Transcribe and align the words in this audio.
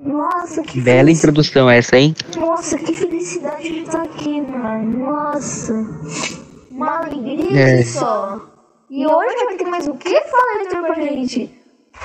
Nossa, 0.00 0.62
que 0.62 0.80
Bela 0.80 1.10
introdução 1.10 1.70
essa, 1.70 1.96
hein? 1.96 2.14
Nossa, 2.36 2.76
que 2.78 2.92
felicidade 2.94 3.62
de 3.62 3.80
estar 3.80 4.02
aqui, 4.02 4.40
mano. 4.40 4.98
Nossa. 4.98 5.72
Uma 6.70 6.98
alegria 6.98 7.60
É. 7.80 7.82
só. 7.84 8.40
E 8.90 9.06
hoje 9.06 9.44
vai 9.44 9.56
ter 9.56 9.64
mais 9.64 9.86
o 9.88 9.94
que? 9.94 10.20
Fala, 10.20 10.60
Heitor, 10.62 10.82
pra 10.82 10.94
gente. 10.94 11.50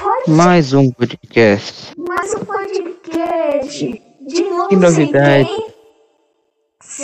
Pode 0.01 0.31
Mais 0.31 0.71
um 0.73 0.91
podcast. 0.91 1.93
mais 1.97 2.33
um 2.35 2.39
podcast. 2.45 4.01
De 4.27 4.43
novo, 4.43 4.67
Que 4.69 4.75
novidade. 4.75 5.49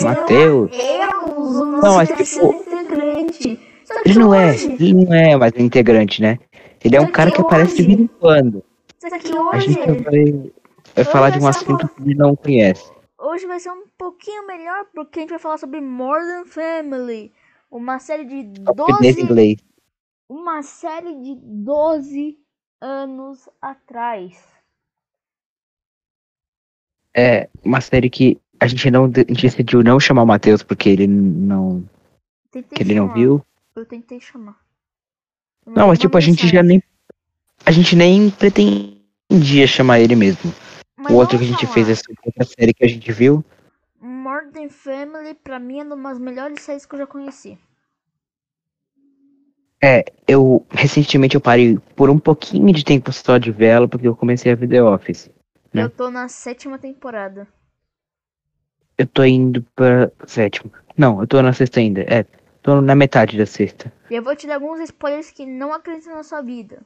Mateus. 0.02 0.70
Mateus, 0.70 1.56
o 1.56 1.64
nosso 1.64 1.82
Não, 1.86 2.06
terceiro 2.06 2.48
tipo, 2.58 2.70
integrante. 2.70 3.60
Ele 4.04 4.18
não 4.18 4.34
é, 4.34 4.50
hoje, 4.50 4.72
ele 4.80 4.94
não 5.04 5.14
é 5.14 5.36
mais 5.36 5.52
um 5.56 5.60
integrante, 5.62 6.22
né? 6.22 6.38
Ele 6.84 6.96
é 6.96 7.00
um 7.00 7.06
Só 7.06 7.12
cara 7.12 7.30
que 7.30 7.36
que 7.36 7.42
aparece 7.42 7.76
de 7.76 7.82
hoje- 7.82 7.86
vez 7.88 8.00
em 8.00 8.06
quando. 8.20 8.62
Só 9.00 9.18
que 9.18 9.32
A 9.52 9.58
hoje, 9.58 9.66
gente 9.66 9.92
vai, 10.04 10.52
vai 10.94 11.04
falar 11.04 11.30
de 11.30 11.38
um 11.38 11.46
assunto 11.46 11.88
que 11.88 12.14
não 12.14 12.36
conhece. 12.36 12.92
hoje 13.18 13.46
vai 13.46 13.60
ser 13.60 13.70
um 13.70 13.86
pouquinho 13.98 14.46
melhor 14.46 14.86
porque 14.94 15.18
a 15.18 15.22
gente 15.22 15.30
vai 15.30 15.38
falar 15.38 15.58
sobre 15.58 15.80
Modern 15.80 16.46
Family. 16.46 17.32
Uma 17.70 17.98
série 17.98 18.24
de 18.24 18.42
Português 18.74 19.18
e 19.18 19.22
12 19.22 19.22
inglês. 19.22 19.58
uma 20.28 20.62
série 20.62 21.14
de 21.22 21.34
12 21.36 22.38
anos 22.80 23.48
atrás. 23.60 24.36
É 27.14 27.48
uma 27.64 27.80
série 27.80 28.10
que 28.10 28.38
a 28.60 28.66
gente 28.66 28.90
não 28.90 29.04
a 29.06 29.08
gente 29.08 29.42
decidiu 29.42 29.82
não 29.82 29.98
chamar 29.98 30.22
o 30.22 30.26
Matheus 30.26 30.62
porque 30.62 30.88
ele 30.88 31.06
não 31.06 31.84
Tentei 32.50 32.76
que 32.76 32.82
ele 32.82 32.94
não 32.94 33.08
chamar. 33.08 33.14
viu. 33.14 33.42
Eu 33.76 33.86
tentei 33.86 34.20
chamar. 34.20 34.60
Eu 35.66 35.72
Não, 35.74 35.88
mas 35.88 35.98
tipo 35.98 36.16
a 36.16 36.20
gente 36.20 36.46
já 36.48 36.62
nem 36.62 36.82
a 37.64 37.70
gente 37.70 37.96
nem 37.96 38.30
pretendia 38.30 39.66
chamar 39.66 40.00
ele 40.00 40.14
mesmo. 40.14 40.52
Mas 40.96 41.12
o 41.12 41.16
outro 41.16 41.38
que 41.38 41.44
a 41.44 41.48
gente 41.48 41.62
falar. 41.62 41.74
fez 41.74 41.88
essa 41.90 42.02
outra 42.24 42.44
série 42.44 42.74
que 42.74 42.84
a 42.84 42.88
gente 42.88 43.10
viu. 43.12 43.44
Modern 44.00 44.68
Family, 44.68 45.34
pra 45.34 45.58
mim, 45.58 45.80
é 45.80 45.82
uma 45.84 46.10
das 46.10 46.18
melhores 46.18 46.60
séries 46.62 46.86
que 46.86 46.94
eu 46.94 46.98
já 46.98 47.06
conheci. 47.06 47.58
É, 49.82 50.04
eu 50.26 50.66
recentemente 50.70 51.34
eu 51.34 51.40
parei 51.40 51.78
por 51.94 52.08
um 52.08 52.18
pouquinho 52.18 52.72
de 52.72 52.84
tempo 52.84 53.12
só 53.12 53.36
de 53.36 53.52
vela 53.52 53.86
porque 53.86 54.08
eu 54.08 54.16
comecei 54.16 54.50
a 54.50 54.54
ver 54.54 54.68
The 54.68 54.82
Office. 54.82 55.30
Né? 55.72 55.82
Eu 55.84 55.90
tô 55.90 56.10
na 56.10 56.28
sétima 56.28 56.78
temporada. 56.78 57.46
Eu 58.96 59.06
tô 59.06 59.22
indo 59.24 59.62
pra 59.74 60.10
sétima. 60.26 60.72
Não, 60.96 61.20
eu 61.20 61.26
tô 61.26 61.42
na 61.42 61.52
sexta 61.52 61.80
ainda. 61.80 62.00
É, 62.02 62.24
tô 62.62 62.80
na 62.80 62.94
metade 62.94 63.36
da 63.36 63.44
sexta. 63.44 63.92
E 64.10 64.14
eu 64.14 64.22
vou 64.22 64.34
te 64.34 64.46
dar 64.46 64.54
alguns 64.54 64.80
spoilers 64.80 65.30
que 65.30 65.44
não 65.44 65.72
acreditam 65.72 66.16
na 66.16 66.22
sua 66.22 66.40
vida. 66.40 66.80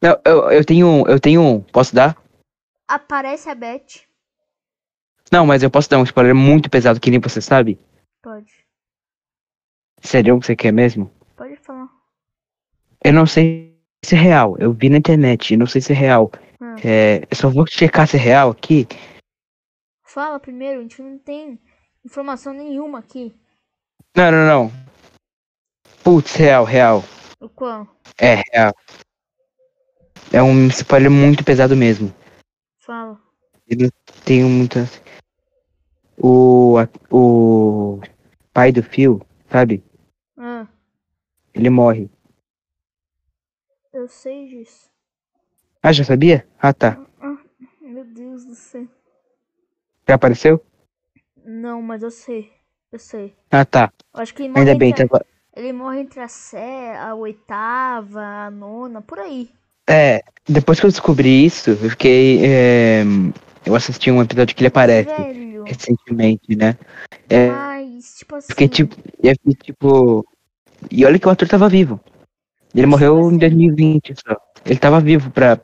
Não, 0.00 0.20
eu, 0.24 0.50
eu 0.50 0.64
tenho 0.64 0.86
um, 0.86 1.06
eu 1.08 1.18
tenho 1.18 1.42
um. 1.42 1.60
Posso 1.60 1.94
dar? 1.94 2.16
Aparece 2.86 3.50
a 3.50 3.54
Beth. 3.54 4.06
Não, 5.30 5.44
mas 5.44 5.62
eu 5.62 5.70
posso 5.70 5.90
dar 5.90 5.98
um 5.98 6.04
spoiler 6.04 6.34
muito 6.34 6.70
pesado 6.70 7.00
que 7.00 7.10
nem 7.10 7.20
você 7.20 7.40
sabe? 7.40 7.78
Pode. 8.22 8.64
Sério 10.00 10.38
que 10.38 10.46
você 10.46 10.56
quer 10.56 10.72
mesmo? 10.72 11.10
Pode 11.36 11.56
falar. 11.56 11.88
Eu 13.04 13.12
não 13.12 13.26
sei 13.26 13.76
se 14.04 14.14
é 14.14 14.18
real. 14.18 14.56
Eu 14.58 14.72
vi 14.72 14.88
na 14.88 14.98
internet, 14.98 15.52
eu 15.52 15.58
não 15.58 15.66
sei 15.66 15.80
se 15.80 15.92
é 15.92 15.96
real. 15.96 16.30
Hum. 16.60 16.76
É, 16.84 17.26
eu 17.30 17.36
só 17.36 17.50
vou 17.50 17.66
checar 17.66 18.06
se 18.06 18.16
é 18.16 18.20
real 18.20 18.50
aqui. 18.50 18.86
Fala 20.04 20.40
primeiro, 20.40 20.78
a 20.78 20.82
gente 20.82 21.02
não 21.02 21.18
tem 21.18 21.60
informação 22.04 22.52
nenhuma 22.54 23.00
aqui. 23.00 23.34
Não, 24.16 24.30
não, 24.30 24.46
não. 24.46 24.72
Putz, 26.02 26.34
real, 26.34 26.64
real. 26.64 27.04
O 27.40 27.48
qual? 27.48 27.86
É, 28.18 28.42
real. 28.52 28.72
É 30.32 30.42
um 30.42 30.66
spoiler 30.68 31.10
muito 31.10 31.44
pesado 31.44 31.74
mesmo. 31.76 32.12
Fala. 32.78 33.18
Eu 33.66 33.78
não 33.78 33.88
tenho 34.24 34.48
muitas. 34.48 35.00
O, 36.18 36.76
a- 36.78 36.88
o 37.14 38.00
pai 38.52 38.72
do 38.72 38.82
Phil, 38.82 39.20
sabe? 39.50 39.82
Ah, 40.36 40.66
Ele 41.54 41.70
morre. 41.70 42.10
eu 43.92 44.08
sei 44.08 44.48
disso. 44.48 44.90
Ah, 45.82 45.92
já 45.92 46.04
sabia? 46.04 46.46
Ah, 46.60 46.72
tá. 46.72 46.98
Meu 47.80 48.04
Deus 48.04 48.44
do 48.44 48.54
céu. 48.54 48.86
Já 50.08 50.14
apareceu? 50.14 50.64
Não, 51.44 51.80
mas 51.80 52.02
eu 52.02 52.10
sei. 52.10 52.52
Eu 52.92 52.98
sei. 52.98 53.34
Ah, 53.50 53.64
tá. 53.64 53.92
Eu 54.14 54.20
acho 54.20 54.34
que 54.34 54.42
ele 54.42 54.48
morre, 54.50 54.60
Ainda 54.60 54.78
bem, 54.78 54.92
a- 54.92 54.96
tava. 54.96 55.24
ele 55.54 55.72
morre 55.72 56.00
entre 56.00 56.20
a, 56.20 56.28
sé, 56.28 56.96
a 56.96 57.14
oitava, 57.14 58.20
a 58.22 58.50
nona, 58.50 59.00
por 59.02 59.18
aí. 59.18 59.50
É, 59.88 60.22
depois 60.48 60.78
que 60.78 60.86
eu 60.86 60.90
descobri 60.90 61.44
isso, 61.46 61.70
eu 61.70 61.76
fiquei. 61.90 62.40
é, 62.44 63.02
Eu 63.66 63.74
assisti 63.74 64.10
um 64.10 64.22
episódio 64.22 64.54
que 64.54 64.62
ele 64.62 64.68
aparece 64.68 65.08
Velho. 65.08 65.64
recentemente, 65.64 66.54
né? 66.56 66.76
É, 67.28 67.48
Mas, 67.48 68.14
tipo 68.18 68.34
assim. 68.36 68.48
fiquei 68.48 68.68
tipo. 68.68 68.96
Eu 69.22 69.32
fiquei 69.34 69.54
tipo. 69.54 70.26
E 70.90 71.04
olha 71.04 71.18
que 71.18 71.26
o 71.26 71.30
ator 71.30 71.48
tava 71.48 71.68
vivo. 71.68 72.00
Ele 72.74 72.86
Mas, 72.86 72.90
morreu 72.90 73.14
tipo 73.16 73.24
em 73.24 73.28
assim- 73.28 73.38
2020 73.38 74.14
só. 74.26 74.36
Ele 74.64 74.78
tava 74.78 75.00
vivo 75.00 75.30
pra 75.30 75.58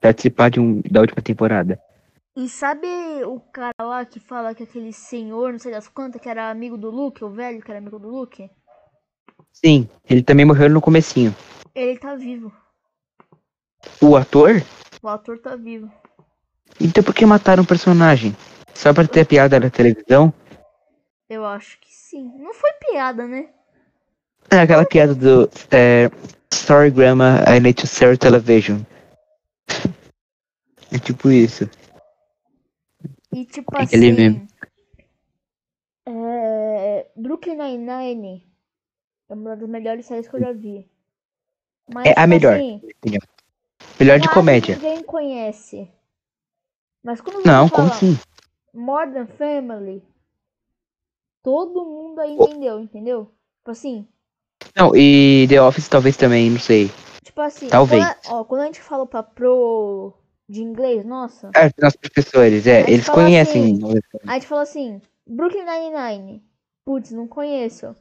participar 0.00 0.50
de 0.50 0.60
um, 0.60 0.80
da 0.90 1.00
última 1.00 1.20
temporada. 1.22 1.78
E 2.36 2.48
sabe 2.48 2.86
o 3.24 3.40
cara 3.52 3.72
lá 3.80 4.04
que 4.04 4.20
fala 4.20 4.54
que 4.54 4.62
aquele 4.62 4.92
senhor, 4.92 5.52
não 5.52 5.58
sei 5.58 5.72
das 5.72 5.88
quantas, 5.88 6.20
que 6.20 6.28
era 6.28 6.50
amigo 6.50 6.76
do 6.76 6.90
Luke, 6.90 7.24
o 7.24 7.30
velho 7.30 7.62
que 7.62 7.70
era 7.70 7.78
amigo 7.78 7.98
do 7.98 8.08
Luke? 8.08 8.48
Sim, 9.52 9.88
ele 10.08 10.22
também 10.22 10.44
morreu 10.44 10.68
no 10.68 10.80
comecinho. 10.82 11.34
Ele 11.74 11.98
tá 11.98 12.14
vivo. 12.14 12.52
O 14.00 14.16
ator? 14.16 14.62
O 15.02 15.08
ator 15.08 15.38
tá 15.38 15.56
vivo. 15.56 15.90
Então 16.80 17.02
por 17.02 17.14
que 17.14 17.24
mataram 17.24 17.62
o 17.62 17.66
personagem? 17.66 18.36
Só 18.74 18.92
pra 18.92 19.06
ter 19.06 19.26
piada 19.26 19.58
na 19.58 19.70
televisão? 19.70 20.32
Eu 21.28 21.44
acho 21.44 21.78
que 21.80 21.92
sim. 21.92 22.30
Não 22.38 22.52
foi 22.54 22.70
piada, 22.74 23.26
né? 23.26 23.48
É 24.50 24.60
aquela 24.60 24.84
piada 24.84 25.14
do 25.14 25.50
é, 25.70 26.08
Sorry 26.52 26.90
Grandma, 26.90 27.40
I 27.48 27.58
need 27.58 27.80
to 27.80 27.86
sell 27.86 28.16
television. 28.16 28.80
É 30.92 30.98
tipo 30.98 31.30
isso. 31.30 31.68
E 33.32 33.44
tipo 33.44 33.76
É 33.76 33.82
aquele 33.82 34.10
assim. 34.12 34.16
meme. 34.16 34.48
É, 36.06 37.06
Brooklyn 37.16 37.56
Nine-Nine 37.56 38.46
é 39.28 39.34
uma 39.34 39.56
das 39.56 39.68
melhores 39.68 40.06
séries 40.06 40.28
que 40.28 40.36
eu 40.36 40.40
já 40.40 40.52
vi. 40.52 40.88
Mas, 41.92 42.06
É 42.06 42.10
a 42.10 42.14
tipo 42.14 42.28
melhor. 42.28 42.54
assim, 42.54 42.80
Melhor 43.98 44.18
de 44.18 44.28
comédia. 44.28 44.76
Ninguém 44.76 45.02
conhece. 45.02 45.90
Mas 47.02 47.20
quando 47.20 47.42
você 47.42 47.48
Não, 47.48 47.68
fala 47.68 47.82
como 47.82 47.92
assim? 47.94 48.18
Modern 48.74 49.26
Family, 49.26 50.02
todo 51.42 51.84
mundo 51.84 52.20
aí 52.20 52.32
entendeu, 52.34 52.80
entendeu? 52.80 53.24
Tipo 53.58 53.70
assim, 53.70 54.06
Não, 54.76 54.94
e 54.94 55.46
The 55.48 55.62
Office 55.62 55.88
talvez 55.88 56.16
também, 56.16 56.50
não 56.50 56.58
sei. 56.58 56.90
tipo 57.24 57.40
assim, 57.40 57.68
Talvez. 57.68 58.04
Quando, 58.04 58.34
a, 58.34 58.36
ó, 58.40 58.44
quando 58.44 58.60
a 58.62 58.66
gente 58.66 58.80
fala 58.82 59.06
pra 59.06 59.22
pro 59.22 60.12
de 60.48 60.62
inglês, 60.62 61.04
nossa, 61.04 61.50
Ah, 61.56 61.70
nossos 61.80 61.98
professores, 61.98 62.66
é, 62.66 62.82
eles 62.90 63.08
conhecem. 63.08 63.78
a 64.26 64.34
gente 64.34 64.46
fala 64.46 64.62
assim, 64.62 65.00
Brooklyn 65.26 65.64
Nine-Nine, 65.64 66.44
putz, 66.84 67.10
não 67.12 67.26
conheço. 67.26 67.96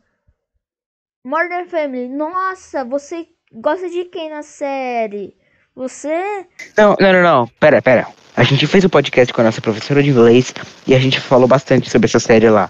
Modern 1.24 1.68
Family, 1.68 2.08
nossa, 2.10 2.84
você 2.84 3.28
gosta 3.52 3.90
de 3.90 4.06
quem 4.06 4.30
na 4.30 4.44
série? 4.44 5.36
Você 5.76 6.46
Não, 6.78 6.96
não, 7.00 7.12
não, 7.14 7.22
não. 7.22 7.48
Pera, 7.60 7.82
pera. 7.82 8.08
A 8.36 8.44
gente 8.44 8.66
fez 8.66 8.84
o 8.84 8.88
um 8.88 8.90
podcast 8.90 9.34
com 9.34 9.42
a 9.42 9.44
nossa 9.44 9.62
professora 9.62 10.02
de 10.02 10.10
inglês 10.10 10.54
e 10.88 10.96
a 10.96 11.00
gente 11.00 11.20
falou 11.20 11.48
bastante 11.48 11.90
sobre 11.90 12.08
essa 12.08 12.20
série 12.20 12.50
lá. 12.50 12.70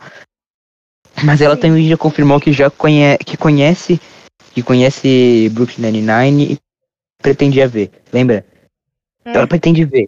Mas 1.23 1.39
ela 1.39 1.55
Sim. 1.55 1.61
também 1.61 1.87
já 1.87 1.97
confirmou 1.97 2.39
que 2.39 2.51
já 2.51 2.69
conhece, 2.69 3.19
que 3.23 3.37
conhece, 3.37 4.01
que 4.53 4.61
conhece 4.61 5.49
Brooklyn 5.53 5.91
Nine-Nine 5.91 6.53
e 6.53 6.59
pretendia 7.21 7.67
ver. 7.67 7.91
Lembra? 8.11 8.45
É. 9.23 9.33
Ela 9.35 9.47
pretende 9.47 9.85
ver. 9.85 10.07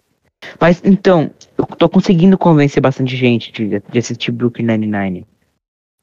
Mas 0.60 0.80
então, 0.84 1.30
eu 1.56 1.66
tô 1.66 1.88
conseguindo 1.88 2.36
convencer 2.36 2.82
bastante 2.82 3.16
gente 3.16 3.50
de, 3.52 3.80
de 3.80 3.98
assistir 3.98 4.32
Brooklyn 4.32 4.66
Nine-Nine. 4.66 5.26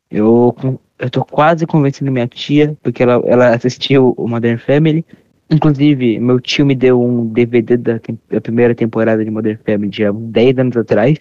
Eu, 0.10 0.56
eu 1.00 1.10
tô 1.10 1.26
quase 1.26 1.66
convencendo 1.66 2.12
minha 2.12 2.28
tia, 2.28 2.76
porque 2.82 3.04
ela, 3.04 3.22
ela 3.26 3.56
assistiu 3.56 4.14
o 4.18 4.28
Modern 4.28 4.58
Family. 4.58 5.06
Inclusive, 5.50 6.20
meu 6.20 6.40
tio 6.40 6.66
me 6.66 6.76
deu 6.76 7.02
um 7.02 7.28
DVD 7.28 7.78
da, 7.78 8.00
da 8.30 8.42
primeira 8.42 8.74
temporada 8.74 9.24
de 9.24 9.30
Modern 9.30 9.60
Family 9.64 9.90
de 9.90 10.06
há 10.06 10.12
uns 10.12 10.32
10 10.32 10.58
anos 10.60 10.78
atrás. 10.78 11.20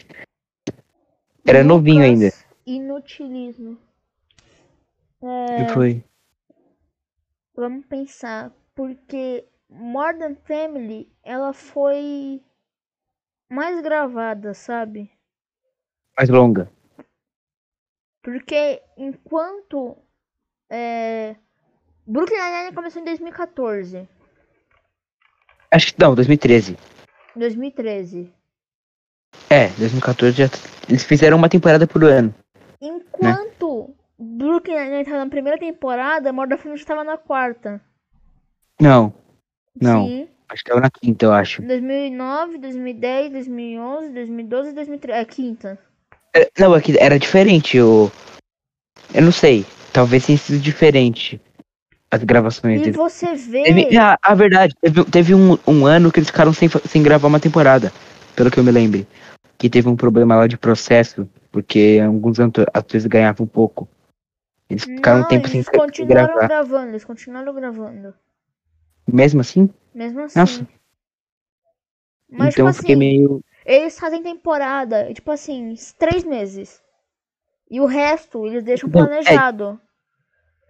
Era 1.47 1.62
novinho 1.62 1.99
Lucas, 1.99 2.11
ainda. 2.11 2.35
Inutilismo. 2.67 3.79
E 5.23 5.73
foi. 5.73 6.05
Vamos 7.55 7.87
pensar, 7.87 8.53
porque 8.75 9.44
Modern 9.69 10.37
Family, 10.47 11.11
ela 11.23 11.53
foi 11.53 12.43
mais 13.49 13.81
gravada, 13.82 14.55
sabe? 14.55 15.11
mais 16.17 16.29
longa. 16.29 16.70
Porque 18.23 18.82
enquanto 18.97 19.97
é, 20.70 21.37
Brooklyn 22.06 22.38
Nine-Nine 22.38 22.75
começou 22.75 23.03
em 23.03 23.05
2014, 23.05 24.09
Acho 25.75 25.93
que 25.93 26.00
não, 26.00 26.15
2013. 26.15 26.79
2013. 27.35 28.32
É, 29.50 29.67
2014 29.71 30.37
já. 30.37 30.44
Eles 30.88 31.03
fizeram 31.03 31.37
uma 31.37 31.49
temporada 31.49 31.85
por 31.85 32.05
ano. 32.05 32.32
Enquanto 32.81 33.93
Brooklyn 34.17 34.76
Nine-Nine 34.76 35.05
tava 35.05 35.25
na 35.25 35.29
primeira 35.29 35.59
temporada, 35.59 36.32
Modern 36.32 36.61
Family 36.61 36.79
já 36.79 36.87
tava 36.87 37.03
na 37.03 37.19
quarta. 37.19 37.81
Não, 38.81 39.12
não. 39.81 40.06
Sim. 40.06 40.29
Acho 40.49 40.62
que 40.62 40.71
tava 40.71 40.81
na 40.81 40.91
quinta, 40.91 41.26
eu 41.26 41.32
acho. 41.32 41.61
2009, 41.62 42.59
2010, 42.59 43.32
2011, 43.32 44.09
2012 44.11 44.70
e 44.70 44.75
2013. 44.75 45.20
É 45.20 45.25
quinta. 45.25 45.79
É, 46.37 46.49
Não, 46.56 46.73
aqui 46.73 46.97
era 47.00 47.19
diferente. 47.19 47.81
O... 47.81 48.12
Eu 49.12 49.23
não 49.23 49.32
sei. 49.32 49.67
Talvez 49.93 50.25
tenha 50.25 50.38
sido 50.38 50.61
diferente 50.61 51.41
as 52.15 52.25
gravações 52.25 52.81
E 52.81 52.85
deles. 52.85 52.97
você 52.97 53.35
vê. 53.35 53.63
Teve, 53.65 53.97
ah, 53.99 54.19
a 54.23 54.35
verdade, 54.35 54.75
teve, 54.81 55.05
teve 55.05 55.35
um, 55.35 55.59
um 55.67 55.87
ano 55.87 56.11
que 56.13 56.19
eles 56.21 56.29
ficaram 56.31 56.53
sem, 56.53 56.69
sem 56.87 57.03
gravar 57.03 57.29
uma 57.29 57.41
temporada, 57.41 57.93
pelo 58.37 58.51
que 58.51 58.59
eu 58.59 58.65
me 58.65 58.71
lembre. 58.71 59.07
Que 59.59 59.69
teve 59.71 59.89
um 59.89 59.97
problema 59.97 60.37
lá 60.37 60.47
de 60.47 60.57
processo, 60.57 61.29
porque 61.51 62.01
alguns 62.05 62.39
ato- 62.41 62.67
atores 62.73 63.07
ganhavam 63.07 63.47
pouco. 63.47 63.89
Eles 64.69 64.85
ficaram 64.85 65.19
Não, 65.21 65.25
um 65.27 65.29
tempo 65.29 65.49
sem, 65.49 65.59
eles 65.59 65.67
sem 65.67 65.79
continuaram 65.79 66.27
gravar. 66.35 66.49
gravando, 66.49 66.89
eles 66.91 67.05
continuaram 67.05 67.55
gravando. 67.55 68.15
Mesmo 69.07 69.41
assim? 69.41 69.69
Mesmo 69.95 70.21
assim. 70.23 70.39
Nossa. 70.39 70.67
Mas, 72.31 72.55
então 72.55 72.67
eu 72.67 72.73
tipo 72.73 72.81
fiquei 72.83 72.95
assim, 72.95 72.99
meio. 72.99 73.45
eles 73.65 73.99
fazem 73.99 74.23
temporada, 74.23 75.13
tipo 75.13 75.31
assim, 75.31 75.75
três 75.99 76.25
meses. 76.25 76.83
E 77.71 77.81
o 77.81 77.87
resto 77.87 78.47
eles 78.47 78.63
deixam 78.65 78.89
é- 78.89 78.93
planejado. 78.93 79.81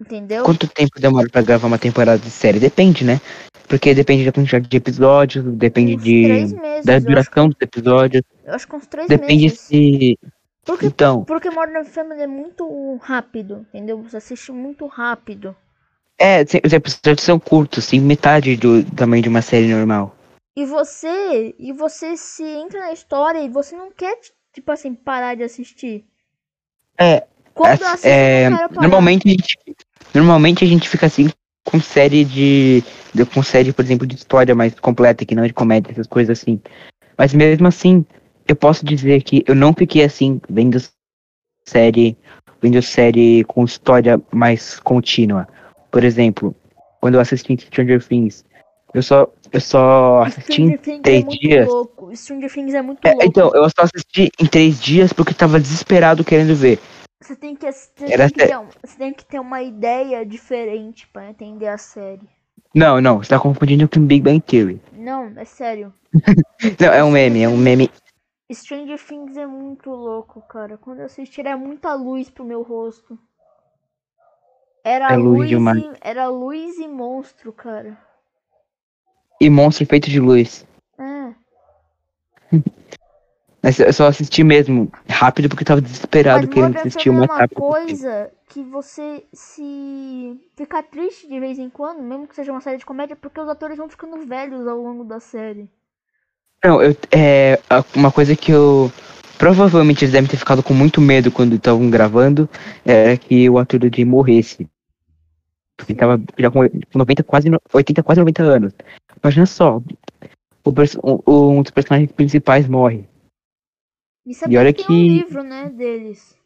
Entendeu? 0.01 0.45
Quanto 0.45 0.69
tempo 0.69 1.01
demora 1.01 1.29
pra 1.31 1.43
gravar 1.43 1.67
uma 1.67 1.79
temporada 1.79 2.19
de 2.19 2.31
série? 2.31 2.59
Depende, 2.59 3.05
né? 3.05 3.21
Porque 3.69 3.95
depende 3.95 4.25
da 4.25 4.33
quantidade 4.33 4.69
de 4.69 4.77
episódios, 4.77 5.45
depende 5.57 5.97
Uns 5.97 6.03
de, 6.03 6.57
meses. 6.57 6.85
da 6.85 6.99
eu, 6.99 6.99
acho, 6.99 7.07
duração 7.07 7.49
dos 7.49 7.57
episódios, 7.61 8.23
eu 8.45 8.55
acho 8.55 8.67
que 8.69 8.77
uns 8.77 8.87
três 8.87 9.09
depende 9.09 9.45
meses. 9.45 9.61
se. 9.61 10.19
Porque, 10.65 10.87
Então, 10.87 11.25
porque 11.25 11.51
Modern 11.51 11.85
Family 11.85 12.23
é 12.23 12.27
muito 12.27 12.97
rápido, 13.03 13.67
entendeu? 13.69 14.03
Você 14.03 14.17
assiste 14.17 14.51
muito 14.53 14.87
rápido. 14.87 15.55
é, 16.19 16.43
os 16.43 16.73
episódios 16.73 17.23
são 17.25 17.39
curtos, 17.39 17.85
assim, 17.85 18.01
metade 18.01 18.57
do 18.57 18.85
tamanho 18.95 19.23
de 19.23 19.29
uma 19.29 19.43
série 19.43 19.73
normal. 19.73 20.15
E 20.57 20.65
você, 20.65 21.55
e 21.59 21.73
você 21.73 22.17
se 22.17 22.45
entra 22.45 22.81
na 22.81 22.93
história 22.93 23.41
e 23.43 23.49
você 23.49 23.77
não 23.77 23.91
quer, 23.91 24.19
tipo 24.53 24.71
assim, 24.73 24.95
parar 24.95 25.35
de 25.35 25.43
assistir. 25.43 26.07
É, 26.99 27.27
Quando 27.55 27.83
eu 27.83 27.89
É, 27.89 27.93
assisto, 27.93 28.07
é, 28.09 28.49
eu 28.65 28.69
parar. 28.71 28.89
normalmente 28.89 29.27
a 29.29 29.31
gente 29.31 29.57
normalmente 30.13 30.65
a 30.65 30.67
gente 30.67 30.89
fica 30.89 31.07
assim 31.07 31.29
com 31.65 31.81
série 31.81 32.25
de, 32.25 32.83
com 33.33 33.43
série 33.43 33.73
por 33.73 33.85
exemplo 33.85 34.07
de 34.07 34.17
história 34.17 34.55
mais 34.55 34.75
completa 34.79 35.25
que 35.25 35.35
não 35.35 35.47
de 35.47 35.53
comédia 35.53 35.93
essas 35.93 36.07
coisas 36.07 36.39
assim 36.39 36.61
mas 37.17 37.33
mesmo 37.33 37.67
assim 37.67 38.05
eu 38.47 38.55
posso 38.55 38.85
dizer 38.85 39.23
que 39.23 39.43
eu 39.47 39.55
não 39.55 39.73
fiquei 39.73 40.05
assim 40.05 40.41
vendo 40.49 40.79
série 41.67 42.17
vendo 42.61 42.81
série 42.83 43.45
com 43.45 43.65
história 43.65 44.21
mais 44.31 44.79
contínua 44.81 45.49
por 45.91 46.05
exemplo 46.05 46.55
quando 47.01 47.15
eu 47.15 47.21
assisti 47.21 47.57
Stranger 47.59 48.03
Things 48.07 48.45
eu 48.93 49.03
só 49.03 49.29
eu 49.53 49.61
só 49.61 50.23
assisti 50.23 50.63
em 50.63 50.73
é 50.73 50.77
três 51.03 51.25
muito 51.25 51.39
dias 51.41 51.67
louco. 51.67 52.17
Stranger 52.17 52.53
Things 52.53 52.75
é 52.75 52.83
muito 52.83 53.05
É, 53.05 53.11
louco. 53.11 53.25
então 53.27 53.51
eu 53.55 53.65
só 53.71 53.83
assisti 53.83 54.31
em 54.41 54.47
três 54.47 54.81
dias 54.81 55.13
porque 55.13 55.33
tava 55.35 55.59
desesperado 55.59 56.25
querendo 56.25 56.55
ver 56.55 56.79
Você 57.25 57.35
tem 57.35 57.57
que, 57.57 57.73
você 57.73 57.89
tem 57.95 58.29
que, 58.29 58.35
ter, 58.35 58.59
você 58.83 58.99
tem 58.99 59.15
que 59.15 59.25
ter 59.25 59.41
uma 59.41 59.63
ideia 59.63 60.27
diferente 60.27 61.09
pra 61.09 61.31
entender 61.31 61.69
a 61.69 61.79
série. 61.79 62.29
não 62.75 63.01
não 63.01 63.17
você 63.17 63.31
tá 63.31 63.41
confundindo 63.41 63.89
com 63.89 64.05
Big 64.05 64.23
Bang 64.23 64.43
Theory 64.43 64.79
Não, 64.93 65.33
é 65.39 65.45
sério. 65.47 65.93
Não, 66.79 66.93
é 66.93 67.03
um 67.03 67.11
meme, 67.11 67.43
é 67.43 67.49
um 67.49 67.57
meme. 67.57 67.91
Stranger 68.53 69.03
Things 69.03 69.39
é 69.39 69.47
muito 69.47 69.89
louco, 69.89 70.43
cara. 70.43 70.77
Quando 70.77 71.01
eu 71.01 71.07
assisti 71.07 71.41
era 71.41 71.57
muita 71.57 71.95
luz 71.95 72.29
pro 72.29 72.45
meu 72.45 72.63
rosto. 72.63 73.19
Era 74.85 75.15
É 75.15 75.17
luz 75.17 75.51
luz, 75.51 75.77
e, 75.79 75.91
era 76.03 76.29
luz 76.29 76.77
e 76.79 76.87
monstro, 76.87 77.55
cara. 77.55 77.99
E 79.41 79.49
monstro 79.49 79.87
feito 79.87 80.11
de 80.11 80.21
luz. 80.21 80.67
É. 80.99 81.35
Mas 83.65 83.81
eu 83.81 83.91
só 83.95 84.09
assisti 84.09 84.45
mesmo 84.45 84.93
rápido 85.09 85.49
porque 85.49 85.65
tava 85.65 85.81
desesperado 85.81 86.47
querendo 86.47 86.77
assistir 86.77 87.09
é 87.09 87.13
uma 87.13 87.25
rápido. 87.25 87.59
coisa 87.59 88.31
que 88.51 88.63
você 88.63 89.25
se 89.33 90.39
ficar 90.55 90.83
triste 90.83 91.27
de 91.27 91.41
vez 91.41 91.59
em 91.59 91.71
quando, 91.71 92.03
mesmo 92.03 92.27
que 92.29 92.35
seja 92.35 92.53
uma 92.53 92.61
série 92.61 92.77
de 92.77 92.85
comédia, 92.85 93.17
porque 93.17 93.41
os 93.41 93.49
atores 93.49 93.79
vão 93.79 93.89
ficando 93.89 94.19
velhos 94.27 94.67
ao 94.67 94.77
longo 94.77 95.03
da 95.03 95.19
série. 95.19 95.67
Não, 96.63 96.83
eu, 96.83 96.95
é 97.11 97.59
uma 97.97 98.13
coisa 98.13 98.37
que 98.37 98.53
eu. 98.53 98.93
Provavelmente 99.39 100.05
eles 100.05 100.13
devem 100.13 100.29
ter 100.29 100.37
ficado 100.37 100.63
com 100.63 100.75
muito 100.75 101.01
medo 101.01 101.31
quando 101.33 101.57
estavam 101.57 101.89
gravando 101.89 102.47
era 102.85 103.17
que 103.17 103.49
o 103.49 103.59
ator 103.59 103.81
do 103.81 103.95
Jay 103.95 104.05
morresse. 104.05 104.69
Porque 105.75 105.93
ele 105.93 105.99
tava 105.99 106.23
já 106.39 106.51
com 106.51 106.61
90, 106.95 107.23
quase 107.25 107.49
no- 107.49 107.61
80, 107.73 108.03
quase 108.03 108.21
90 108.21 108.43
anos. 108.43 108.75
Imagina 109.23 109.47
só. 109.47 109.81
O- 110.63 111.51
um 111.51 111.63
dos 111.63 111.71
personagens 111.71 112.13
principais 112.13 112.69
morre. 112.69 113.09
É 114.27 114.49
E 114.51 114.57
olha 114.57 114.73
porque 114.73 114.87
tem 114.87 114.97
um 114.97 115.01
que- 115.01 115.09
livro, 115.09 115.43
né, 115.43 115.69
deles. 115.71 116.39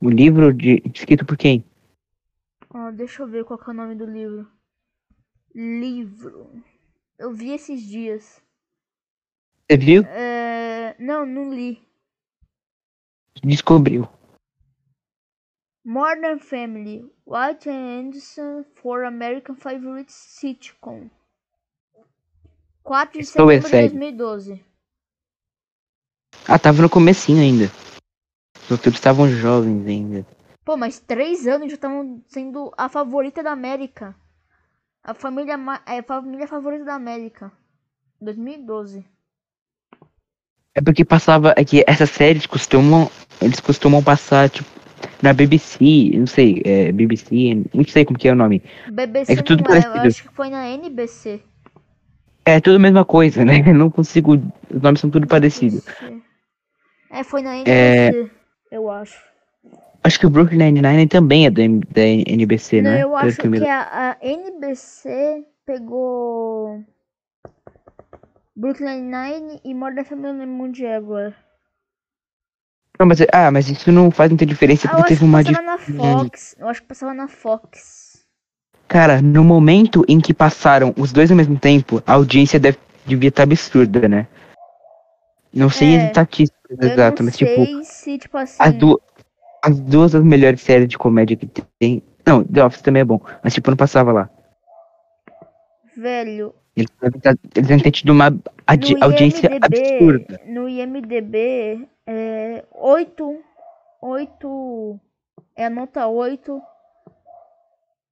O 0.00 0.10
livro 0.10 0.52
de, 0.52 0.82
escrito 0.94 1.24
por 1.24 1.36
quem? 1.36 1.64
Ó, 2.70 2.90
deixa 2.90 3.22
eu 3.22 3.26
ver 3.26 3.44
qual 3.44 3.58
que 3.58 3.70
é 3.70 3.72
o 3.72 3.76
nome 3.76 3.94
do 3.94 4.04
livro. 4.04 4.46
Livro. 5.54 6.62
Eu 7.18 7.32
vi 7.32 7.52
esses 7.52 7.80
dias. 7.82 8.42
Você 9.70 9.78
viu? 9.78 10.02
É... 10.04 10.94
Não, 10.98 11.24
não 11.24 11.52
li. 11.52 11.82
Descobriu. 13.42 14.06
Modern 15.84 16.38
Family. 16.38 17.10
White 17.26 17.68
and 17.68 18.00
Anderson 18.00 18.64
for 18.74 19.04
American 19.04 19.56
Favorite 19.56 20.12
Sitcom. 20.12 21.08
4 22.82 23.18
de 23.18 23.24
Estou 23.24 23.50
em 23.50 23.60
setembro 23.60 23.64
de 23.64 23.70
série. 23.70 23.88
2012. 23.88 24.64
Ah, 26.46 26.58
tava 26.58 26.82
no 26.82 26.90
comecinho 26.90 27.40
ainda. 27.40 27.70
Os 28.64 28.72
atores 28.72 28.98
estavam 28.98 29.28
jovens 29.28 29.86
ainda. 29.86 30.26
Pô, 30.64 30.76
mas 30.76 30.98
três 30.98 31.46
anos 31.46 31.68
já 31.68 31.74
estavam 31.74 32.20
sendo 32.26 32.72
a 32.76 32.88
favorita 32.88 33.42
da 33.42 33.52
América. 33.52 34.14
A 35.02 35.14
família, 35.14 35.56
é, 35.86 35.98
a 35.98 36.02
família 36.02 36.48
favorita 36.48 36.84
da 36.84 36.94
América. 36.94 37.52
2012. 38.20 39.04
É 40.74 40.80
porque 40.80 41.04
passava. 41.04 41.54
É 41.56 41.64
que 41.64 41.84
essas 41.86 42.10
séries 42.10 42.46
costumam. 42.46 43.10
Eles 43.40 43.60
costumam 43.60 44.02
passar, 44.02 44.50
tipo, 44.50 44.68
na 45.22 45.32
BBC, 45.32 46.10
não 46.14 46.26
sei, 46.26 46.62
é, 46.64 46.90
BBC, 46.90 47.62
não 47.72 47.84
sei 47.84 48.04
como 48.04 48.18
que 48.18 48.28
é 48.28 48.32
o 48.32 48.36
nome. 48.36 48.62
BBC 48.90 49.32
É 49.32 49.36
que 49.36 49.42
tudo 49.42 49.64
é, 49.72 49.78
eu 49.78 49.92
acho 50.02 50.22
que 50.22 50.34
foi 50.34 50.50
na 50.50 50.68
NBC. 50.68 51.40
É 52.44 52.60
tudo 52.60 52.76
a 52.76 52.78
mesma 52.78 53.04
coisa, 53.04 53.44
né? 53.44 53.62
Eu 53.66 53.74
não 53.74 53.90
consigo. 53.90 54.34
Os 54.34 54.82
nomes 54.82 55.00
são 55.00 55.10
tudo 55.10 55.26
parecidos. 55.26 55.84
É, 57.18 57.24
foi 57.24 57.42
na 57.42 57.56
NBC, 57.56 57.70
É. 57.70 58.30
eu 58.70 58.90
acho. 58.90 59.18
Acho 60.04 60.20
que 60.20 60.26
o 60.26 60.30
Brooklyn 60.30 60.58
Nine-Nine 60.72 61.08
também 61.08 61.46
é 61.46 61.50
da, 61.50 61.62
da 61.90 62.02
NBC, 62.02 62.80
Não, 62.82 62.90
né? 62.90 63.02
eu 63.02 63.16
acho 63.16 63.28
me 63.28 63.36
que 63.36 63.48
lembro. 63.48 63.68
a, 63.68 64.10
a 64.12 64.16
NBC 64.22 65.44
pegou 65.64 66.84
Brooklyn 68.54 69.02
Nine 69.02 69.60
e 69.64 69.74
Modern 69.74 70.04
Family 70.04 70.84
é 70.84 70.96
agora. 70.96 71.34
Não, 72.98 73.06
mas, 73.06 73.18
ah, 73.32 73.50
mas 73.50 73.68
isso 73.68 73.90
não 73.92 74.10
faz 74.10 74.30
muita 74.30 74.46
diferença 74.46 74.86
Ah, 74.88 74.92
eu 74.92 74.96
porque 74.96 75.02
acho 75.02 75.08
teve 75.08 75.18
que 75.20 75.24
uma 75.26 75.42
passava 75.44 75.62
na 75.66 75.76
dif- 75.76 75.96
Fox. 75.96 76.56
Eu 76.58 76.68
acho 76.68 76.80
que 76.82 76.88
passava 76.88 77.14
na 77.14 77.28
Fox. 77.28 78.26
Cara, 78.88 79.20
no 79.20 79.42
momento 79.44 80.04
em 80.08 80.20
que 80.20 80.32
passaram 80.32 80.94
os 80.96 81.12
dois 81.12 81.30
ao 81.30 81.36
mesmo 81.36 81.58
tempo, 81.58 82.02
a 82.06 82.12
audiência 82.14 82.58
deve, 82.60 82.78
devia 83.04 83.28
estar 83.28 83.42
absurda, 83.42 84.08
né? 84.08 84.26
Não 85.52 85.68
sei 85.68 85.94
É, 85.94 85.96
as 85.98 86.04
estatísticas 86.04 86.55
Não 86.70 87.24
mas 87.24 87.36
tipo, 87.36 87.84
se, 87.84 88.18
tipo 88.18 88.36
assim. 88.36 88.56
as, 88.58 88.74
du 88.74 89.00
as 89.62 89.80
duas 89.80 90.12
das 90.12 90.22
melhores 90.22 90.60
séries 90.60 90.88
de 90.88 90.98
comédia 90.98 91.36
que 91.36 91.46
tem. 91.78 92.02
Não, 92.26 92.42
The 92.44 92.64
Office 92.64 92.82
também 92.82 93.02
é 93.02 93.04
bom, 93.04 93.20
mas 93.42 93.54
tipo, 93.54 93.70
não 93.70 93.76
passava 93.76 94.12
lá. 94.12 94.30
Velho, 95.96 96.54
Eles 96.76 96.90
devem, 97.54 97.78
ter 97.78 97.90
tido 97.90 98.10
uma 98.10 98.26
audiência 99.00 99.48
IMDB, 99.48 99.64
absurda. 99.64 100.40
no 100.46 100.68
IMDB, 100.68 101.88
é 102.06 102.64
8, 102.72 103.40
8, 104.02 105.00
é 105.56 105.66
a 105.66 105.70
nota 105.70 106.06
8 106.06 106.60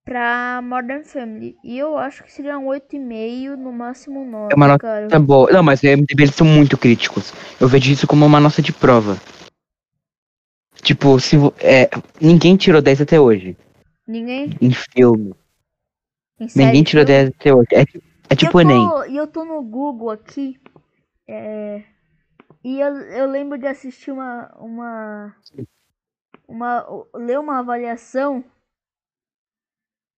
pra 0.04 0.60
Modern 0.62 1.02
Family. 1.04 1.56
E 1.64 1.78
eu 1.78 1.96
acho 1.96 2.22
que 2.24 2.32
seria 2.32 2.58
um 2.58 2.66
8,5, 2.66 3.56
no 3.56 3.72
máximo 3.72 4.24
9, 4.24 4.52
É 4.52 4.56
uma 4.56 4.68
nota 4.68 4.78
cara. 4.78 5.08
Tá 5.08 5.18
boa. 5.18 5.50
Não, 5.50 5.62
mas 5.62 5.82
IMDb 5.82 6.24
eles 6.24 6.34
são 6.34 6.46
muito 6.46 6.76
críticos. 6.76 7.32
Eu 7.60 7.68
vejo 7.68 7.90
isso 7.90 8.06
como 8.06 8.24
uma 8.26 8.40
nota 8.40 8.60
de 8.60 8.72
prova. 8.72 9.16
Tipo, 10.82 11.18
se 11.18 11.36
é, 11.60 11.88
ninguém 12.20 12.56
tirou 12.56 12.82
10 12.82 13.00
até 13.00 13.18
hoje 13.18 13.56
Ninguém? 14.06 14.50
em 14.60 14.70
filme. 14.70 15.34
Em 16.38 16.48
série, 16.48 16.66
Ninguém 16.66 16.82
tirou 16.84 17.06
filme? 17.06 17.24
10 17.24 17.34
até 17.40 17.54
hoje. 17.54 17.68
É, 17.72 17.84
É 18.30 18.36
tipo 18.36 18.58
eu 18.58 18.60
Enem. 18.60 18.88
tô, 18.88 19.04
E 19.04 19.16
eu 19.16 19.26
tô 19.26 19.44
no 19.44 19.62
Google 19.62 20.10
aqui. 20.10 20.60
É, 21.26 21.82
e 22.62 22.80
eu, 22.80 22.94
eu 22.96 23.30
lembro 23.30 23.56
de 23.58 23.66
assistir 23.66 24.10
uma. 24.10 24.52
Uma. 24.58 25.34
Uma. 26.46 26.86
Ler 27.14 27.38
uma 27.38 27.60
avaliação. 27.60 28.44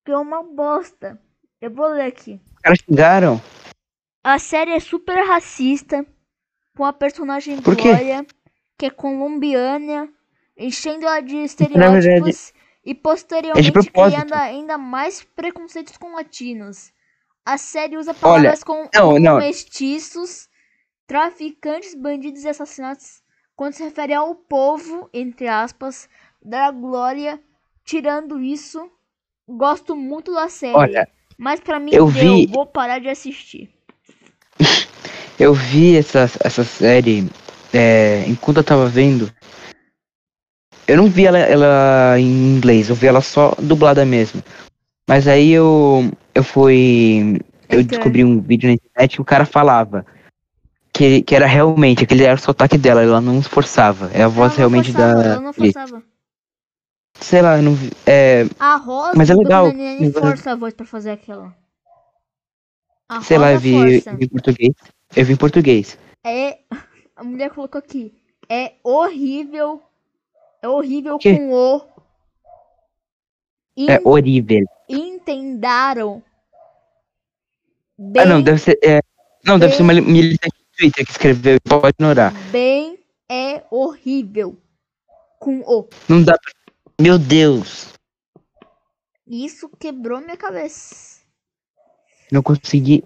Que 0.07 0.13
é 0.13 0.17
uma 0.17 0.41
bosta. 0.41 1.19
Eu 1.59 1.69
vou 1.69 1.85
ler 1.87 2.05
aqui. 2.05 2.39
Os 2.55 2.61
caras 2.61 2.79
xingaram. 2.79 3.41
A 4.23 4.39
série 4.39 4.71
é 4.71 4.79
super 4.79 5.21
racista. 5.27 6.05
Com 6.77 6.85
a 6.85 6.93
personagem 6.93 7.61
Por 7.61 7.75
quê? 7.75 7.89
Glória, 7.89 8.25
que 8.77 8.85
é 8.85 8.89
colombiana, 8.89 10.07
enchendo 10.57 11.05
ela 11.05 11.19
de 11.19 11.35
estereótipos 11.35 12.53
e 12.85 12.95
posteriormente 12.95 13.69
propósito. 13.69 14.21
criando 14.21 14.33
ainda 14.33 14.77
mais 14.77 15.25
preconceitos 15.35 15.97
com 15.97 16.13
latinos. 16.13 16.93
A 17.45 17.57
série 17.57 17.97
usa 17.97 18.13
palavras 18.13 18.63
com 18.63 18.83
não, 18.83 19.07
como 19.07 19.19
não. 19.19 19.37
mestiços, 19.39 20.47
traficantes, 21.05 21.93
bandidos 21.93 22.45
e 22.45 22.47
assassinatos 22.47 23.21
quando 23.57 23.73
se 23.73 23.83
refere 23.83 24.13
ao 24.13 24.33
povo, 24.35 25.09
entre 25.13 25.49
aspas, 25.49 26.07
da 26.41 26.71
Glória. 26.71 27.43
Tirando 27.83 28.39
isso, 28.39 28.89
gosto 29.47 29.95
muito 29.95 30.33
da 30.33 30.49
série. 30.49 30.75
Olha, 30.75 31.07
mas 31.37 31.59
pra 31.59 31.79
mim 31.79 31.91
eu 31.93 32.09
deu, 32.11 32.35
vi- 32.35 32.47
vou 32.47 32.65
parar 32.65 32.99
de 32.99 33.07
assistir. 33.09 33.69
Eu 35.39 35.53
vi 35.53 35.95
essa, 35.95 36.27
essa 36.43 36.63
série 36.63 37.29
é, 37.71 38.25
enquanto 38.27 38.57
eu 38.57 38.63
tava 38.63 38.87
vendo. 38.87 39.31
Eu 40.87 40.97
não 40.97 41.07
vi 41.09 41.27
ela, 41.27 41.37
ela 41.37 42.19
em 42.19 42.55
inglês, 42.55 42.89
eu 42.89 42.95
vi 42.95 43.05
ela 43.05 43.21
só 43.21 43.53
dublada 43.61 44.03
mesmo. 44.03 44.41
Mas 45.07 45.27
aí 45.27 45.51
eu, 45.51 46.11
eu 46.33 46.43
fui. 46.43 47.39
Eu 47.69 47.81
Então, 47.81 47.99
descobri 47.99 48.23
um 48.23 48.39
vídeo 48.41 48.67
na 48.67 48.73
internet 48.73 49.15
que 49.17 49.21
o 49.21 49.25
cara 49.25 49.45
falava 49.45 50.03
que, 50.91 51.21
que 51.21 51.35
era 51.35 51.45
realmente, 51.45 52.03
aquele 52.03 52.23
era 52.23 52.33
o 52.35 52.41
sotaque 52.41 52.77
dela, 52.77 53.03
ela 53.03 53.21
não 53.21 53.39
esforçava. 53.39 54.09
É 54.13 54.23
a 54.23 54.27
voz 54.27 54.55
realmente 54.55 54.91
forçava, 54.91 55.21
da. 55.21 55.29
ela 55.33 55.41
não 55.41 55.53
forçava. 55.53 56.03
Sei 57.21 57.41
lá, 57.41 57.57
eu 57.57 57.63
não 57.63 57.73
vi. 57.73 57.91
É, 58.05 58.43
A 58.59 58.75
Rosa 58.77 59.13
Mas 59.15 59.29
é 59.29 59.35
legal. 59.35 59.65
Força 60.13 60.51
a 60.51 60.55
voz 60.55 60.73
pra 60.73 60.85
fazer 60.85 61.11
aquela. 61.11 61.53
A 63.09 63.21
sei 63.21 63.37
lá, 63.37 63.47
Rosa 63.53 63.55
eu 63.55 63.59
vi, 63.61 64.03
eu 64.05 64.17
vi 64.17 64.25
em 64.25 64.29
português. 64.29 64.73
Eu 65.15 65.25
vi 65.25 65.33
em 65.33 65.37
português. 65.37 65.97
É. 66.25 66.59
A 67.15 67.23
mulher 67.23 67.49
colocou 67.49 67.79
aqui. 67.79 68.13
É 68.49 68.73
horrível. 68.83 69.81
É 70.61 70.67
horrível 70.69 71.17
Que? 71.17 71.35
com 71.35 71.51
o. 71.53 71.81
É 73.89 73.99
horrível. 74.03 74.65
Entendaram. 74.89 76.23
Bem, 77.97 78.23
Ah, 78.23 78.25
não, 78.25 78.41
deve 78.41 78.59
ser. 78.59 78.77
é, 78.83 78.99
não, 79.43 79.57
deve 79.57 79.71
bem- 79.71 79.77
ser 79.77 79.83
uma 79.83 79.93
li- 79.93 80.01
militante 80.01 80.55
do 80.57 80.77
Twitter 80.77 81.05
que 81.05 81.11
escreveu, 81.11 81.57
pode 81.61 81.89
ignorar. 81.97 82.31
bem 82.51 82.99
é 83.29 83.63
horrível. 83.71 84.55
Com 85.39 85.59
o. 85.61 85.87
Não 86.07 86.23
dá 86.23 86.37
pra. 86.37 86.51
Meu 86.99 87.17
Deus! 87.19 87.93
Isso 89.27 89.69
quebrou 89.79 90.19
minha 90.21 90.37
cabeça. 90.37 91.17
Não 92.31 92.41
consegui 92.41 93.03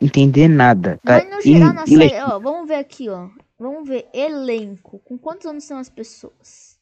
entender 0.00 0.48
nada. 0.48 0.98
Tá 1.04 1.14
Mas 1.14 1.30
no 1.30 1.40
geral 1.40 1.72
na 1.72 1.82
in- 1.84 1.98
série, 2.08 2.22
ó, 2.22 2.38
vamos 2.38 2.68
ver 2.68 2.76
aqui, 2.76 3.08
ó. 3.08 3.28
Vamos 3.58 3.88
ver 3.88 4.06
elenco. 4.12 4.98
Com 5.00 5.16
quantos 5.18 5.46
anos 5.46 5.64
são 5.64 5.78
as 5.78 5.88
pessoas? 5.88 6.78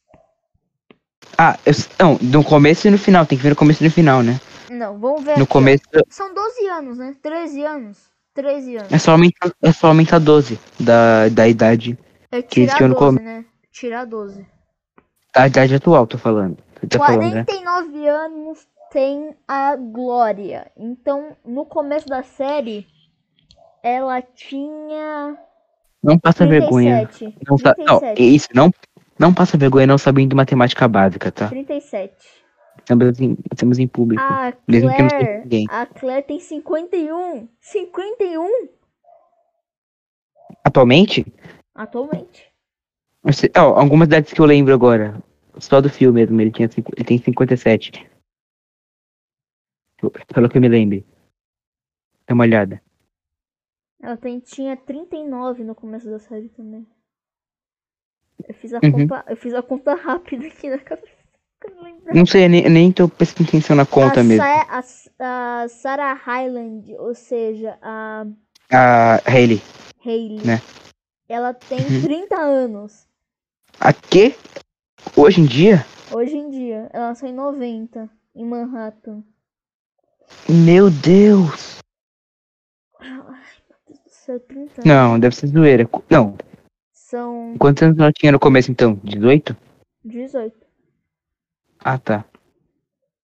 Ah, 1.37 1.57
eu, 1.65 1.73
não, 1.99 2.17
no 2.21 2.43
começo 2.43 2.87
e 2.87 2.91
no 2.91 2.97
final, 2.97 3.25
tem 3.25 3.37
que 3.37 3.43
ver 3.43 3.49
no 3.51 3.55
começo 3.55 3.83
e 3.83 3.87
no 3.87 3.91
final, 3.91 4.21
né? 4.21 4.39
Não, 4.69 4.99
vamos 4.99 5.23
ver 5.23 5.37
No 5.37 5.43
aqui, 5.43 5.51
ó. 5.51 5.53
começo 5.53 5.83
São 6.09 6.33
12 6.33 6.67
anos, 6.67 6.97
né? 6.97 7.15
13 7.21 7.63
anos. 7.63 7.97
13 8.33 8.77
anos. 8.77 8.91
é 8.91 8.97
só 8.97 9.11
aumentar, 9.11 9.51
é 9.61 9.71
só 9.71 9.87
aumentar 9.87 10.19
12 10.19 10.59
da, 10.79 11.29
da 11.29 11.47
idade. 11.47 11.97
É 12.31 12.41
que 12.41 12.65
tirar 12.65 12.81
eu 12.81 12.87
não 12.89 12.95
12, 12.95 13.05
come- 13.17 13.21
né? 13.21 13.45
Tirar 13.71 14.05
12. 14.05 14.45
Da 15.33 15.47
idade 15.47 15.75
atual, 15.75 16.05
tô 16.05 16.17
falando. 16.17 16.57
Tá 16.89 16.99
falando, 16.99 17.33
né? 17.33 17.43
49 17.45 18.07
anos 18.07 18.67
tem 18.91 19.35
a 19.47 19.75
Glória. 19.75 20.71
Então, 20.77 21.35
no 21.43 21.65
começo 21.65 22.07
da 22.07 22.21
série, 22.21 22.85
ela 23.81 24.21
tinha 24.21 25.35
Não 26.03 26.19
passa 26.19 26.45
vergonha. 26.45 27.07
37. 27.07 27.37
Não, 27.47 27.57
sa- 27.57 27.75
não, 27.79 27.99
37. 27.99 28.35
isso, 28.35 28.47
não, 28.53 28.69
não 29.17 29.33
passa 29.33 29.57
vergonha 29.57 29.87
não 29.87 29.97
sabendo 29.97 30.35
matemática 30.35 30.87
básica, 30.87 31.31
tá? 31.31 31.47
37. 31.47 32.13
Estamos 32.77 33.19
em, 33.19 33.37
estamos 33.51 33.79
em 33.79 33.87
público. 33.87 34.21
A 34.21 34.53
não 34.67 34.81
Claire, 34.81 35.65
a 35.69 35.85
Claire 35.85 36.23
tem 36.27 36.39
51. 36.39 37.47
51 37.61 38.67
Atualmente, 40.63 41.25
atualmente. 41.73 42.52
Ó, 43.57 43.79
algumas 43.79 44.07
idades 44.07 44.33
que 44.33 44.39
eu 44.41 44.45
lembro 44.45 44.73
agora. 44.73 45.21
Só 45.59 45.79
do 45.79 45.89
filme 45.89 46.21
mesmo, 46.21 46.41
ele, 46.41 46.51
tinha, 46.51 46.67
ele 46.95 47.05
tem 47.05 47.17
57. 47.17 48.09
Pelo 50.33 50.49
que 50.49 50.57
eu 50.57 50.61
me 50.61 50.67
lembre. 50.67 51.05
Dá 52.27 52.33
uma 52.33 52.43
olhada. 52.43 52.81
Ela 54.01 54.17
tem, 54.17 54.39
tinha 54.39 54.75
39 54.75 55.63
no 55.63 55.75
começo 55.75 56.09
da 56.09 56.19
série 56.19 56.49
também. 56.49 56.85
Eu 58.47 58.53
fiz 58.55 58.73
a, 58.73 58.79
Uhum. 58.83 58.91
conta, 58.91 59.25
eu 59.29 59.37
fiz 59.37 59.53
a 59.53 59.61
conta 59.61 59.95
rápida 59.95 60.47
aqui 60.47 60.69
na 60.69 60.79
cabeça. 60.79 61.13
não. 62.05 62.13
Não 62.13 62.25
sei, 62.25 62.49
nem, 62.49 62.67
nem 62.69 62.91
tô 62.91 63.07
prestando 63.07 63.47
atenção 63.47 63.75
na 63.75 63.85
conta 63.85 64.19
a, 64.19 64.23
mesmo. 64.23 64.43
Sa- 64.43 64.81
a, 65.19 65.63
a 65.63 65.67
Sarah 65.69 66.13
Hyland, 66.13 66.93
ou 66.97 67.15
seja, 67.15 67.77
a 67.81 68.25
A 68.69 69.15
Hayley. 69.25 69.61
Hailey, 70.05 70.45
Né? 70.45 70.59
ela 71.29 71.53
tem 71.53 71.79
Uhum. 71.79 72.01
30 72.01 72.35
anos. 72.35 73.07
A 73.79 73.91
quê? 73.93 74.35
Hoje 75.15 75.41
em 75.41 75.45
dia? 75.45 75.85
Hoje 76.11 76.35
em 76.35 76.49
dia, 76.49 76.89
ela 76.93 77.09
nasceu 77.09 77.27
em 77.27 77.33
90, 77.33 78.09
em 78.35 78.45
Manhattan. 78.45 79.23
Meu 80.49 80.89
Deus. 80.89 81.79
Ai, 82.99 83.09
meu 83.09 83.77
Deus 83.87 83.99
do 84.03 84.09
céu, 84.09 84.39
30 84.39 84.81
anos. 84.81 84.85
Não, 84.85 85.19
deve 85.19 85.35
ser 85.35 85.47
zoeira. 85.47 85.89
Não. 86.09 86.37
São 86.93 87.55
Quantos 87.59 87.83
anos 87.83 87.97
ela 87.99 88.11
tinha 88.11 88.31
no 88.31 88.39
começo 88.39 88.71
então? 88.71 88.95
18? 89.03 89.55
18. 90.05 90.55
Ah, 91.79 91.97
tá. 91.97 92.25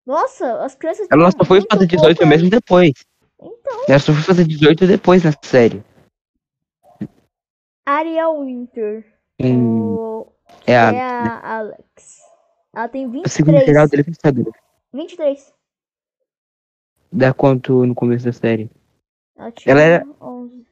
Nossa, 0.05 0.63
as 0.63 0.75
crianças 0.75 1.07
Ela 1.11 1.31
só 1.31 1.45
foi 1.45 1.61
fazer 1.71 1.85
18 1.87 2.17
pouco 2.17 2.29
mesmo 2.29 2.49
depois. 2.49 2.91
Então, 3.41 3.85
Ela 3.87 3.99
só 3.99 4.11
foi 4.11 4.23
fazer 4.23 4.45
18 4.45 4.85
depois 4.87 5.23
na 5.23 5.31
série. 5.43 5.83
Ariel 7.85 8.43
Winter. 8.43 9.05
Hum, 9.41 9.95
o- 9.95 10.33
é 10.65 10.73
é 10.73 10.77
a, 10.77 11.23
a 11.37 11.57
Alex. 11.57 12.19
Ela 12.73 12.87
tem 12.87 13.07
o 13.07 13.27
segundo 13.27 13.59
geral 13.59 13.87
23. 13.87 13.89
dele 13.89 14.01
é 14.01 14.03
pensador. 14.05 14.53
23. 14.93 15.53
Dá 17.11 17.33
quanto 17.33 17.85
no 17.85 17.95
começo 17.95 18.25
da 18.25 18.31
série? 18.33 18.69
Ela 19.35 19.51
tinha 19.51 19.71
Ela 19.73 19.81
era- 19.81 20.07
11. 20.21 20.65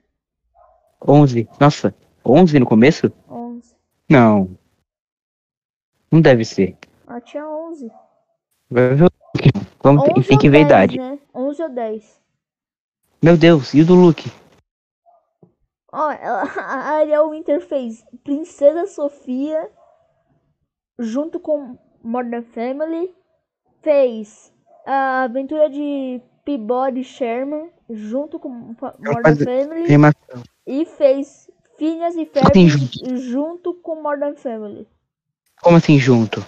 11. 1.07 1.49
Nossa, 1.59 1.95
11 2.25 2.59
no 2.59 2.65
começo? 2.65 3.11
11. 3.29 3.75
Não. 4.09 4.57
Não 6.11 6.21
deve 6.21 6.45
ser. 6.45 6.77
Ela 7.07 7.21
tinha 7.21 7.47
11. 7.47 7.91
Vai 8.69 8.95
ver 8.95 9.03
o 9.03 9.05
Luke. 9.05 9.51
Vamos, 9.81 10.03
11 10.03 10.27
tem, 10.27 10.37
que 10.37 10.49
ver 10.49 10.65
a 10.65 10.67
10, 10.67 10.93
idade. 10.93 10.97
Né? 10.99 11.19
11 11.33 11.63
ou 11.63 11.69
10. 11.69 12.21
Meu 13.21 13.37
Deus, 13.37 13.73
e 13.73 13.81
o 13.81 13.85
do 13.85 13.95
Luke? 13.95 14.29
Ó, 15.91 16.11
ela, 16.11 16.43
a 16.59 16.91
Ariel 16.97 17.29
Winter 17.29 17.61
fez 17.61 18.03
Princesa 18.23 18.85
Sofia 18.87 19.69
junto 20.99 21.39
com 21.39 21.77
Modern 22.03 22.43
Family. 22.43 23.13
Fez 23.81 24.51
a 24.85 25.23
aventura 25.23 25.69
de 25.69 26.21
Peabody 26.43 27.03
Sherman 27.03 27.69
junto 27.89 28.39
com 28.39 28.49
Modern 28.49 29.37
Family. 29.43 29.85
Animação. 29.85 30.43
E 30.65 30.85
fez 30.85 31.49
Phineas 31.77 32.15
e 32.15 32.21
assim 32.21 32.25
Ferb 32.25 33.17
junto 33.19 33.73
com 33.75 34.01
Modern 34.01 34.35
Family. 34.35 34.87
Como 35.61 35.77
assim 35.77 35.97
junto? 35.99 36.45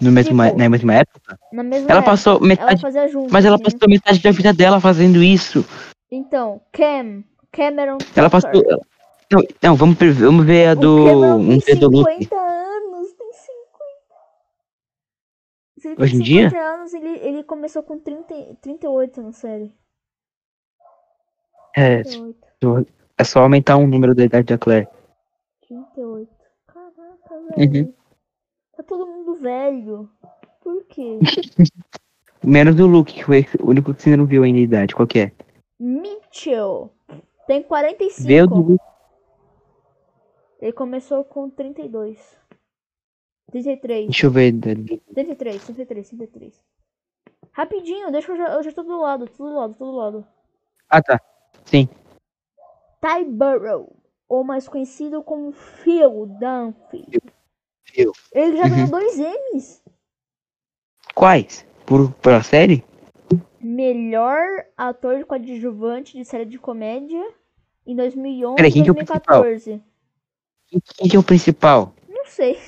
No 0.00 0.12
mesmo, 0.12 0.42
Tipo, 0.44 0.58
na 0.58 0.68
mesma 0.68 0.94
época? 0.94 1.38
Na 1.52 1.62
mesma 1.62 1.90
Ela 1.90 2.00
época. 2.00 2.10
passou 2.12 2.36
Ela 2.36 2.46
metade. 2.46 2.82
fazia 2.82 3.08
junto. 3.08 3.32
Mas 3.32 3.44
ela 3.44 3.56
né? 3.56 3.62
passou 3.62 3.88
metade 3.88 4.20
da 4.20 4.30
vida 4.30 4.52
dela 4.52 4.80
fazendo 4.80 5.22
isso. 5.22 5.64
Então, 6.10 6.60
Cam. 6.72 7.24
Cameron. 7.56 7.98
Ela 8.14 8.28
Tucker. 8.28 8.30
passou. 8.30 8.50
ela- 8.70 8.80
Não, 9.32 9.42
não 9.62 9.76
vamos, 9.76 9.96
ver- 9.98 10.12
vamos 10.12 10.46
ver 10.46 10.68
a 10.68 10.72
O 10.72 10.76
do. 10.76 11.04
Ver 11.04 11.64
tem 11.64 11.78
do 11.78 11.88
Luke. 11.88 12.12
50 12.24 12.36
anos, 12.36 13.12
tem 13.14 13.32
50. 13.32 13.50
Se 15.78 15.88
ele 15.88 15.96
tem 15.96 16.04
Hoje 16.04 16.16
em 16.16 16.20
dia? 16.20 16.50
50 16.50 16.64
anos, 16.64 16.94
ele, 16.94 17.08
ele 17.18 17.42
começou 17.44 17.82
com 17.82 17.98
30, 17.98 18.34
38 18.60 19.22
na 19.22 19.32
série. 19.32 19.72
É, 21.74 22.02
38. 22.02 22.92
é 23.18 23.24
só 23.24 23.40
aumentar 23.40 23.76
um 23.76 23.86
número 23.86 24.14
da 24.14 24.24
idade 24.24 24.46
da 24.46 24.56
Claire. 24.58 24.88
38. 25.66 26.30
Caraca, 26.66 27.34
Uhum. 27.34 27.68
velho. 27.70 27.94
Tá 28.76 28.82
todo 28.82 29.06
mundo 29.06 29.36
velho. 29.40 30.08
Por 30.62 30.84
quê? 30.84 31.18
Menos 32.44 32.74
do 32.76 32.86
Luke, 32.86 33.12
que 33.12 33.24
foi 33.24 33.46
o 33.60 33.70
único 33.70 33.92
que 33.92 34.02
você 34.02 34.16
não 34.16 34.24
viu 34.26 34.42
ainda 34.44 34.58
a 34.58 34.62
idade. 34.62 34.94
Qual 34.94 35.06
que 35.06 35.18
é? 35.18 35.32
Mitchell 35.80 36.92
tem 37.46 37.62
45. 37.62 38.26
Meu 38.26 38.46
Deus. 38.46 38.78
Ele 40.60 40.72
começou 40.72 41.24
com 41.24 41.48
32. 41.50 42.38
33. 43.50 44.06
Deixa 44.06 44.26
eu 44.26 44.30
ver. 44.30 44.52
Dani. 44.52 44.98
33, 45.14 45.64
33, 45.64 46.08
33. 46.08 46.64
Rapidinho, 47.52 48.10
deixa 48.10 48.32
eu 48.32 48.36
já, 48.36 48.48
eu 48.54 48.62
já 48.62 48.72
tô 48.72 48.82
do 48.82 49.00
lado, 49.00 49.28
tô 49.28 49.44
do 49.48 49.54
lado, 49.54 49.74
tô 49.74 49.84
do 49.86 49.96
lado. 49.96 50.26
Ah, 50.88 51.02
tá. 51.02 51.20
Sim. 51.64 51.88
Ty 53.00 53.24
Burrow, 53.24 53.96
ou 54.28 54.44
mais 54.44 54.68
conhecido 54.68 55.22
como 55.22 55.52
Phil 55.52 56.26
Dunphy. 56.26 57.06
Phil. 57.84 58.12
Ele 58.32 58.56
já 58.56 58.64
Uhum. 58.64 58.70
ganhou 58.70 58.88
dois 58.88 59.18
M's. 59.18 59.82
Quais? 61.14 61.64
Por, 61.86 62.12
pela 62.14 62.42
série? 62.42 62.84
Melhor 63.60 64.66
ator 64.76 65.24
coadjuvante 65.24 66.16
de 66.16 66.24
série 66.24 66.44
de 66.44 66.58
comédia 66.58 67.22
em 67.86 67.94
2011 67.94 68.56
Peraí, 68.56 68.70
e 68.70 68.72
quem 68.72 68.82
que 68.84 68.90
é? 68.90 68.92
2014. 68.92 69.82
Quem, 70.68 71.08
que 71.08 71.16
é 71.16 71.18
o 71.18 71.22
principal? 71.22 71.94
Não 72.08 72.26
sei. 72.26 72.58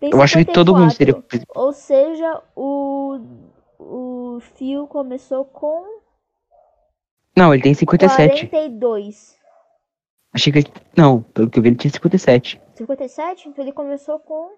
Tem 0.00 0.10
Eu 0.10 0.22
acho 0.22 0.38
que 0.38 0.44
todo 0.52 0.74
mundo 0.74 0.92
seria 0.92 1.14
o 1.14 1.22
54. 1.22 1.28
principal. 1.28 1.64
Ou 1.64 1.72
seja, 1.72 2.42
o, 2.56 3.20
o 3.78 4.40
Phil 4.40 4.86
começou 4.86 5.44
com 5.44 5.84
Não, 7.36 7.52
ele 7.52 7.62
tem 7.62 7.74
57. 7.74 8.46
42. 8.48 9.36
Achei 10.32 10.52
que 10.52 10.58
ele... 10.58 10.72
Não, 10.96 11.22
pelo 11.22 11.48
que 11.48 11.58
eu 11.58 11.62
vi, 11.62 11.68
ele 11.68 11.76
tinha 11.76 11.92
57. 11.92 12.60
57? 12.74 13.48
Então 13.48 13.64
ele 13.64 13.72
começou 13.72 14.18
com. 14.18 14.56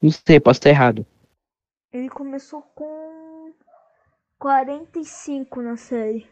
Não 0.00 0.10
sei, 0.10 0.38
posso 0.38 0.58
estar 0.58 0.70
errado. 0.70 1.04
Ele 1.96 2.10
começou 2.10 2.60
com 2.74 3.52
45 4.38 5.62
na 5.62 5.76
série. 5.76 6.26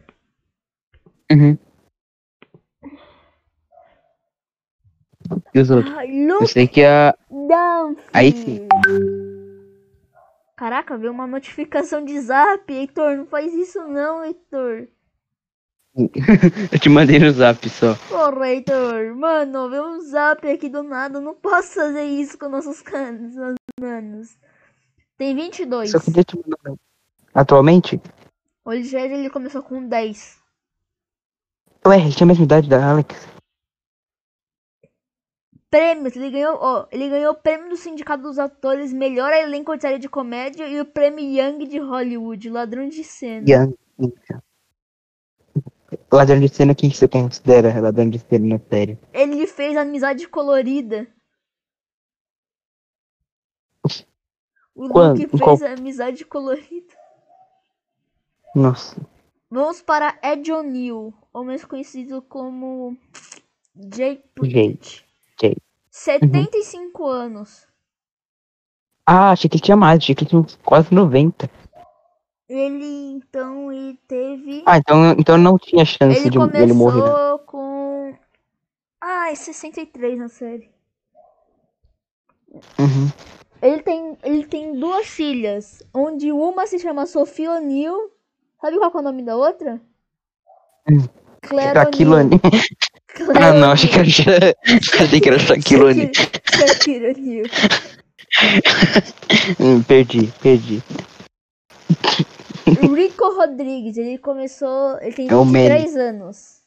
Uhum. 1.31 1.57
E 5.53 5.59
os 5.59 5.71
outros? 5.71 5.93
Ai, 5.95 6.09
Eu 6.29 6.45
sei 6.47 6.67
que 6.67 6.83
a. 6.83 7.17
Dunphy. 7.29 8.03
Aí 8.13 8.31
sim. 8.31 8.67
Caraca, 10.55 10.97
veio 10.97 11.11
uma 11.11 11.25
notificação 11.25 12.05
de 12.05 12.19
zap, 12.19 12.71
Heitor. 12.71 13.17
Não 13.17 13.25
faz 13.25 13.53
isso 13.53 13.81
não, 13.87 14.23
Heitor. 14.23 14.87
Eu 16.71 16.79
te 16.79 16.89
mandei 16.89 17.17
no 17.19 17.31
zap 17.31 17.67
só. 17.69 17.95
Porra, 18.07 18.49
Heitor. 18.49 19.15
Mano, 19.15 19.69
veio 19.69 19.83
um 19.83 20.01
zap 20.01 20.47
aqui 20.47 20.69
do 20.69 20.83
nada. 20.83 21.17
Eu 21.17 21.21
Não 21.21 21.33
posso 21.33 21.73
fazer 21.73 22.03
isso 22.03 22.37
com 22.37 22.49
nossos 22.49 22.81
canos, 22.81 23.35
nossos 23.35 23.55
manos. 23.79 24.37
Tem 25.17 25.35
22. 25.35 25.91
Só 25.91 25.99
que 25.99 26.11
deixa 26.11 26.35
eu 26.35 26.43
mandar. 26.43 26.79
Atualmente? 27.33 28.01
O 28.63 28.71
Ligeiro, 28.71 29.13
ele 29.13 29.29
começou 29.29 29.61
com 29.61 29.87
10. 29.87 30.39
Ué, 31.85 31.99
ele 31.99 32.11
tinha 32.11 32.25
a 32.25 32.27
mesma 32.27 32.43
idade 32.43 32.67
da 32.67 32.91
Alex. 32.91 33.15
Prêmios, 35.69 36.15
ele 36.15 36.31
ganhou, 36.31 36.57
ó, 36.59 36.87
ele 36.91 37.09
ganhou 37.09 37.33
o 37.33 37.35
prêmio 37.35 37.69
do 37.69 37.75
Sindicato 37.75 38.23
dos 38.23 38.39
Atores 38.39 38.93
Melhor 38.93 39.33
Elenco 39.33 39.75
de 39.75 39.81
Série 39.81 39.99
de 39.99 40.07
Comédia 40.07 40.67
e 40.67 40.79
o 40.79 40.85
prêmio 40.85 41.19
Young 41.19 41.67
de 41.67 41.79
Hollywood, 41.79 42.49
Ladrão 42.49 42.87
de 42.87 43.03
Cena. 43.03 43.45
Young. 43.47 43.75
Ladrão 46.11 46.39
de 46.39 46.49
cena, 46.49 46.73
quem 46.73 46.89
que 46.89 46.97
você 46.97 47.07
considera 47.07 47.79
ladrão 47.79 48.09
de 48.09 48.19
cena 48.19 48.55
na 48.55 48.59
série? 48.69 48.97
Ele 49.13 49.45
fez 49.47 49.75
Amizade 49.75 50.27
Colorida. 50.27 51.07
O 54.75 54.89
Quando? 54.89 55.21
Luke 55.21 55.35
Em 55.35 55.39
qual- 55.39 55.57
fez 55.57 55.71
Amizade 55.79 56.25
Colorida. 56.25 56.93
Nossa. 58.53 58.95
Vamos 59.49 59.81
para 59.81 60.17
Ed 60.23 60.51
O'Neill, 60.51 61.13
ou 61.33 61.43
mais 61.45 61.63
conhecido 61.63 62.21
como 62.21 62.97
Jay. 63.93 64.21
Pritchett. 64.35 65.05
Jay. 65.39 65.55
75 65.89 67.07
anos. 67.07 67.65
Ah, 69.05 69.31
achei 69.31 69.49
que 69.49 69.55
ele 69.57 69.63
tinha 69.63 69.77
mais, 69.77 69.99
achei 69.99 70.15
que 70.15 70.23
ele 70.23 70.29
tinha 70.29 70.45
quase 70.63 70.93
90. 70.93 71.49
Ele, 72.49 72.85
então, 73.13 73.71
ele 73.71 73.97
teve... 74.07 74.63
Ah, 74.65 74.77
então, 74.77 75.11
então 75.17 75.37
não 75.37 75.57
tinha 75.57 75.83
chance 75.85 76.19
Ele 76.19 76.29
de 76.29 76.37
ele 76.57 76.73
morrer. 76.73 77.01
né? 77.01 77.07
começou 77.09 77.39
com. 77.39 78.17
Ai, 79.01 79.35
63 79.35 80.17
na 80.19 80.27
série. 80.27 80.69
Uhum. 82.79 83.09
Ele 83.61 83.81
tem, 83.81 84.17
ele 84.23 84.45
tem 84.45 84.77
duas 84.77 85.07
filhas, 85.07 85.81
onde 85.93 86.31
uma 86.31 86.67
se 86.67 86.79
chama 86.79 87.05
Sophie 87.05 87.47
O'Neill. 87.47 88.11
Sabe 88.61 88.77
qual 88.77 88.91
é 88.93 88.97
o 88.97 89.01
nome 89.01 89.23
da 89.23 89.35
outra? 89.35 89.81
Hum. 90.89 91.05
Claire. 91.41 91.73
Claire 93.13 93.41
Ah, 93.41 93.53
não, 93.53 93.71
achei 93.71 93.89
que 93.89 93.99
era. 93.99 94.55
Achei 94.99 95.21
que 95.21 95.29
era 95.29 95.39
Shaquille 95.39 95.83
O'Neal. 95.83 97.45
Hum, 99.59 99.81
Perdi, 99.83 100.33
perdi. 100.41 100.83
Rico 102.65 103.33
Rodrigues, 103.35 103.97
ele 103.97 104.17
começou. 104.17 104.97
Ele 104.99 105.13
tem 105.13 105.29
É 105.29 105.35
o 105.35 105.45
23 105.45 105.95
anos. 105.95 106.64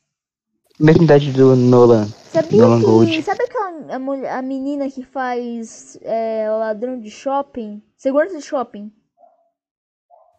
Mesma 0.81 1.05
idade 1.05 1.33
do 1.33 1.57
Nolan. 1.57 2.07
Sabia 2.33 2.63
Nolan 2.63 2.79
que. 2.81 2.87
Gold. 2.87 3.23
Sabe 3.23 3.43
aquela 3.45 3.95
a, 3.97 3.99
mulher- 3.99 4.33
a 4.33 4.43
menina 4.43 4.89
que 4.91 5.03
faz 5.03 5.99
é, 6.03 6.49
ladrão 6.51 7.01
de 7.01 7.11
shopping? 7.11 7.83
Segurança 7.97 8.37
de 8.39 8.43
shopping? 8.45 8.93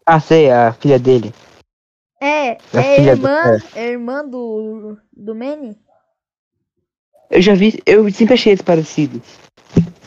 Ah, 0.06 0.20
sei, 0.20 0.50
a 0.50 0.74
filha 0.74 0.98
dele. 0.98 1.34
É, 2.22 2.52
A 2.74 2.80
é 2.82 2.96
filha 2.96 3.16
do- 3.16 3.28
irmã, 3.28 3.58
é 3.76 3.88
irmã 3.90 4.26
do, 4.28 4.98
do 5.14 5.36
Manny. 5.36 5.78
Eu 7.30 7.42
já 7.42 7.54
vi, 7.54 7.80
eu 7.86 8.10
sempre 8.12 8.34
achei 8.34 8.54
eles 8.54 8.62
parecidos. 8.62 9.22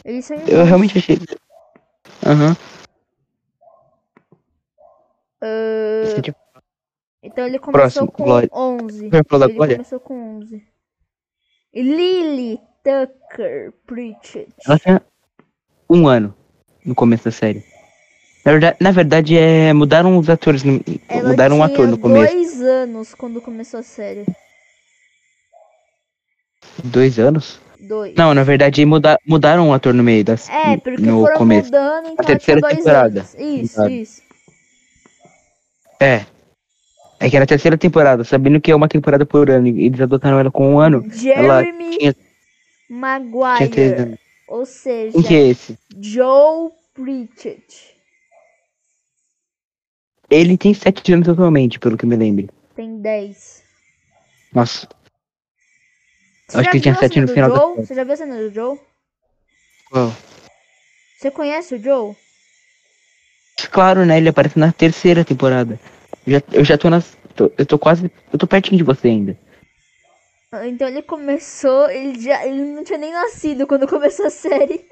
Eles 0.05 0.25
são 0.25 0.37
Eu 0.49 0.65
realmente 0.65 0.99
achei. 0.99 1.19
Aham. 2.27 2.57
Ah, 5.41 6.03
Esse 6.05 6.21
tipo- 6.23 6.39
então 7.23 7.47
ele 7.47 7.59
começou 7.59 7.81
Próximo, 8.07 8.13
com 8.13 8.25
Glória. 8.25 8.49
11. 8.53 9.09
Vai 9.09 9.23
falar 9.29 9.47
da 9.47 9.51
Ele 9.51 9.57
Glória? 9.57 9.77
começou 9.77 10.01
com 10.01 10.37
11. 10.39 10.63
Lily 11.75 12.59
Tucker 12.85 13.73
Pritchett. 13.87 14.53
Ela 14.67 14.79
tinha 14.79 15.03
um 15.89 16.07
ano 16.09 16.35
no 16.85 16.95
começo 16.95 17.25
da 17.25 17.31
série. 17.31 17.65
Na 18.45 18.53
verdade, 18.53 18.77
na 18.81 18.91
verdade 18.91 19.39
é, 19.39 19.73
mudaram 19.73 20.19
os 20.19 20.29
atores. 20.29 20.65
no- 20.65 20.81
Ela 21.09 21.29
mudaram 21.31 21.59
um 21.59 21.63
ator 21.63 21.87
no 21.87 21.97
começo. 21.97 22.35
dois 22.35 22.61
anos 22.61 23.15
quando 23.15 23.41
começou 23.41 23.81
a 23.81 23.83
série. 23.85 24.27
Dois 26.85 27.19
anos? 27.19 27.61
Dois. 27.81 28.15
Não, 28.17 28.35
na 28.35 28.43
verdade 28.45 28.85
muda, 28.85 29.19
mudaram 29.27 29.69
um 29.69 29.73
ator 29.73 29.93
no 29.95 30.03
meio 30.03 30.25
das. 30.25 30.49
É, 30.49 30.77
porque 30.77 31.01
no 31.03 31.21
foram 31.21 31.37
começo. 31.39 31.67
mudando, 31.67 32.05
então 32.09 32.15
ela 32.19 32.27
terceira 32.27 32.61
dois 32.61 32.77
temporada. 32.77 33.21
anos. 33.21 33.35
Isso, 33.35 33.75
Exato. 33.77 33.91
isso. 33.91 34.23
É. 36.01 36.27
É 37.23 37.31
que 37.31 37.37
era 37.37 37.45
a 37.45 37.49
terceira 37.49 37.79
temporada, 37.79 38.25
sabendo 38.25 38.61
que 38.61 38.73
é 38.73 38.75
uma 38.75 38.89
temporada 38.89 39.25
por 39.25 39.49
ano. 39.49 39.69
e 39.69 39.87
Eles 39.87 40.01
adotaram 40.01 40.41
ela 40.41 40.51
com 40.51 40.75
um 40.75 40.81
ano. 40.81 41.05
Jeremy 41.09 41.97
tinha, 41.99 42.13
tinha 42.15 42.27
Maguire. 42.89 43.81
anos. 43.81 44.19
Ou 44.49 44.67
seja, 44.67 45.13
Quem 45.13 45.23
que 45.23 45.35
é 45.35 45.47
esse? 45.49 45.79
Joe 46.01 46.71
Pritchett. 46.93 47.97
Ele 50.29 50.59
tem 50.59 50.75
sete 50.75 51.13
anos 51.13 51.29
atualmente, 51.29 51.79
pelo 51.79 51.97
que 51.97 52.07
me 52.07 52.17
lembro. 52.17 52.49
Tem 52.75 53.01
10. 53.01 53.63
Nossa, 54.53 54.89
Você 56.49 56.59
Acho 56.59 56.71
que 56.71 56.77
ele 56.77 56.83
tinha 56.83 56.95
sete 56.97 57.21
no 57.21 57.29
final 57.29 57.51
da 57.51 57.57
Joe? 57.57 57.75
série. 57.75 57.87
Você 57.87 57.95
já 57.95 58.05
viu 58.05 58.13
a 58.13 58.17
cena 58.17 58.37
do 58.37 58.51
Joe? 58.53 58.81
qual? 59.91 60.13
Você 61.19 61.31
conhece 61.31 61.77
o 61.77 61.83
Joe? 61.83 62.17
Claro, 63.71 64.05
né? 64.05 64.17
Ele 64.19 64.29
aparece 64.29 64.59
na 64.59 64.73
terceira 64.73 65.25
temporada. 65.25 65.79
Eu 66.27 66.33
já, 66.33 66.43
eu 66.53 66.65
já 66.65 66.79
tô 66.79 66.89
nas. 66.91 67.17
tô- 67.35 67.51
eu 67.57 67.67
tô 67.67 67.79
quase. 67.79 68.11
Eu 68.33 68.39
tô 68.39 68.47
pertinho 68.47 68.79
de 68.79 68.85
você 68.85 69.09
ainda. 69.09 69.37
Ah, 70.53 70.67
Então 70.69 70.87
ele 70.89 71.03
começou, 71.03 71.89
ele 71.91 72.21
já 72.21 72.47
ele 72.47 72.63
não 72.63 72.85
tinha 72.85 72.99
nem 72.99 73.13
nascido 73.13 73.67
quando 73.67 73.89
começou 73.89 74.27
a 74.27 74.31
série. 74.31 74.85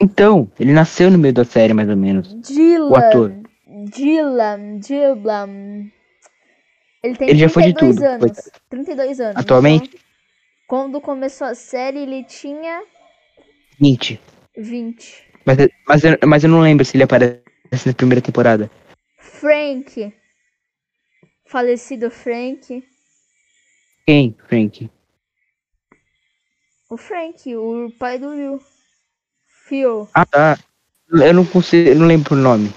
Então, 0.00 0.50
ele 0.58 0.72
nasceu 0.72 1.10
no 1.10 1.18
meio 1.18 1.32
da 1.32 1.44
série, 1.44 1.72
mais 1.72 1.88
ou 1.88 1.96
menos. 1.96 2.32
O 2.32 2.96
ator. 2.96 3.30
Dylan. 3.30 3.88
Dylan. 3.88 4.78
Dylan. 4.80 5.90
Ele 7.02 7.16
tem 7.16 7.28
Ele 7.30 7.38
já 7.38 7.48
foi 7.48 7.62
de 7.62 7.72
32 7.72 7.96
tudo, 7.96 8.04
anos. 8.06 8.20
coitado. 8.20 8.50
32 8.70 9.20
anos. 9.20 9.36
Atualmente? 9.36 9.88
Então, 9.88 10.00
quando 10.66 11.00
começou 11.00 11.46
a 11.46 11.54
série, 11.54 11.98
ele 12.00 12.24
tinha 12.24 12.82
20. 13.78 14.20
20. 14.56 15.24
Mas, 15.44 15.56
mas, 15.86 16.02
mas 16.26 16.44
eu 16.44 16.50
não 16.50 16.60
lembro 16.60 16.84
se 16.84 16.96
ele 16.96 17.04
aparece 17.04 17.42
na 17.86 17.92
primeira 17.92 18.20
temporada. 18.20 18.70
Frank. 19.42 20.14
Falecido 21.44 22.12
Frank. 22.12 22.84
Quem, 24.06 24.36
Frank? 24.46 24.88
O 26.88 26.96
Frank, 26.96 27.56
o 27.56 27.90
pai 27.98 28.20
do 28.20 28.28
Will. 28.28 28.60
Phil. 29.66 30.08
Ah, 30.14 30.24
tá. 30.24 30.56
Eu 31.10 31.34
não 31.34 31.44
consigo. 31.44 31.88
Eu 31.88 31.96
não 31.96 32.06
lembro 32.06 32.36
o 32.36 32.38
nome. 32.38 32.70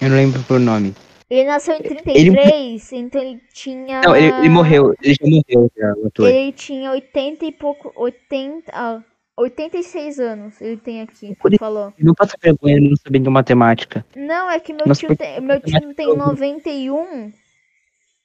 Eu 0.00 0.08
não 0.08 0.16
lembro 0.16 0.40
por 0.44 0.60
nome. 0.60 0.94
Ele 1.28 1.48
nasceu 1.48 1.74
em 1.74 1.82
33, 1.82 2.92
então 2.92 3.20
ele 3.20 3.42
tinha. 3.52 4.02
Não, 4.02 4.14
ele, 4.14 4.32
ele 4.38 4.48
morreu. 4.50 4.94
Ele 5.02 5.14
já 5.14 5.26
morreu, 5.26 5.72
já, 5.76 5.94
o. 5.94 6.26
Ele 6.26 6.52
tinha 6.52 6.92
80 6.92 7.44
e 7.44 7.50
pouco. 7.50 7.92
80. 7.96 8.70
Ah, 8.72 9.02
86 9.36 10.20
anos 10.20 10.60
ele 10.60 10.76
tem 10.76 11.00
aqui. 11.00 11.34
Por 11.36 11.56
Falou. 11.58 11.92
Não 11.98 12.14
passa 12.14 12.36
vergonha 12.40 12.80
não 12.80 12.96
sabendo 12.96 13.30
matemática. 13.30 14.04
Não, 14.14 14.50
é 14.50 14.60
que 14.60 14.72
meu 14.72 14.84
Mas 14.86 14.98
tio, 14.98 15.16
tem, 15.16 15.40
meu 15.40 15.60
tio 15.60 15.94
tem 15.94 16.08
eu- 16.08 16.16
91 16.16 17.32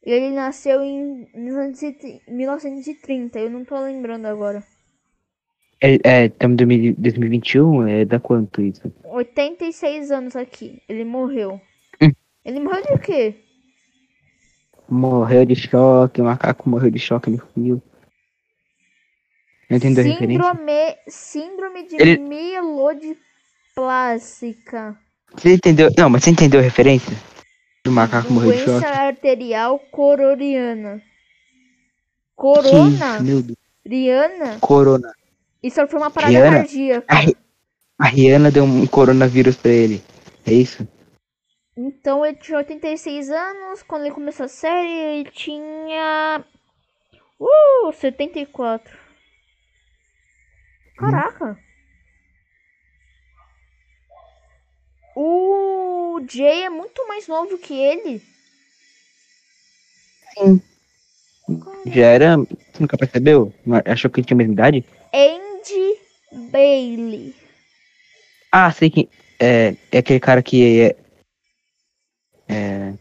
e 0.05 0.11
ele 0.11 0.35
nasceu 0.35 0.81
em 0.83 1.27
1930 1.33 2.31
1930, 2.31 3.39
eu 3.39 3.49
não 3.49 3.63
tô 3.63 3.79
lembrando 3.79 4.25
agora. 4.25 4.63
É, 5.79 5.99
é, 6.03 6.25
estamos 6.25 6.59
em 6.59 6.93
2021, 6.93 7.87
é 7.87 8.03
da 8.03 8.19
quanto 8.19 8.61
isso? 8.61 8.91
86 9.03 10.11
anos 10.11 10.35
aqui, 10.35 10.81
ele 10.89 11.05
morreu. 11.05 11.61
Hum. 12.01 12.11
Ele 12.43 12.59
morreu 12.59 12.81
de 12.81 12.99
quê? 12.99 13.35
Morreu 14.89 15.45
de 15.45 15.55
choque, 15.55 16.21
o 16.21 16.25
macaco 16.25 16.69
morreu 16.69 16.89
de 16.89 16.97
choque 16.99 17.29
no 17.29 17.37
fio. 17.53 17.81
Não 19.69 19.77
entendeu 19.77 20.03
a 20.03 20.07
referência? 20.07 20.43
Síndrome, 20.43 20.97
síndrome 21.07 21.87
de 21.87 21.95
Ele- 22.01 22.17
mielodiplástica. 22.19 24.97
Você 25.35 25.53
entendeu? 25.55 25.89
Não, 25.97 26.09
mas 26.09 26.23
você 26.23 26.29
entendeu 26.31 26.59
a 26.59 26.63
referência? 26.63 27.15
Do 27.83 27.91
macaco 27.91 28.31
morreu 28.31 28.51
de 28.53 28.65
Doença 28.65 28.87
choque? 28.87 28.99
arterial 28.99 29.79
cororiana. 29.91 30.97
Que 30.99 31.03
Corona? 32.35 33.17
isso. 33.23 33.57
Rihanna? 33.85 34.57
Corona. 34.59 35.13
Isso 35.63 35.85
foi 35.87 35.99
uma 35.99 36.11
parada 36.11 36.31
Rihanna? 36.33 36.57
cardíaca. 36.57 37.05
A, 37.13 38.05
a 38.05 38.07
Rihanna 38.07 38.51
deu 38.51 38.63
um 38.63 38.85
coronavírus 38.87 39.55
pra 39.55 39.71
ele. 39.71 40.03
É 40.45 40.53
isso? 40.53 40.87
Então 41.75 42.25
ele 42.25 42.37
tinha 42.37 42.57
86 42.57 43.29
anos. 43.29 43.83
Quando 43.83 44.03
ele 44.05 44.13
começou 44.13 44.45
a 44.45 44.49
série, 44.49 44.89
ele 45.19 45.29
tinha. 45.31 46.43
Uh, 47.39 47.91
74. 47.93 48.97
Caraca. 50.97 51.57
O 55.15 56.19
Jay 56.29 56.63
é 56.63 56.69
muito 56.69 57.07
mais 57.07 57.27
novo 57.27 57.57
que 57.57 57.73
ele. 57.73 58.21
Sim. 60.33 60.61
Já 61.85 62.05
era. 62.05 62.37
Você 62.37 62.79
nunca 62.79 62.97
percebeu? 62.97 63.53
Achou 63.85 64.11
que 64.11 64.19
ele 64.19 64.27
tinha 64.27 64.35
a 64.35 64.37
mesma 64.37 64.53
idade? 64.53 64.85
Andy 65.13 66.49
Bailey. 66.51 67.35
Ah, 68.51 68.71
sei 68.71 68.89
que. 68.89 69.09
É, 69.39 69.75
é 69.91 69.97
aquele 69.99 70.19
cara 70.19 70.43
que 70.43 70.81
é. 70.81 70.95
É. 72.49 72.93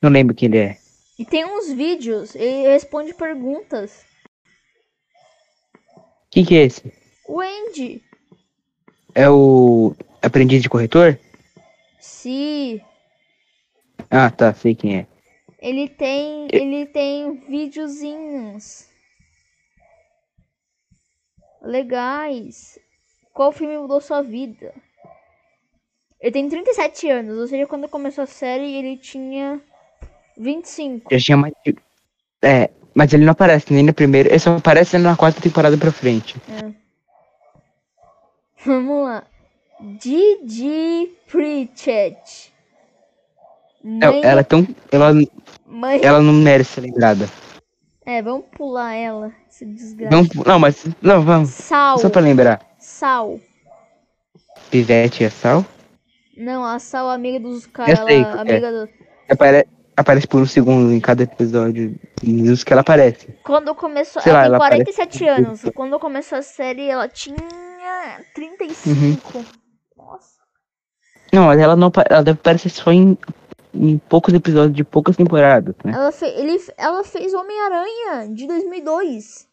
Não 0.00 0.10
lembro 0.10 0.34
quem 0.34 0.48
ele 0.48 0.58
é. 0.58 0.78
E 1.18 1.24
tem 1.24 1.44
uns 1.44 1.70
vídeos, 1.70 2.34
ele 2.34 2.68
responde 2.68 3.14
perguntas. 3.14 4.04
Quem 6.32 6.44
que 6.44 6.56
é 6.56 6.64
esse? 6.64 6.92
O 7.28 7.40
Andy. 7.40 8.02
É 9.14 9.28
o 9.28 9.94
aprendiz 10.22 10.62
de 10.62 10.68
corretor? 10.68 11.18
Se 12.00 12.82
Ah, 14.10 14.30
tá, 14.30 14.52
sei 14.54 14.74
quem 14.74 14.96
é. 15.00 15.06
ele 15.60 15.88
tem, 15.88 16.48
ele 16.50 16.86
tem 16.86 17.36
videozinhos 17.48 18.88
legais. 21.60 22.78
Qual 23.32 23.52
filme 23.52 23.78
mudou 23.78 24.00
sua 24.00 24.22
vida? 24.22 24.74
Ele 26.20 26.32
tem 26.32 26.48
37 26.48 27.08
anos, 27.10 27.38
ou 27.38 27.46
seja, 27.46 27.66
quando 27.66 27.88
começou 27.88 28.24
a 28.24 28.26
série 28.26 28.74
ele 28.74 28.96
tinha 28.96 29.60
25. 30.36 31.08
Já 31.12 31.18
tinha 31.20 31.36
mais. 31.36 31.52
de- 31.64 31.76
É, 32.42 32.70
mas 32.94 33.12
ele 33.12 33.24
não 33.24 33.32
aparece 33.32 33.72
nem 33.72 33.84
na 33.84 33.92
primeira. 33.92 34.28
Ele 34.28 34.38
só 34.38 34.56
aparece 34.56 34.98
na 34.98 35.16
quarta 35.16 35.40
temporada 35.40 35.76
pra 35.76 35.92
frente. 35.92 36.36
Vamos 38.64 39.04
lá. 39.04 39.24
Didi 39.98 41.10
Pritchett. 41.30 42.52
Não, 43.82 44.12
Mãe, 44.12 44.20
ela 44.22 44.40
é 44.40 44.44
tão. 44.44 44.66
Ela, 44.92 45.12
mãe... 45.66 46.00
ela 46.02 46.20
não 46.20 46.32
merece 46.32 46.74
ser 46.74 46.82
lembrada. 46.82 47.28
É, 48.06 48.22
vamos 48.22 48.44
pular 48.56 48.94
ela, 48.94 49.32
esse 49.50 49.64
desgraça. 49.64 50.14
Vamos, 50.14 50.34
não, 50.46 50.58
mas. 50.58 50.86
Não, 51.00 51.22
vamos. 51.22 51.50
Sal. 51.50 51.98
Só 51.98 52.08
pra 52.08 52.20
lembrar. 52.20 52.60
Sal. 52.78 53.40
Pivete 54.70 55.24
é 55.24 55.30
sal? 55.30 55.64
Não, 56.36 56.64
a 56.64 56.78
Sal, 56.78 57.10
amiga 57.10 57.38
dos 57.40 57.66
caras, 57.66 57.98
é. 58.00 58.22
amiga 58.22 58.72
do... 58.72 58.88
Apare, 59.28 59.66
aparece 59.96 60.26
por 60.26 60.40
um 60.40 60.46
segundo 60.46 60.92
em 60.92 61.00
cada 61.00 61.22
episódio. 61.22 61.94
Dos 62.22 62.62
que 62.64 62.72
ela 62.72 62.82
aparece. 62.82 63.28
Quando 63.44 63.74
começou, 63.74 64.22
Sei 64.22 64.30
ela 64.32 64.40
lá, 64.42 64.44
tem 64.44 64.54
ela 64.54 64.58
47 64.58 65.18
parece- 65.24 65.40
anos. 65.42 65.62
Quando 65.74 65.98
começou 65.98 66.38
a 66.38 66.42
série, 66.42 66.88
ela 66.88 67.08
tinha 67.08 67.36
35. 68.34 69.38
Uhum. 69.38 69.44
Nossa. 69.96 70.28
Não, 71.32 71.46
mas 71.46 71.58
ela 71.60 71.74
não 71.76 71.90
ela 72.08 72.22
deve 72.22 72.38
aparecer 72.38 72.68
só 72.70 72.92
em, 72.92 73.16
em 73.74 73.98
poucos 73.98 74.32
episódios 74.34 74.74
de 74.76 74.84
poucas 74.84 75.16
temporadas, 75.16 75.74
né? 75.84 75.92
Ela, 75.94 76.12
fe... 76.12 76.26
ele... 76.26 76.58
ela 76.76 77.02
fez 77.04 77.32
Homem-Aranha 77.34 78.28
de 78.34 78.46
2002. 78.46 79.48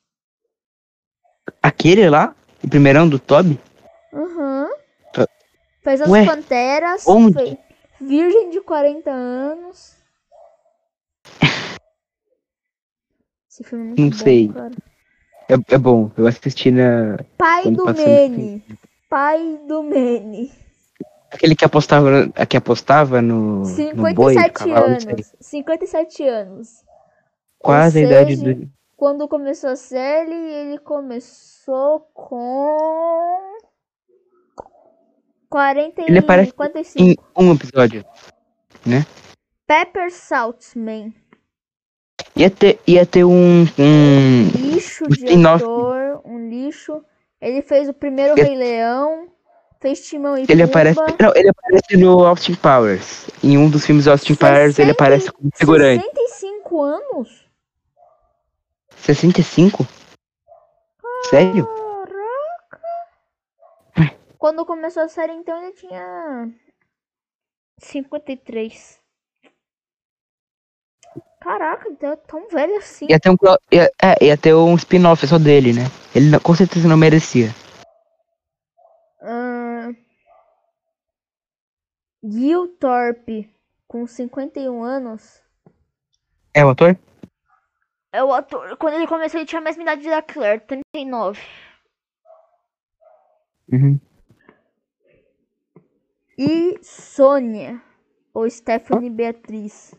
Aquele 1.63 2.09
lá, 2.09 2.35
o 2.63 2.69
primeirão 2.69 3.07
do 3.09 3.17
Toby, 3.19 3.59
Aham. 4.13 4.69
Tá. 5.13 5.27
Fez 5.83 6.01
as 6.01 6.09
Ué, 6.09 6.25
Panteras. 6.25 7.07
onde? 7.07 7.57
Virgem 8.01 8.49
de 8.49 8.61
40 8.61 9.09
anos. 9.11 9.95
Esse 13.59 13.69
filme 13.69 13.83
é 13.83 13.87
muito 13.87 14.01
Não 14.01 14.09
bom, 14.09 14.15
sei. 14.17 14.47
cara. 14.47 14.71
é, 15.49 15.75
é 15.75 15.77
bom. 15.77 16.11
Eu 16.17 16.27
assisti 16.27 16.71
na. 16.71 17.17
Pai 17.37 17.63
Quando 17.63 17.75
do 17.77 17.85
no 17.85 17.93
Manny. 17.93 18.63
Pai 19.09 19.59
do 19.67 19.83
Manny. 19.83 20.51
Aquele 21.31 21.55
que 21.55 21.65
apostava, 21.65 22.29
que 22.47 22.57
apostava 22.57 23.21
no, 23.21 23.63
no 23.63 24.13
boi, 24.13 24.33
no 24.33 24.41
57 24.41 24.53
cavalo, 24.53 24.85
anos. 24.85 25.35
57 25.39 26.23
anos. 26.27 26.83
Quase 27.59 27.99
a 27.99 28.01
Ou 28.01 28.07
idade 28.07 28.35
seja, 28.37 28.55
do. 28.55 28.69
Quando 28.95 29.27
começou 29.27 29.69
a 29.69 29.75
série, 29.75 30.33
ele 30.33 30.79
começou 30.79 31.99
com 32.13 33.57
40 35.49 36.01
Ele 36.01 36.19
aparece 36.19 36.51
45. 36.53 37.05
Em 37.05 37.17
um 37.37 37.53
episódio. 37.53 38.05
Pepper 39.67 40.11
Saltzman. 40.11 41.13
Ia 42.35 42.49
ter, 42.49 42.79
ia 42.87 43.05
ter 43.05 43.25
um. 43.25 43.63
um 43.77 44.43
Lixo 44.55 45.05
Um 45.05 45.09
de 45.09 45.45
ator, 45.47 46.21
um 46.25 46.49
lixo. 46.49 47.03
Ele 47.41 47.61
fez 47.61 47.89
o 47.89 47.93
primeiro 47.93 48.33
Ele- 48.33 48.43
Rei 48.49 48.55
Leão, 48.57 49.27
fez 49.81 50.05
Timão 50.07 50.37
e 50.37 50.41
ele 50.41 50.47
Pumba. 50.47 50.63
aparece. 50.65 50.99
Não, 51.19 51.35
ele 51.35 51.49
aparece 51.49 51.97
no 51.97 52.25
Austin 52.25 52.55
Powers. 52.55 53.29
Em 53.43 53.57
um 53.57 53.69
dos 53.69 53.85
filmes 53.85 54.05
do 54.05 54.11
Austin 54.11 54.35
Powers, 54.35 54.79
ele 54.79 54.87
60 54.87 54.91
aparece 54.91 55.31
como 55.31 55.49
figurante. 55.55 56.03
65 56.03 56.81
anos? 56.81 57.45
65? 58.97 59.85
Sério? 61.29 61.65
Caraca! 61.65 62.81
Quando 64.37 64.65
começou 64.65 65.03
a 65.03 65.07
série, 65.09 65.33
então, 65.33 65.61
ele 65.61 65.73
tinha 65.73 66.49
53. 67.77 68.99
Caraca, 71.39 71.87
então 71.89 72.11
é 72.11 72.15
tão 72.15 72.49
velho 72.49 72.77
assim. 72.77 73.07
Ia 73.09 73.19
ter 73.19 73.29
um, 73.29 73.35
ia, 73.71 73.91
é, 74.01 74.25
ia 74.25 74.37
ter 74.37 74.53
um 74.53 74.75
spin-off 74.75 75.25
só 75.25 75.37
dele, 75.37 75.73
né? 75.73 75.83
Ele 76.13 76.37
com 76.39 76.53
certeza 76.53 76.87
não 76.87 76.97
merecia. 76.97 77.49
Ahn, 79.21 79.95
Gil 82.23 82.67
Thorpe, 82.77 83.49
com 83.87 84.05
51 84.05 84.83
anos. 84.83 85.41
É 86.53 86.65
o 86.65 86.69
ator? 86.69 86.97
É 88.11 88.23
o 88.23 88.33
ator. 88.33 88.75
Quando 88.77 88.95
ele 88.95 89.07
começou, 89.07 89.39
ele 89.39 89.47
tinha 89.47 89.61
a 89.61 89.63
mesma 89.63 89.83
idade 89.83 90.09
da 90.09 90.21
Claire, 90.21 90.61
39. 90.61 91.39
Uhum. 93.71 93.99
E 96.37 96.79
Sônia, 96.81 97.81
ou 98.33 98.49
Stephanie 98.49 99.09
Beatriz. 99.09 99.93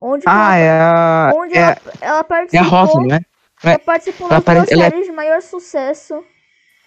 Onde 0.00 0.24
Ah, 0.26 0.56
ela, 0.56 0.58
é 0.58 0.80
a. 0.80 1.32
onde 1.34 1.54
É, 1.54 1.60
ela, 1.60 1.76
ela 2.00 2.16
é 2.16 2.20
a 2.20 2.24
participou? 2.24 2.68
Rosa, 2.68 3.00
não 3.00 3.16
é? 3.16 3.20
Ela 3.62 3.78
participou 3.78 4.26
Ela 4.26 4.36
das 4.36 4.44
parece- 4.44 4.66
duas 4.66 4.72
ela 4.78 4.84
é- 4.86 4.90
séries 4.90 5.06
de 5.06 5.12
maior 5.12 5.40
sucesso. 5.42 6.24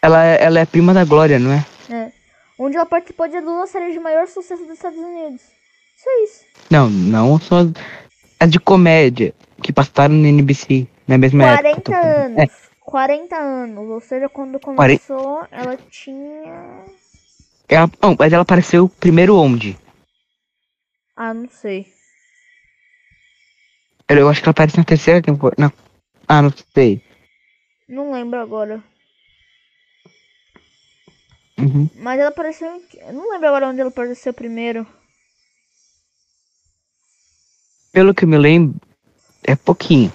Ela, 0.01 0.23
é- 0.25 0.43
ela 0.43 0.59
é 0.59 0.65
prima 0.65 0.93
da 0.93 1.03
Glória, 1.03 1.39
não 1.39 1.51
é? 1.51 1.65
né? 1.89 2.13
Onde 2.59 2.75
ela 2.75 2.85
participou 2.85 3.27
de 3.27 3.39
duas 3.41 3.69
séries 3.69 3.93
de 3.93 3.99
maior 3.99 4.27
sucesso 4.27 4.63
dos 4.63 4.73
Estados 4.73 4.97
Unidos. 4.99 5.41
Isso 5.41 6.09
é 6.09 6.23
isso. 6.23 6.45
Não, 6.69 6.89
não 6.89 7.39
só 7.39 7.57
as 8.39 8.49
de 8.49 8.59
comédia 8.59 9.33
que 9.63 9.73
passaram 9.73 10.13
no 10.13 10.27
NBC 10.27 10.87
na 11.07 11.17
mesma 11.17 11.43
época. 11.45 11.61
40 11.63 11.81
tô 11.81 11.91
falando. 11.91 12.07
anos. 12.37 12.37
É, 12.39 12.47
40 12.81 13.35
anos. 13.35 13.89
Ou 13.89 13.99
seja, 13.99 14.29
quando 14.29 14.59
começou, 14.59 15.47
ela 15.51 15.77
tinha. 15.89 16.83
Ela, 17.69 17.89
não, 18.01 18.15
mas 18.17 18.31
ela 18.31 18.43
apareceu 18.43 18.87
primeiro 18.87 19.35
onde? 19.35 19.77
Ah, 21.15 21.33
não 21.33 21.49
sei. 21.49 21.87
Eu, 24.09 24.29
acho 24.29 24.41
que 24.41 24.45
ela 24.47 24.51
aparece 24.51 24.77
na 24.77 24.83
terceira 24.85 25.21
temporada. 25.21 25.55
na- 25.61 25.73
Ah, 26.27 26.41
não 26.41 26.51
sei. 26.73 27.01
Não 27.87 28.11
lembro 28.11 28.39
agora. 28.39 28.83
Uhum. 31.59 31.89
Mas 31.95 32.19
ela 32.19 32.29
apareceu 32.29 32.67
em... 32.75 32.83
Eu 33.07 33.13
não 33.13 33.31
lembro 33.31 33.47
agora 33.47 33.67
onde 33.67 33.81
ela 33.81 33.89
apareceu 33.89 34.33
primeiro. 34.33 34.85
Pelo 37.91 38.13
que 38.13 38.25
eu 38.25 38.29
me 38.29 38.37
lembro, 38.37 38.79
é 39.43 39.55
pouquinho 39.55 40.11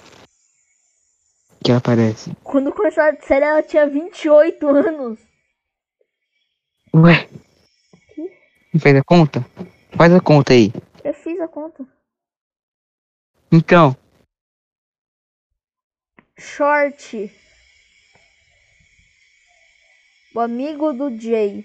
que 1.65 1.71
ela 1.71 1.79
aparece. 1.79 2.33
Quando 2.45 2.73
começou 2.73 3.03
a 3.03 3.17
série, 3.21 3.45
ela 3.45 3.63
tinha 3.63 3.89
28 3.89 4.69
anos. 4.69 5.19
Ué? 6.95 7.29
Não 8.73 8.81
fez 8.81 8.97
a 8.97 9.03
conta? 9.05 9.45
Faz 9.97 10.13
a 10.15 10.21
conta 10.21 10.53
aí. 10.53 10.73
Eu 11.05 11.15
fiz 11.15 11.41
a 11.41 11.49
conta. 11.49 11.85
Então, 13.53 13.95
Short. 16.43 17.31
O 20.35 20.41
amigo 20.41 20.93
do 20.93 21.15
Jay. 21.19 21.65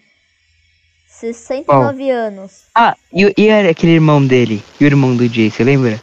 69 1.08 2.12
anos. 2.12 2.68
Ah, 2.76 2.96
e, 3.12 3.34
e 3.38 3.48
era 3.48 3.72
aquele 3.72 3.94
irmão 3.94 4.26
dele? 4.26 4.64
E 4.80 4.84
o 4.84 4.88
irmão 4.88 5.16
do 5.16 5.26
Jay, 5.28 5.50
você 5.50 5.64
lembra? 5.64 6.00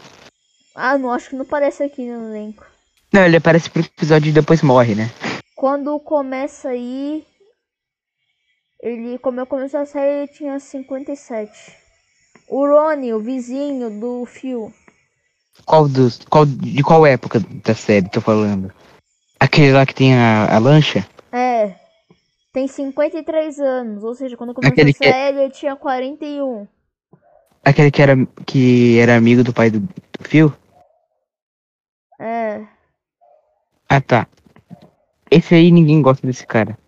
Ah, 0.75 0.99
não, 0.99 1.13
acho 1.13 1.31
que 1.31 1.37
não 1.37 1.43
aparece 1.43 1.85
aqui 1.85 2.05
no 2.05 2.31
elenco. 2.31 2.67
Não, 3.13 3.25
ele 3.25 3.37
aparece 3.37 3.71
pro 3.71 3.83
episódio 3.83 4.31
e 4.31 4.33
depois 4.33 4.61
morre, 4.61 4.95
né? 4.95 5.11
Quando 5.55 6.01
começa 6.01 6.71
aí. 6.71 7.25
Ele, 8.83 9.19
como 9.19 9.41
eu 9.41 9.47
comecei 9.47 9.79
a 9.79 9.87
série, 9.87 10.23
ele 10.23 10.29
tinha 10.29 10.59
57. 10.59 11.51
O 12.49 12.67
Rony, 12.67 13.15
o 13.15 13.21
vizinho 13.21 14.01
do 14.01 14.27
Phil. 14.27 14.75
Qual 15.65 15.89
dos. 15.89 16.19
Qual, 16.25 16.45
de 16.45 16.83
qual 16.83 17.07
época 17.07 17.41
da 17.65 17.75
série 17.75 18.09
tô 18.11 18.21
falando? 18.21 18.73
Aquele 19.39 19.73
lá 19.73 19.87
que 19.87 19.95
tem 19.95 20.15
a, 20.15 20.55
a 20.55 20.59
lancha? 20.59 21.07
É. 21.33 21.75
Tem 22.53 22.67
53 22.69 23.61
anos. 23.61 24.05
Ou 24.05 24.15
seja, 24.15 24.37
quando 24.37 24.55
começou 24.55 24.73
Aquele 24.73 24.91
a 24.91 24.95
que 24.95 25.05
é- 25.05 25.13
série, 25.13 25.39
ele 25.39 25.51
tinha 25.51 25.77
41. 25.77 26.67
Aquele 27.65 27.91
que 27.91 28.03
era, 28.03 28.15
que 28.47 28.99
era 28.99 29.17
amigo 29.17 29.43
do 29.43 29.53
pai 29.53 29.71
do, 29.71 29.81
do 29.81 30.29
Phil? 30.29 30.53
É. 32.21 32.67
Ah 33.89 34.01
tá. 34.01 34.27
Esse 35.31 35.55
aí 35.55 35.71
ninguém 35.71 36.03
gosta 36.03 36.27
desse 36.27 36.47
cara. 36.47 36.79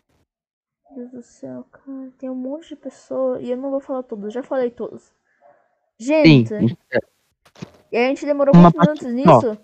Deus 0.95 1.11
do 1.11 1.23
céu, 1.23 1.65
cara. 1.71 2.13
Tem 2.19 2.31
um 2.31 2.35
monte 2.35 2.69
de 2.71 2.77
pessoa. 2.77 3.41
E 3.41 3.51
eu 3.51 3.57
não 3.57 3.71
vou 3.71 3.81
falar 3.81 4.03
todos. 4.03 4.33
Já 4.33 4.43
falei 4.43 4.71
todos. 4.71 5.13
Sim. 5.99 6.45
Gente. 7.93 7.93
E 7.93 7.97
a 8.05 8.09
gente 8.09 8.27
demorou 8.27 8.55
Uma 8.55 8.73
quantos 8.73 8.87
parte 9.01 9.05
minutos 9.07 9.45
nisso? 9.45 9.59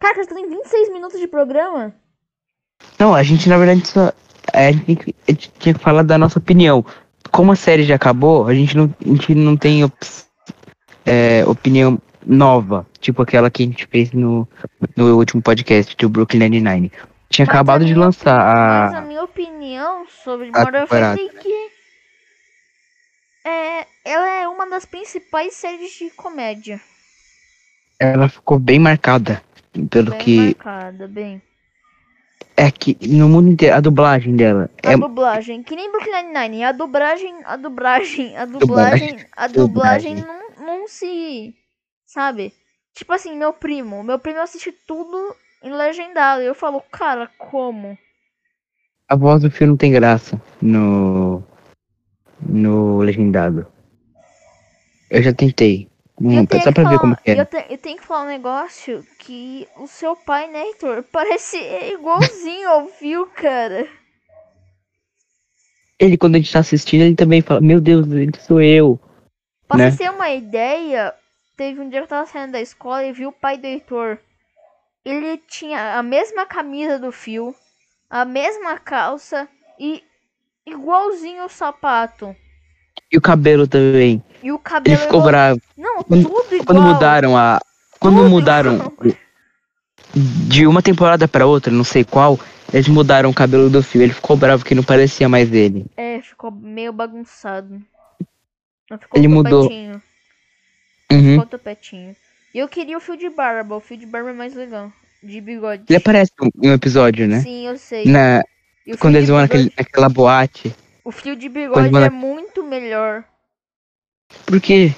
Cara, 0.00 0.22
você 0.24 0.34
tem 0.34 0.48
26 0.48 0.92
minutos 0.92 1.18
de 1.20 1.26
programa? 1.26 1.94
Não, 2.98 3.14
a 3.14 3.22
gente 3.22 3.48
na 3.48 3.56
verdade 3.58 3.86
só. 3.86 4.12
A 4.52 4.70
gente, 4.72 5.14
a 5.26 5.30
gente 5.32 5.50
tinha 5.58 5.74
que 5.74 5.80
falar 5.80 6.02
da 6.02 6.16
nossa 6.18 6.38
opinião. 6.38 6.84
Como 7.32 7.52
a 7.52 7.56
série 7.56 7.82
já 7.82 7.96
acabou, 7.96 8.46
a 8.46 8.54
gente 8.54 8.76
não, 8.76 8.94
a 9.04 9.08
gente 9.08 9.34
não 9.34 9.56
tem 9.56 9.82
é, 11.04 11.44
opinião 11.46 11.98
nova. 12.24 12.86
Tipo 13.00 13.22
aquela 13.22 13.50
que 13.50 13.62
a 13.62 13.66
gente 13.66 13.86
fez 13.86 14.12
no, 14.12 14.48
no 14.96 15.16
último 15.16 15.42
podcast 15.42 15.96
do 15.96 16.08
Brooklyn 16.08 16.48
Nine-Nine. 16.48 16.92
Tinha 17.28 17.44
Mas 17.46 17.54
acabado 17.54 17.82
a 17.82 17.86
de 17.86 17.94
lançar 17.94 18.38
opini- 18.38 18.54
Mas 18.54 18.94
a 18.94 18.98
a. 18.98 19.00
minha 19.02 19.22
opinião 19.24 20.06
sobre 20.24 20.50
a 20.52 20.64
Modern. 20.64 20.86
Family 20.86 21.26
é 21.34 21.38
que 21.40 21.68
é, 23.44 23.86
ela 24.04 24.28
é 24.28 24.48
uma 24.48 24.68
das 24.68 24.84
principais 24.84 25.54
séries 25.54 25.92
de 25.92 26.10
comédia. 26.10 26.80
Ela 27.98 28.28
ficou 28.28 28.58
bem 28.58 28.78
marcada. 28.78 29.42
Pelo 29.90 30.10
bem 30.10 30.18
que. 30.18 30.36
marcada, 30.36 31.08
bem. 31.08 31.42
É 32.56 32.70
que 32.70 32.96
no 33.06 33.28
mundo 33.28 33.50
inteiro, 33.50 33.76
a 33.76 33.80
dublagem 33.80 34.34
dela 34.34 34.70
A 34.82 34.92
é. 34.92 34.96
dublagem, 34.96 35.62
que 35.62 35.76
nem 35.76 35.90
Brooklyn 35.92 36.32
Nine-Nine, 36.32 36.64
a 36.64 36.72
dublagem, 36.72 37.34
a 37.44 37.56
dublagem, 37.56 38.36
a 38.36 38.44
dublagem, 38.46 39.26
a 39.36 39.46
dublagem 39.46 40.14
não, 40.14 40.64
não 40.64 40.88
se, 40.88 41.54
sabe? 42.06 42.54
Tipo 42.94 43.12
assim, 43.12 43.36
meu 43.36 43.52
primo, 43.52 44.02
meu 44.02 44.18
primo 44.18 44.40
assiste 44.40 44.72
tudo 44.86 45.36
em 45.62 45.70
legendado, 45.70 46.42
e 46.42 46.46
eu 46.46 46.54
falo, 46.54 46.80
cara, 46.90 47.30
como? 47.36 47.98
A 49.08 49.14
voz 49.14 49.42
do 49.42 49.50
filme 49.50 49.72
não 49.72 49.76
tem 49.76 49.92
graça 49.92 50.40
no. 50.60 51.42
No 52.40 52.98
legendado. 52.98 53.66
Eu 55.10 55.22
já 55.22 55.32
tentei. 55.32 55.88
Hum, 56.20 56.32
eu 56.40 56.46
tenho 56.46 56.62
só 56.62 56.68
que 56.70 56.74
pra 56.74 56.84
ver 56.84 56.88
falar- 56.96 57.00
como 57.00 57.16
que 57.16 57.30
eu, 57.30 57.38
é. 57.40 57.44
te- 57.44 57.66
eu 57.68 57.78
tenho 57.78 57.98
que 57.98 58.04
falar 58.06 58.24
um 58.24 58.28
negócio 58.28 59.06
que 59.18 59.68
o 59.76 59.86
seu 59.86 60.16
pai, 60.16 60.48
né, 60.50 60.62
Heitor, 60.66 61.02
parece 61.12 61.58
igualzinho 61.92 62.68
ao 62.70 62.86
Phil, 62.88 63.26
cara. 63.26 63.86
Ele, 65.98 66.16
quando 66.18 66.34
a 66.36 66.38
gente 66.38 66.52
tá 66.52 66.58
assistindo, 66.58 67.02
ele 67.02 67.14
também 67.16 67.40
fala, 67.40 67.60
meu 67.60 67.80
Deus, 67.80 68.06
ele 68.10 68.32
sou 68.38 68.60
eu. 68.60 69.00
Pra 69.66 69.76
Né? 69.78 69.90
você 69.90 69.98
ter 70.04 70.10
uma 70.10 70.30
ideia, 70.30 71.14
teve 71.56 71.80
um 71.80 71.88
dia 71.88 72.00
que 72.00 72.04
eu 72.04 72.08
tava 72.08 72.26
saindo 72.26 72.52
da 72.52 72.60
escola 72.60 73.04
e 73.04 73.12
vi 73.12 73.26
o 73.26 73.32
pai 73.32 73.56
do 73.58 73.66
Heitor. 73.66 74.18
Ele 75.04 75.38
tinha 75.38 75.98
a 75.98 76.02
mesma 76.02 76.44
camisa 76.44 76.98
do 76.98 77.10
Phil, 77.12 77.54
a 78.10 78.24
mesma 78.24 78.78
calça 78.78 79.48
e 79.78 80.02
igualzinho 80.66 81.44
o 81.44 81.48
sapato. 81.48 82.34
E 83.12 83.16
o 83.16 83.20
cabelo 83.20 83.66
também. 83.66 84.22
E 84.42 84.50
o 84.52 84.58
cabelo 84.58 84.94
Ele 84.94 84.96
ficou 85.02 85.20
igual- 85.20 85.26
bravo. 85.28 85.60
Não, 85.76 86.02
Quando- 86.04 86.22
tudo 86.28 86.54
igual. 86.54 86.64
Quando 86.66 86.82
mudaram 86.82 87.36
a. 87.36 87.60
Quando 87.98 88.16
Tudo 88.18 88.28
mudaram 88.30 88.74
igual. 88.74 88.92
de 90.14 90.66
uma 90.66 90.82
temporada 90.82 91.26
pra 91.26 91.46
outra, 91.46 91.72
não 91.72 91.84
sei 91.84 92.04
qual, 92.04 92.38
eles 92.72 92.88
mudaram 92.88 93.30
o 93.30 93.34
cabelo 93.34 93.68
do 93.70 93.82
fio. 93.82 94.02
Ele 94.02 94.12
ficou 94.12 94.36
bravo 94.36 94.64
que 94.64 94.74
não 94.74 94.82
parecia 94.82 95.28
mais 95.28 95.52
ele. 95.52 95.86
É, 95.96 96.20
ficou 96.20 96.50
meio 96.50 96.92
bagunçado. 96.92 97.80
Ficou 98.88 99.18
Ele 99.18 99.28
mudou. 99.28 99.68
Uhum. 101.10 101.32
Ficou 101.32 101.46
topetinho. 101.46 102.14
E 102.54 102.58
eu 102.58 102.68
queria 102.68 102.96
o 102.96 103.00
fio 103.00 103.16
de 103.16 103.28
barba. 103.30 103.76
O 103.76 103.80
fio 103.80 103.96
de 103.96 104.06
barba 104.06 104.30
é 104.30 104.32
mais 104.32 104.54
legal. 104.54 104.92
De 105.22 105.40
bigode. 105.40 105.84
Ele 105.88 105.96
aparece 105.96 106.30
em 106.62 106.68
um 106.70 106.72
episódio, 106.72 107.26
né? 107.26 107.40
Sim, 107.40 107.66
eu 107.66 107.76
sei. 107.78 108.04
Na, 108.06 108.42
quando 108.98 109.16
eles 109.16 109.28
vão 109.28 109.38
naquele, 109.38 109.72
naquela 109.76 110.08
boate. 110.08 110.74
O 111.06 111.12
fio 111.12 111.36
de 111.36 111.48
bigode 111.48 111.96
é 111.96 112.10
muito 112.10 112.64
melhor. 112.64 113.22
Por 114.44 114.60
quê? 114.60 114.92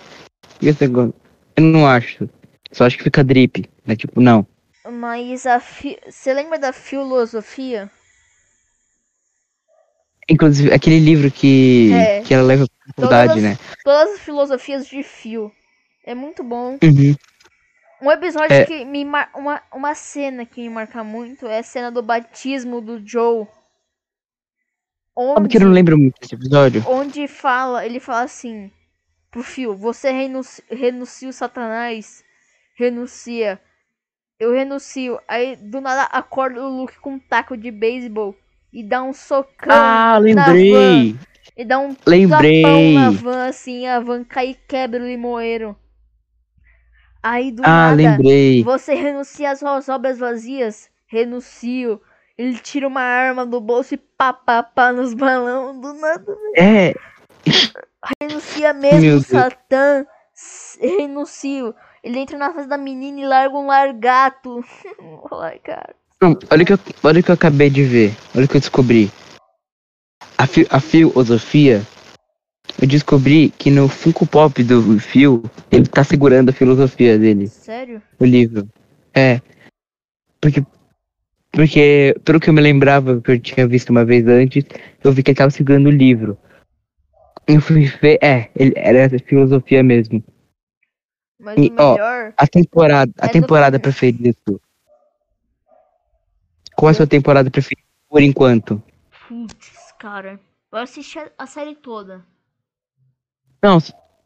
Eu 0.62 1.62
não 1.62 1.87
acho. 1.87 2.27
Só 2.73 2.87
acho 2.87 2.97
que 2.97 3.05
fica 3.05 3.23
drip. 3.23 3.68
Né? 3.85 3.94
Tipo, 3.94 4.18
não. 4.18 4.47
Mas 4.90 5.44
a 5.44 5.61
fi... 5.61 5.99
Você 6.09 6.33
lembra 6.33 6.59
da 6.59 6.73
filosofia? 6.73 7.90
Inclusive, 10.31 10.73
aquele 10.73 10.99
livro 10.99 11.31
que, 11.31 11.92
É. 11.92 12.23
que 12.23 12.33
ela 12.33 12.42
leva 12.42 12.64
pra 12.66 12.87
faculdade, 12.94 13.29
Todas- 13.35 13.42
né? 13.44 13.59
Todas 13.85 14.14
as 14.14 14.21
filosofias 14.21 14.87
de 14.87 15.03
fio. 15.03 15.53
É 16.07 16.14
muito 16.14 16.42
bom. 16.42 16.79
Uhum. 16.83 17.14
Um 18.01 18.11
episódio 18.11 18.55
É. 18.57 18.64
que 18.64 18.83
me 18.87 19.05
mar... 19.05 19.31
uma, 19.35 19.62
uma 19.75 19.94
cena 19.94 20.47
que 20.47 20.62
me 20.62 20.71
marca 20.71 21.05
muito 21.05 21.47
é 21.47 21.59
a 21.59 21.62
cena 21.62 21.90
do 21.90 22.03
batismo 22.03 22.81
do 22.81 23.07
Joe. 23.07 23.47
Sabe 25.35 25.49
Onde, 25.49 25.49
que 25.49 25.57
eu 25.57 25.63
não 25.63 25.73
lembro 25.73 25.99
muito 25.99 26.21
desse 26.21 26.35
episódio? 26.35 26.85
onde 26.87 27.27
fala, 27.27 27.85
ele 27.85 27.99
fala 28.01 28.23
assim 28.23 28.71
pro 29.31 29.43
Fio, 29.43 29.77
você 29.77 30.11
renunci... 30.11 30.63
renuncia 30.71 31.29
o 31.29 31.33
Satanás, 31.33 32.25
renuncia. 32.79 33.61
Eu 34.39 34.53
renuncio. 34.53 35.19
Aí 35.27 35.57
do 35.57 35.81
nada 35.81 36.05
acorda 36.05 36.63
o 36.65 36.69
Luke 36.69 36.99
com 37.01 37.15
um 37.15 37.19
taco 37.19 37.57
de 37.57 37.71
beisebol 37.71 38.35
e 38.73 38.85
dá 38.85 39.03
um 39.03 39.13
socão. 39.13 39.73
Ah, 39.75 40.13
na 40.13 40.19
lembrei! 40.21 41.13
van. 41.13 41.19
E 41.57 41.65
dá 41.65 41.79
um 41.81 41.97
Lembrei! 42.07 42.95
na 42.95 43.11
van, 43.11 43.49
assim, 43.49 43.87
a 43.89 43.99
van 43.99 44.23
cai 44.23 44.51
e 44.51 44.55
quebra 44.55 45.03
o 45.03 45.07
limoeiro. 45.07 45.77
Aí 47.21 47.51
do 47.51 47.63
Ah, 47.65 47.91
nada, 47.91 47.97
lembrei! 47.97 48.63
você 48.63 48.95
renuncia 48.95 49.51
às 49.51 49.59
suas 49.59 49.89
obras 49.89 50.19
vazias? 50.19 50.89
Renuncio. 51.09 52.01
Ele 52.38 52.57
tira 52.59 52.87
uma 52.87 53.01
arma 53.01 53.44
do 53.44 53.61
bolso 53.61 53.94
e 53.94 53.96
pá, 53.96 54.33
pá, 54.33 54.62
pá 54.62 54.92
nos 54.92 55.12
balão. 55.12 55.81
Do 55.81 55.92
nada, 55.94 56.37
É, 56.57 56.94
renuncia 58.20 58.72
mesmo, 58.72 59.01
Meu. 59.01 59.20
Satã. 59.20 60.07
Renuncio. 60.81 61.74
Ele 62.03 62.20
entra 62.20 62.38
na 62.38 62.53
casa 62.53 62.68
da 62.68 62.79
menina 62.79 63.20
e 63.20 63.27
larga 63.27 63.57
um 63.57 63.66
largato. 63.66 64.64
Ai, 65.42 65.59
cara. 65.59 65.94
Olha 66.22 66.62
o 66.62 66.66
que 66.66 66.72
eu, 66.72 66.79
olha 67.03 67.22
que 67.22 67.31
eu 67.31 67.35
acabei 67.35 67.70
de 67.70 67.83
ver. 67.83 68.16
Olha 68.37 68.44
o 68.44 68.48
que 68.48 68.57
eu 68.57 68.61
descobri. 68.61 69.11
A, 70.37 70.46
fi, 70.46 70.66
a 70.70 70.81
filosofia. 70.81 71.83
Eu 72.81 72.87
descobri 72.87 73.51
que 73.51 73.70
no 73.70 73.88
Funko 73.88 74.27
Pop 74.27 74.62
do 74.62 75.01
Phil, 75.01 75.42
ele 75.70 75.87
tá 75.87 76.05
segurando 76.05 76.51
a 76.51 76.53
filosofia 76.53 77.18
dele, 77.18 77.48
Sério? 77.48 78.01
o 78.20 78.24
livro. 78.24 78.68
É. 79.12 79.40
Porque. 80.40 80.64
Porque, 81.59 82.14
pelo 82.25 82.38
que 82.38 82.49
eu 82.49 82.55
me 82.55 82.61
lembrava, 82.61 83.21
que 83.21 83.33
eu 83.33 83.40
tinha 83.40 83.66
visto 83.66 83.90
uma 83.90 84.05
vez 84.05 84.25
antes, 84.29 84.64
eu 85.03 85.11
vi 85.11 85.25
que 85.25 85.33
ele 85.33 85.38
tava 85.38 85.51
segurando 85.51 85.88
o 85.88 85.90
livro. 85.90 86.38
Eu 87.49 87.61
fui 87.61 87.87
ver. 87.87 88.16
É, 88.23 88.49
ele 88.55 88.75
era 88.77 89.09
filosofia 89.18 89.83
mesmo. 89.83 90.23
Mas 91.37 91.59
E, 91.59 91.68
o 91.68 91.75
ó, 91.77 91.94
melhor. 91.94 92.33
A 92.37 92.47
temporada. 92.47 93.12
A 93.18 93.27
É 93.27 93.29
temporada 93.29 93.81
preferida 93.81 94.33
sua. 94.47 94.61
Qual 96.77 96.90
é 96.90 96.92
a 96.92 96.94
sua 96.94 97.09
temporada 97.09 97.51
preferida 97.51 97.88
por 98.09 98.23
enquanto? 98.23 98.81
Putz, 99.27 99.92
cara. 99.99 100.38
Eu 100.71 100.79
assisti 100.79 101.18
a- 101.18 101.33
a 101.37 101.47
série 101.49 101.75
toda. 101.75 102.25
Não, 103.61 103.79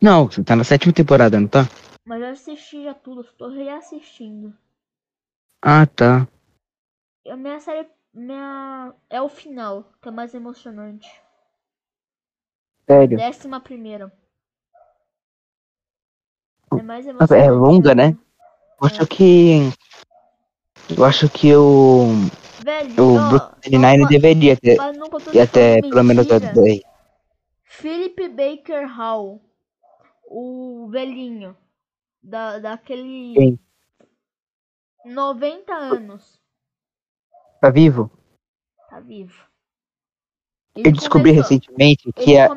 não, 0.02 0.26
você 0.26 0.44
tá 0.44 0.54
na 0.54 0.64
sétima 0.64 0.92
temporada, 0.92 1.40
não 1.40 1.48
tá? 1.48 1.66
Mas 2.06 2.20
eu 2.20 2.28
assisti 2.28 2.84
já 2.84 2.92
tudo, 2.92 3.22
estou 3.22 3.48
reassistindo. 3.48 4.52
Ah, 5.62 5.86
tá. 5.86 6.28
A 7.28 7.36
minha 7.36 7.60
série. 7.60 7.88
Minha. 8.12 8.94
É 9.08 9.20
o 9.22 9.28
final, 9.28 9.84
que 10.02 10.08
é 10.08 10.12
mais 10.12 10.34
emocionante. 10.34 11.08
Sério. 12.86 13.16
Décima 13.16 13.60
primeira. 13.60 14.12
É 16.76 16.82
mais 16.82 17.06
Nossa, 17.06 17.36
é 17.36 17.46
emocionante. 17.46 17.52
longa, 17.52 17.94
né? 17.94 18.18
Eu 18.80 18.86
acho 18.86 19.06
que. 19.06 19.58
Eu 20.96 21.04
acho 21.04 21.28
que 21.30 21.54
o. 21.54 22.06
Velho, 22.62 23.02
O 23.02 23.28
Brooklyn 23.28 23.78
Nine 23.78 24.08
deveria 24.08 24.56
ter. 24.56 24.76
E 25.32 25.40
até 25.40 25.80
pelo 25.80 26.02
menos 26.02 26.30
a 26.30 26.38
mentira. 26.38 26.52
10. 26.52 26.80
Philip 27.64 28.28
Baker 28.28 28.86
Hall. 28.86 29.40
O 30.26 30.88
velhinho. 30.90 31.56
Da, 32.22 32.58
daquele. 32.58 33.34
Quem? 33.34 33.58
90 35.04 35.72
anos. 35.72 36.41
Tá 37.62 37.70
vivo? 37.70 38.10
Tá 38.90 38.98
vivo. 38.98 39.32
Eu 40.74 40.90
descobri 40.90 41.30
começou- 41.30 41.42
recentemente 41.42 42.12
que 42.12 42.22
ele 42.22 42.36
a. 42.36 42.48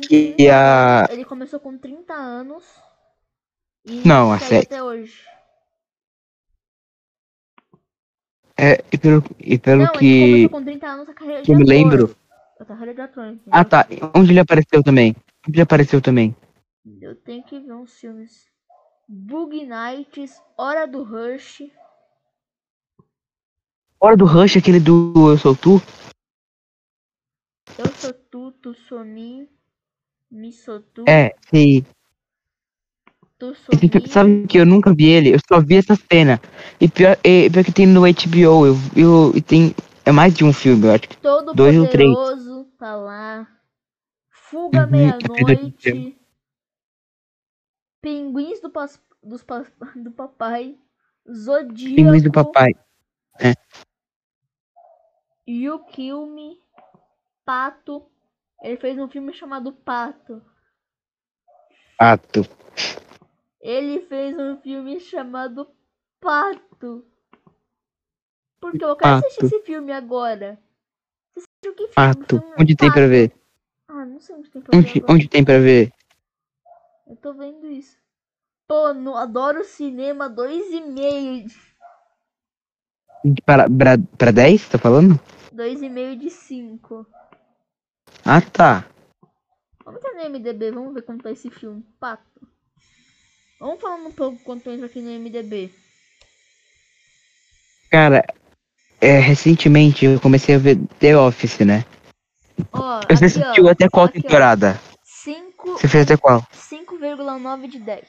que 0.00 0.34
30 0.34 0.54
a- 0.54 1.12
Ele 1.12 1.24
começou 1.26 1.60
com 1.60 1.76
30 1.76 2.14
anos. 2.14 2.64
E 3.84 4.00
Não, 4.08 4.32
a 4.32 4.38
série- 4.38 4.64
até 4.64 4.82
hoje. 4.82 5.22
É, 8.58 8.82
e 8.90 8.96
pelo, 8.96 9.22
e 9.38 9.58
pelo 9.58 9.82
Não, 9.84 9.90
ele 9.90 9.98
que. 9.98 10.30
começou 10.30 10.48
com 10.58 10.64
30 10.64 10.86
anos 10.86 11.08
a 11.10 11.12
carreira 11.14 11.40
de 11.42 11.46
que 11.46 11.52
eu 11.52 11.58
me 11.58 11.64
lembro. 11.64 12.16
A 12.58 12.64
carreira 12.64 12.94
de 12.94 13.00
ator? 13.02 13.38
Ah, 13.50 13.62
tá. 13.62 13.86
Onde 14.14 14.32
ele 14.32 14.40
apareceu 14.40 14.82
também? 14.82 15.14
Onde 15.46 15.56
ele 15.56 15.62
apareceu 15.62 16.00
também? 16.00 16.34
Eu 17.02 17.14
tenho 17.14 17.42
que 17.44 17.60
ver 17.60 17.74
uns 17.74 17.92
filmes. 18.00 18.46
Bug 19.06 19.66
Nights, 19.66 20.40
Hora 20.56 20.86
do 20.86 21.02
Rush. 21.04 21.70
Hora 24.00 24.16
do 24.16 24.26
Rush, 24.26 24.56
aquele 24.56 24.78
do 24.78 25.12
Eu 25.30 25.38
Sou 25.38 25.54
Tu? 25.56 25.80
Eu 27.78 27.90
sou 27.92 28.12
tu, 28.12 28.52
tu 28.52 28.74
sou 28.74 29.04
mim. 29.04 29.48
Me 30.30 30.52
sou 30.52 30.80
tu, 30.80 31.04
É, 31.08 31.34
sim. 31.52 31.84
tu 33.38 33.54
sou 33.54 33.80
mim. 33.82 34.06
Sabe 34.08 34.46
que 34.46 34.58
eu 34.58 34.66
nunca 34.66 34.92
vi 34.94 35.06
ele? 35.06 35.34
Eu 35.34 35.38
só 35.48 35.60
vi 35.60 35.76
essa 35.76 35.94
cena. 36.10 36.40
E 36.80 36.88
pior, 36.88 37.16
e 37.24 37.48
pior 37.50 37.64
que 37.64 37.72
tem 37.72 37.86
no 37.86 38.02
HBO. 38.06 38.66
Eu, 38.66 38.76
eu, 38.96 39.32
e 39.34 39.40
tem. 39.40 39.74
É 40.04 40.12
mais 40.12 40.34
de 40.34 40.44
um 40.44 40.52
filme, 40.52 40.86
eu 40.86 40.92
acho 40.92 41.08
que. 41.08 41.16
Todo 41.22 41.54
dois 41.54 41.76
ou 41.76 41.86
três. 41.88 42.16
tá 42.78 42.96
lá. 42.96 43.46
Fuga 44.30 44.86
Uhum, 44.86 44.90
meia-noite. 44.90 46.16
Pinguins 48.00 48.60
do, 48.60 48.70
pas, 48.70 49.00
dos, 49.22 49.44
do 49.96 50.10
papai. 50.12 50.78
Zodíaco. 51.28 51.94
Pinguins 51.96 52.22
do 52.22 52.30
Papai. 52.30 52.72
You 55.46 55.84
Kill 55.86 56.26
Me. 56.26 56.60
Pato. 57.44 58.10
Ele 58.62 58.76
fez 58.76 58.98
um 58.98 59.08
filme 59.08 59.32
chamado 59.32 59.72
Pato. 59.72 60.42
Pato. 61.98 62.40
Ele 63.60 64.00
fez 64.06 64.36
um 64.38 64.56
filme 64.60 64.98
chamado 65.00 65.68
Pato. 66.20 67.06
Porque 68.60 68.84
eu 68.84 68.96
quero 68.96 69.16
assistir 69.16 69.42
Pato. 69.42 69.46
esse 69.54 69.64
filme 69.64 69.92
agora. 69.92 70.58
Você 71.34 71.44
assistiu 71.62 71.74
que 71.74 71.92
filme? 71.92 71.94
Pato. 71.94 72.38
Filme 72.40 72.54
Onde 72.58 72.76
tem 72.76 72.88
pra 72.90 73.00
Pato. 73.02 73.08
ver? 73.10 73.32
Ah, 73.88 74.04
não 74.04 74.20
sei 74.20 74.34
onde 74.36 74.50
tem 74.50 74.62
pra 74.62 74.72
ver 74.72 74.78
Onde, 74.78 74.98
agora. 74.98 75.12
onde 75.12 75.28
tem 75.28 75.44
pra 75.44 75.58
ver? 75.58 75.92
Eu 77.06 77.16
tô 77.16 77.32
vendo 77.34 77.70
isso. 77.70 77.96
Pô, 78.66 78.92
não 78.92 79.16
adoro 79.16 79.62
cinema 79.62 80.28
2,5. 80.28 81.52
Para, 83.44 83.68
pra, 83.68 83.98
pra 84.18 84.30
10, 84.30 84.68
tá 84.68 84.78
falando? 84.78 85.20
2,5 85.54 86.18
de 86.18 86.30
5. 86.30 87.06
Ah, 88.24 88.40
tá. 88.40 88.84
Vamos 89.84 90.00
entrar 90.00 90.14
no 90.14 90.30
MDB, 90.30 90.70
vamos 90.72 90.94
ver 90.94 91.02
como 91.02 91.22
tá 91.22 91.30
esse 91.30 91.50
filme. 91.50 91.84
Pato. 91.98 92.22
Vamos 93.58 93.80
falar 93.80 93.96
um 93.96 94.12
pouco 94.12 94.38
quanto 94.44 94.70
entra 94.70 94.86
aqui 94.86 95.00
no 95.00 95.10
MDB. 95.10 95.72
Cara, 97.90 98.24
é, 99.00 99.18
recentemente 99.18 100.04
eu 100.04 100.20
comecei 100.20 100.56
a 100.56 100.58
ver 100.58 100.76
The 100.98 101.16
Office, 101.16 101.60
né? 101.60 101.84
Ó, 102.72 103.00
Você 103.00 103.14
aqui, 103.14 103.24
assistiu 103.24 103.66
ó, 103.66 103.70
até 103.70 103.88
qual 103.88 104.06
aqui, 104.06 104.18
ó, 104.18 104.22
temporada? 104.22 104.80
5 105.04 105.78
Você 105.78 105.88
fez 105.88 106.04
até 106.04 106.16
qual? 106.16 106.42
5,9 106.52 107.68
de 107.68 107.78
10. 107.78 108.04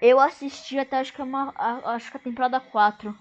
Eu 0.00 0.20
assisti 0.20 0.78
até 0.78 0.98
acho 0.98 1.12
que, 1.12 1.20
é 1.20 1.24
uma, 1.24 1.54
acho 1.86 2.10
que 2.10 2.16
a 2.16 2.20
temporada 2.20 2.60
4. 2.60 3.16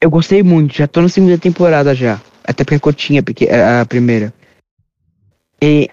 Eu 0.00 0.10
gostei 0.10 0.42
muito, 0.42 0.74
já 0.76 0.86
tô 0.86 1.00
na 1.00 1.08
segunda 1.08 1.38
temporada 1.38 1.94
já. 1.94 2.20
Até 2.44 2.64
porque 2.64 2.76
é 2.76 2.78
curtinha, 2.78 3.22
porque 3.22 3.46
é 3.46 3.80
a 3.80 3.86
primeira. 3.86 4.32
E 5.62 5.88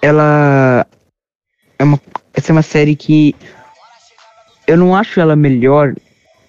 ela 0.00 0.86
é 1.78 1.84
uma 1.84 2.00
essa 2.34 2.50
é 2.50 2.54
uma 2.54 2.62
série 2.62 2.96
que 2.96 3.34
eu 4.66 4.76
não 4.76 4.96
acho 4.96 5.20
ela 5.20 5.36
melhor, 5.36 5.94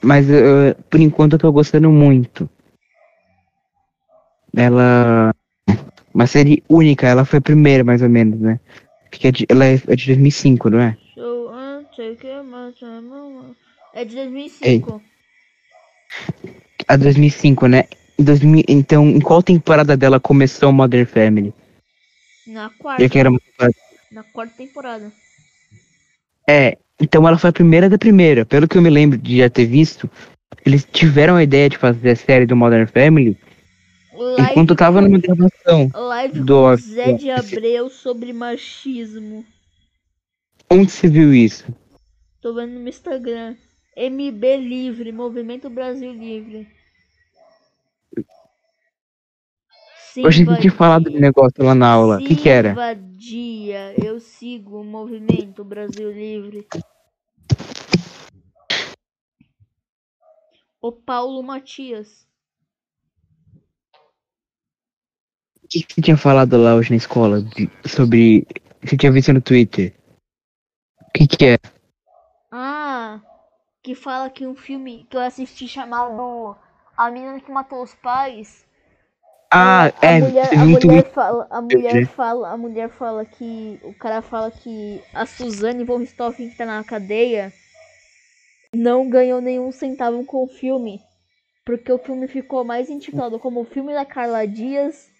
mas 0.01 0.29
eu- 0.29 0.73
por 0.89 0.99
enquanto 0.99 1.33
eu 1.33 1.39
tô 1.39 1.51
gostando 1.51 1.91
muito. 1.91 2.49
Ela 4.55 5.33
uma 6.13 6.27
série 6.27 6.63
única, 6.69 7.07
ela 7.07 7.25
foi 7.25 7.39
a 7.39 7.41
primeira 7.41 7.83
mais 7.83 8.01
ou 8.01 8.09
menos, 8.09 8.39
né? 8.39 8.59
Porque 9.09 9.27
é 9.27 9.31
de, 9.31 9.45
ela 9.49 9.65
é, 9.65 9.73
é 9.73 9.95
de 9.95 10.05
2005, 10.07 10.69
não 10.69 10.79
é? 10.79 10.97
Time, 11.93 12.15
uh, 12.15 13.55
É 13.93 14.05
de 14.05 14.15
2005. 14.15 15.03
A 16.87 16.95
2005, 16.95 17.67
né? 17.67 17.85
Em 18.17 18.23
2000, 18.23 18.63
então, 18.67 19.09
em 19.09 19.19
qual 19.19 19.41
temporada 19.41 19.95
dela 19.97 20.19
começou 20.19 20.71
Modern 20.71 21.05
Family? 21.05 21.53
Na 22.45 22.63
Já 22.63 22.69
quarta. 22.77 23.09
que 23.09 23.19
era 23.19 23.29
Na 24.11 24.23
quarta 24.23 24.53
temporada. 24.57 25.11
É, 26.47 26.77
então 26.99 27.27
ela 27.27 27.37
foi 27.37 27.49
a 27.49 27.53
primeira 27.53 27.89
da 27.89 27.97
primeira. 27.97 28.45
Pelo 28.45 28.67
que 28.67 28.77
eu 28.77 28.81
me 28.81 28.89
lembro 28.89 29.17
de 29.17 29.37
já 29.37 29.49
ter 29.49 29.65
visto, 29.65 30.09
eles 30.65 30.85
tiveram 30.91 31.35
a 31.35 31.43
ideia 31.43 31.69
de 31.69 31.77
fazer 31.77 32.11
a 32.11 32.15
série 32.15 32.45
do 32.45 32.55
Modern 32.55 32.85
Family 32.87 33.37
enquanto 34.39 34.75
tava 34.75 34.99
com- 35.01 35.07
numa 35.07 35.19
gravação. 35.19 35.89
Live 35.93 36.39
do. 36.41 36.75
Zé 36.75 37.13
de 37.13 37.31
Abreu 37.31 37.89
sobre 37.89 38.31
machismo. 38.33 39.45
Onde 40.69 40.91
você 40.91 41.07
viu 41.07 41.33
isso? 41.33 41.65
Tô 42.41 42.53
vendo 42.53 42.79
no 42.79 42.87
Instagram. 42.87 43.55
MB 43.95 44.57
Livre, 44.57 45.11
Movimento 45.11 45.69
Brasil 45.69 46.11
Livre. 46.11 46.67
Hoje 50.17 50.27
a 50.43 50.45
gente 50.45 50.61
tinha 50.61 50.71
falado 50.73 51.05
do 51.05 51.19
negócio 51.19 51.63
lá 51.63 51.75
na 51.75 51.89
aula. 51.89 52.17
O 52.17 52.23
que 52.23 52.35
que 52.35 52.49
era? 52.49 52.75
Dia, 53.17 53.93
eu 54.03 54.19
sigo 54.19 54.81
o 54.81 54.83
Movimento 54.83 55.63
Brasil 55.63 56.11
Livre. 56.11 56.67
O 60.81 60.91
Paulo 60.91 61.41
Matias. 61.41 62.27
O 65.63 65.67
que 65.67 65.83
que 65.83 65.93
você 65.93 66.01
tinha 66.01 66.17
falado 66.17 66.57
lá 66.57 66.75
hoje 66.75 66.91
na 66.91 66.97
escola? 66.97 67.41
de- 67.41 67.69
sobre. 67.87 68.45
Você 68.83 68.97
tinha 68.97 69.11
visto 69.11 69.33
no 69.33 69.41
Twitter? 69.41 69.93
O 71.01 71.11
que 71.15 71.27
que 71.27 71.45
é? 71.45 71.57
Ah, 72.51 72.82
que 73.83 73.93
fala 73.93 74.29
que 74.29 74.47
um 74.47 74.55
filme 74.55 75.05
que 75.09 75.17
eu 75.17 75.21
assisti 75.21 75.67
chamado 75.67 76.55
A 76.95 77.11
Menina 77.11 77.41
que 77.41 77.51
Matou 77.51 77.83
os 77.83 77.93
Pais. 77.93 78.65
Ah, 79.51 79.91
a 80.01 80.05
é, 80.05 80.19
mulher, 80.19 80.47
você 80.47 80.55
a 80.55 80.65
mulher 80.65 81.11
fala, 81.11 81.47
a 81.49 81.61
mulher 81.61 82.07
fala, 82.07 82.49
a 82.49 82.57
mulher 82.57 82.89
fala 82.89 83.25
que 83.25 83.79
o 83.83 83.93
cara 83.93 84.21
fala 84.21 84.49
que 84.49 85.03
a 85.13 85.27
Suzane 85.27 85.83
von 85.83 85.97
Richthofen 85.97 86.49
que 86.49 86.57
tá 86.57 86.65
na 86.65 86.83
cadeia 86.83 87.53
não 88.73 89.07
ganhou 89.07 89.39
nenhum 89.39 89.71
centavo 89.71 90.25
com 90.25 90.43
o 90.43 90.47
filme, 90.47 90.99
porque 91.63 91.91
o 91.91 91.99
filme 91.99 92.27
ficou 92.27 92.63
mais 92.63 92.89
intitulado 92.89 93.37
como 93.37 93.61
o 93.61 93.65
filme 93.65 93.93
da 93.93 94.05
Carla 94.05 94.47
Dias 94.47 95.11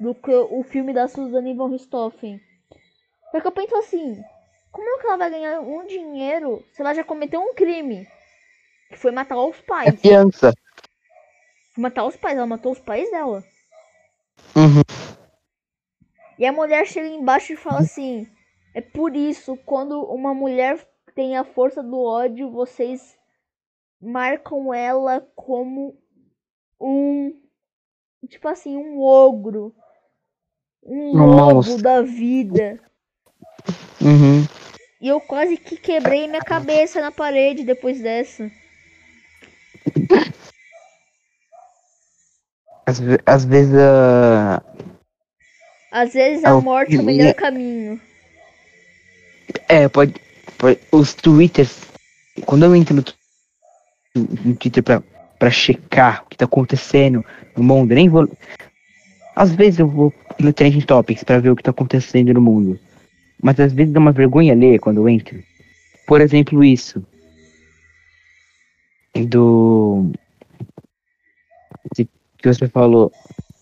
do 0.00 0.14
que 0.14 0.32
o 0.32 0.64
filme 0.64 0.92
da 0.92 1.06
Suzane 1.06 1.54
von 1.54 1.68
Richthofen. 1.68 2.40
Porque 3.30 3.46
eu 3.46 3.52
penso 3.52 3.76
assim, 3.76 4.20
como 4.76 4.88
é 4.90 5.00
que 5.00 5.06
ela 5.06 5.16
vai 5.16 5.30
ganhar 5.30 5.60
um 5.60 5.86
dinheiro 5.86 6.62
se 6.72 6.82
ela 6.82 6.92
já 6.94 7.02
cometeu 7.02 7.40
um 7.40 7.54
crime? 7.54 8.06
Que 8.90 8.98
foi 8.98 9.10
matar 9.10 9.38
os 9.38 9.58
É 9.58 9.62
pais. 9.62 10.00
criança. 10.00 10.52
Matar 11.76 12.04
os 12.04 12.16
pais, 12.16 12.36
ela 12.36 12.46
matou 12.46 12.72
os 12.72 12.80
pais 12.80 13.10
dela. 13.10 13.42
Uhum. 14.54 14.82
E 16.38 16.44
a 16.46 16.52
mulher 16.52 16.86
chega 16.86 17.08
embaixo 17.08 17.52
e 17.52 17.56
fala 17.56 17.80
assim: 17.80 18.28
É 18.74 18.80
por 18.82 19.16
isso, 19.16 19.56
quando 19.64 20.02
uma 20.04 20.34
mulher 20.34 20.86
tem 21.14 21.36
a 21.36 21.44
força 21.44 21.82
do 21.82 21.98
ódio, 21.98 22.50
vocês 22.50 23.18
marcam 24.00 24.74
ela 24.74 25.20
como 25.34 25.98
um. 26.80 27.42
Tipo 28.28 28.48
assim, 28.48 28.76
um 28.76 29.00
ogro. 29.00 29.74
Um 30.82 31.16
Um 31.16 31.24
lobo 31.26 31.54
monstro. 31.54 31.82
da 31.82 32.02
vida. 32.02 32.80
Uhum. 34.00 34.46
E 35.06 35.08
eu 35.08 35.20
quase 35.20 35.56
que 35.56 35.76
quebrei 35.76 36.26
minha 36.26 36.42
cabeça 36.42 37.00
na 37.00 37.12
parede 37.12 37.62
depois 37.62 38.00
dessa. 38.00 38.50
Às, 42.84 43.00
às 43.24 43.44
vezes 43.44 43.72
a. 43.76 44.60
Às 45.92 46.12
vezes 46.12 46.44
a 46.44 46.56
o 46.56 46.60
morte 46.60 46.96
é 46.96 46.98
o 46.98 47.04
melhor 47.04 47.34
caminho. 47.34 48.00
É, 49.68 49.88
pode, 49.88 50.14
pode- 50.58 50.80
Os 50.90 51.14
twitters. 51.14 51.82
Quando 52.44 52.64
eu 52.64 52.74
entro 52.74 52.96
no, 52.96 53.04
no 54.44 54.56
Twitter 54.56 54.82
pra, 54.82 55.00
pra 55.38 55.50
checar 55.52 56.24
o 56.24 56.28
que 56.30 56.36
tá 56.36 56.46
acontecendo 56.46 57.24
no 57.56 57.62
mundo, 57.62 57.94
nem 57.94 58.08
vou. 58.08 58.28
Às 59.36 59.54
vezes 59.54 59.78
eu 59.78 59.86
vou 59.86 60.12
no 60.40 60.52
Trending 60.52 60.80
Topics 60.80 61.22
pra 61.22 61.38
ver 61.38 61.50
o 61.50 61.54
que 61.54 61.62
tá 61.62 61.70
acontecendo 61.70 62.34
no 62.34 62.40
mundo. 62.40 62.76
Mas 63.42 63.58
às 63.60 63.72
vezes 63.72 63.92
dá 63.92 64.00
uma 64.00 64.12
vergonha 64.12 64.54
ler 64.54 64.78
quando 64.78 64.98
eu 64.98 65.08
entro. 65.08 65.42
Por 66.06 66.20
exemplo, 66.20 66.64
isso. 66.64 67.04
Do. 69.28 70.12
que 71.94 72.08
você 72.44 72.68
falou. 72.68 73.12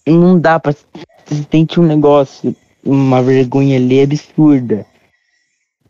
Não 0.07 0.39
dá 0.39 0.61
pra. 0.61 0.72
Você 0.72 1.47
sente 1.51 1.81
um 1.81 1.87
negócio, 1.87 2.55
uma 2.85 3.22
vergonha 3.22 3.77
ali 3.77 4.03
absurda. 4.03 4.87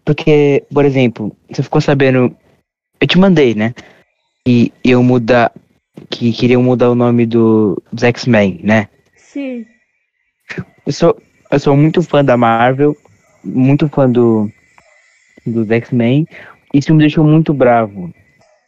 Porque, 0.05 0.65
por 0.73 0.85
exemplo, 0.85 1.35
você 1.51 1.63
ficou 1.63 1.81
sabendo. 1.81 2.37
Eu 3.01 3.09
te 3.09 3.19
mandei, 3.19 3.55
né? 3.55 3.75
E 4.47 4.73
eu 4.85 5.03
mudar. 5.03 5.53
Que 6.11 6.33
queriam 6.33 6.63
mudar 6.63 6.91
o 6.91 6.95
nome 6.95 7.25
do, 7.25 7.81
dos 7.93 8.03
X-Men, 8.03 8.61
né? 8.63 8.89
Sim. 9.17 9.65
Eu 10.87 10.93
sou, 10.93 11.17
eu 11.51 11.59
sou 11.59 11.77
muito 11.77 12.03
fã 12.03 12.25
da 12.25 12.37
Marvel, 12.37 12.97
muito 13.45 13.89
fã 13.89 14.11
do, 14.11 14.51
dos 15.47 15.71
X-Men. 15.71 16.27
Isso 16.73 16.93
me 16.93 17.01
deixou 17.01 17.25
muito 17.25 17.53
bravo. 17.53 18.13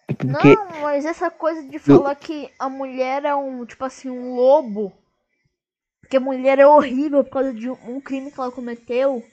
Porque. 0.06 0.54
Não, 0.54 0.80
mas 0.82 1.04
essa 1.04 1.30
coisa 1.30 1.62
de 1.64 1.78
falar 1.78 2.14
que 2.14 2.48
a 2.58 2.68
mulher 2.68 3.24
é 3.24 3.34
um, 3.34 3.64
tipo 3.64 3.84
assim, 3.84 4.08
um 4.08 4.34
lobo. 4.34 4.92
Que 6.08 6.18
a 6.18 6.20
mulher 6.20 6.58
é 6.60 6.66
horrível 6.66 7.24
por 7.24 7.30
causa 7.30 7.52
de 7.52 7.68
um, 7.68 7.76
um 7.88 8.00
crime 8.00 8.30
que 8.30 8.38
ela 8.38 8.52
cometeu. 8.52 9.24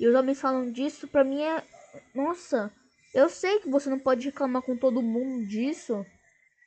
E 0.00 0.08
os 0.08 0.14
homens 0.14 0.40
falam 0.40 0.72
disso, 0.72 1.06
pra 1.06 1.22
mim 1.22 1.42
é. 1.42 1.62
Nossa, 2.14 2.72
eu 3.14 3.28
sei 3.28 3.58
que 3.60 3.68
você 3.68 3.90
não 3.90 3.98
pode 3.98 4.24
reclamar 4.24 4.62
com 4.62 4.76
todo 4.76 5.02
mundo 5.02 5.46
disso. 5.46 6.04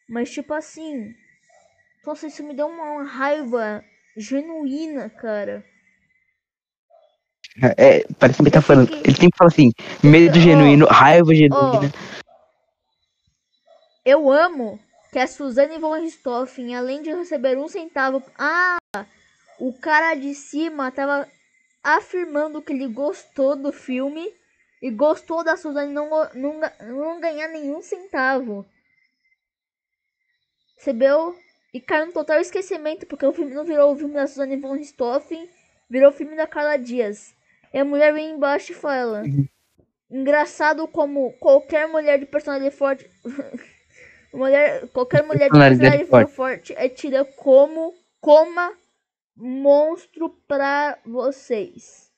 Mas 0.07 0.29
tipo 0.29 0.53
assim. 0.53 1.15
Nossa, 2.05 2.27
isso 2.27 2.43
me 2.43 2.53
deu 2.53 2.67
uma 2.67 3.03
raiva 3.03 3.83
genuína, 4.15 5.09
cara. 5.09 5.65
É, 7.77 8.05
parece 8.19 8.37
que 8.37 8.43
ele 8.43 8.51
tá 8.51 8.61
falando. 8.61 8.93
Ele 8.93 9.15
sempre 9.15 9.37
fala 9.37 9.49
assim: 9.49 9.71
medo 10.03 10.39
genuíno, 10.39 10.85
raiva 10.85 11.33
genuína. 11.33 11.91
Eu 14.03 14.29
amo 14.29 14.79
que 15.11 15.19
a 15.19 15.27
Suzane 15.27 15.79
von 15.79 15.93
Richthofen, 15.93 16.75
além 16.75 17.01
de 17.01 17.13
receber 17.13 17.57
um 17.57 17.67
centavo. 17.67 18.21
Ah! 18.37 18.77
O 19.57 19.71
cara 19.79 20.15
de 20.15 20.35
cima 20.35 20.91
tava 20.91 21.27
afirmando 21.81 22.61
que 22.61 22.73
ele 22.73 22.87
gostou 22.87 23.55
do 23.55 23.71
filme 23.71 24.33
e 24.81 24.91
gostou 24.91 25.43
da 25.43 25.55
Suzane 25.55 25.93
não, 25.93 26.09
não, 26.33 26.59
não 26.81 27.21
ganhar 27.21 27.47
nenhum 27.47 27.81
centavo. 27.81 28.65
Recebeu 30.77 31.35
e 31.73 31.79
caiu 31.79 32.07
no 32.07 32.11
total 32.11 32.39
esquecimento, 32.39 33.05
porque 33.05 33.25
o 33.25 33.33
filme 33.33 33.53
não 33.53 33.63
virou 33.63 33.93
o 33.93 33.95
filme 33.95 34.13
da 34.13 34.27
Suzane 34.27 34.57
von 34.57 34.73
Richthofen, 34.73 35.49
virou 35.89 36.09
o 36.09 36.13
filme 36.13 36.35
da 36.35 36.45
Carla 36.45 36.77
Dias. 36.77 37.34
E 37.75 37.77
a 37.77 37.83
mulher 37.83 38.13
vem 38.13 38.31
embaixo 38.31 38.71
e 38.71 38.75
fala: 38.75 39.21
Engraçado 40.09 40.87
como 40.87 41.33
qualquer 41.33 41.89
mulher 41.89 42.17
de 42.17 42.25
personalidade 42.25 42.73
forte. 42.73 43.09
mulher, 44.33 44.87
qualquer 44.93 45.23
mulher 45.23 45.49
de 45.49 45.49
Personalidade 45.49 45.97
personalidade 45.97 46.31
forte 46.31 46.73
é 46.77 46.87
tida 46.87 47.25
como 47.25 47.93
coma 48.21 48.71
monstro 49.35 50.29
pra 50.47 50.97
vocês. 51.05 52.09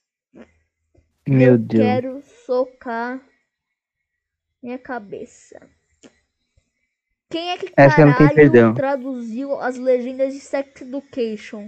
Meu 1.28 1.53
Eu 1.53 1.58
Deus. 1.58 1.84
quero 1.84 2.22
socar 2.45 3.20
minha 4.62 4.78
cabeça. 4.78 5.60
Quem 7.32 7.49
é 7.49 7.58
que 7.58 7.74
Essa 7.76 7.95
caralho 7.95 8.76
traduziu 8.76 9.60
as 9.60 9.76
legendas 9.76 10.36
de 10.36 10.39
Sex 10.39 10.82
Education? 10.84 11.68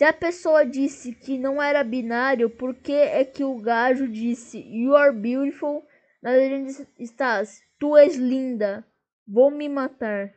Se 0.00 0.04
a 0.06 0.14
pessoa 0.14 0.64
disse 0.64 1.12
que 1.12 1.36
não 1.36 1.60
era 1.62 1.84
binário, 1.84 2.48
por 2.48 2.74
que 2.74 2.90
é 2.90 3.22
que 3.22 3.44
o 3.44 3.60
gajo 3.60 4.08
disse 4.08 4.58
You 4.58 4.96
are 4.96 5.14
beautiful? 5.14 5.84
Na 6.22 6.30
legenda 6.30 6.70
estás, 6.98 7.60
tu 7.78 7.94
és 7.94 8.16
linda, 8.16 8.82
vou 9.28 9.50
me 9.50 9.68
matar. 9.68 10.32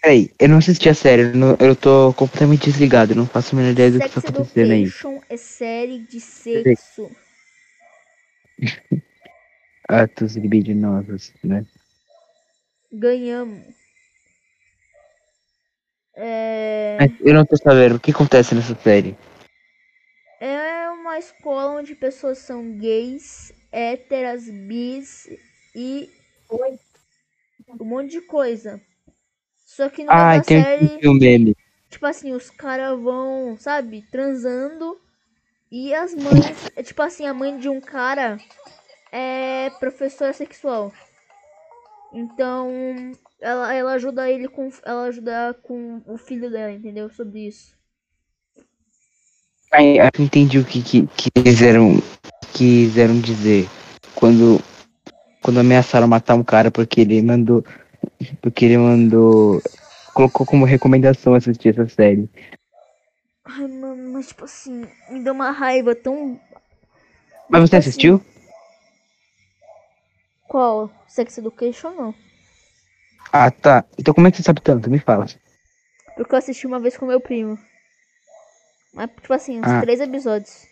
Peraí, 0.00 0.30
eu 0.38 0.48
não 0.48 0.58
assisti 0.58 0.88
a 0.88 0.94
série, 0.94 1.22
eu, 1.22 1.34
não- 1.34 1.56
eu 1.58 1.74
tô 1.74 2.14
completamente 2.14 2.70
desligado, 2.70 3.14
eu 3.14 3.16
não 3.16 3.26
faço 3.26 3.52
a 3.52 3.58
menor 3.58 3.72
ideia 3.72 3.90
do 3.90 4.00
que 4.00 4.08
tá 4.10 4.20
acontecendo 4.20 4.72
aí. 4.74 4.88
É 5.28 5.36
série 5.36 5.98
de 5.98 6.20
sexo. 6.20 7.10
Atos 9.88 10.36
libidinosos, 10.36 11.32
né? 11.42 11.66
Ganhamos. 12.92 13.81
É... 16.14 16.98
Eu 17.20 17.34
não 17.34 17.44
tô 17.44 17.56
sabendo 17.56 17.96
o 17.96 18.00
que 18.00 18.10
acontece 18.10 18.54
nessa 18.54 18.74
série. 18.76 19.16
é 20.40 20.90
uma 20.90 21.18
escola 21.18 21.78
onde 21.80 21.94
pessoas 21.94 22.38
são 22.38 22.78
gays, 22.78 23.52
héteras, 23.70 24.48
bis 24.48 25.28
e 25.74 26.10
um 27.80 27.84
monte 27.84 28.10
de 28.10 28.20
coisa. 28.22 28.80
Só 29.64 29.88
que 29.88 30.04
meio 30.04 30.10
Ah, 30.10 30.40
tem 30.40 30.62
série, 30.62 31.08
um 31.08 31.14
meme. 31.14 31.56
tipo 31.88 32.04
assim, 32.04 32.32
os 32.32 32.50
caras 32.50 33.00
vão, 33.00 33.56
sabe, 33.58 34.02
transando 34.10 35.00
e 35.70 35.94
as 35.94 36.14
mães, 36.14 36.70
é 36.76 36.82
tipo 36.82 37.00
assim, 37.00 37.26
a 37.26 37.32
mãe 37.32 37.56
de 37.58 37.68
um 37.68 37.80
cara 37.80 38.38
é 39.10 39.70
professora 39.80 40.32
sexual. 40.34 40.92
Então, 42.12 43.12
ela, 43.42 43.74
ela 43.74 43.92
ajuda 43.92 44.30
ele 44.30 44.48
com 44.48 44.70
ela 44.84 45.04
ajuda 45.04 45.54
com 45.62 46.00
o 46.06 46.16
filho 46.16 46.48
dela, 46.48 46.72
entendeu? 46.72 47.10
Sobre 47.10 47.48
isso. 47.48 47.74
Aí, 49.72 49.98
eu 49.98 50.10
entendi 50.18 50.58
o 50.58 50.64
que, 50.64 50.82
que, 50.82 51.06
que 51.08 51.30
quiseram, 51.30 51.96
quiseram 52.52 53.18
dizer 53.18 53.66
quando, 54.14 54.60
quando 55.42 55.58
ameaçaram 55.58 56.06
matar 56.06 56.34
um 56.34 56.44
cara 56.44 56.70
porque 56.70 57.00
ele 57.00 57.20
mandou. 57.20 57.64
Porque 58.40 58.66
ele 58.66 58.78
mandou. 58.78 59.60
Colocou 60.14 60.46
como 60.46 60.66
recomendação 60.66 61.34
assistir 61.34 61.70
essa 61.70 61.88
série. 61.88 62.28
Ai, 63.44 63.66
mano, 63.66 64.12
mas 64.12 64.28
tipo 64.28 64.44
assim, 64.44 64.86
me 65.10 65.24
deu 65.24 65.32
uma 65.32 65.50
raiva 65.50 65.94
tão. 65.94 66.38
Mas 67.48 67.62
você 67.62 67.66
Tipo 67.66 67.76
assim, 67.76 67.76
assistiu? 67.76 68.20
Qual? 70.46 70.90
Sex 71.08 71.38
Education 71.38 71.90
não. 71.92 72.14
Ah, 73.30 73.50
tá. 73.50 73.84
Então 73.98 74.14
como 74.14 74.26
é 74.26 74.30
que 74.30 74.38
você 74.38 74.42
sabe 74.42 74.60
tanto? 74.60 74.88
Me 74.90 74.98
fala. 74.98 75.26
Porque 76.16 76.34
eu 76.34 76.38
assisti 76.38 76.66
uma 76.66 76.80
vez 76.80 76.96
com 76.96 77.06
meu 77.06 77.20
primo. 77.20 77.58
Mas, 78.94 79.10
tipo 79.10 79.32
assim, 79.32 79.58
uns 79.60 79.66
Ah. 79.66 79.80
três 79.80 80.00
episódios. 80.00 80.66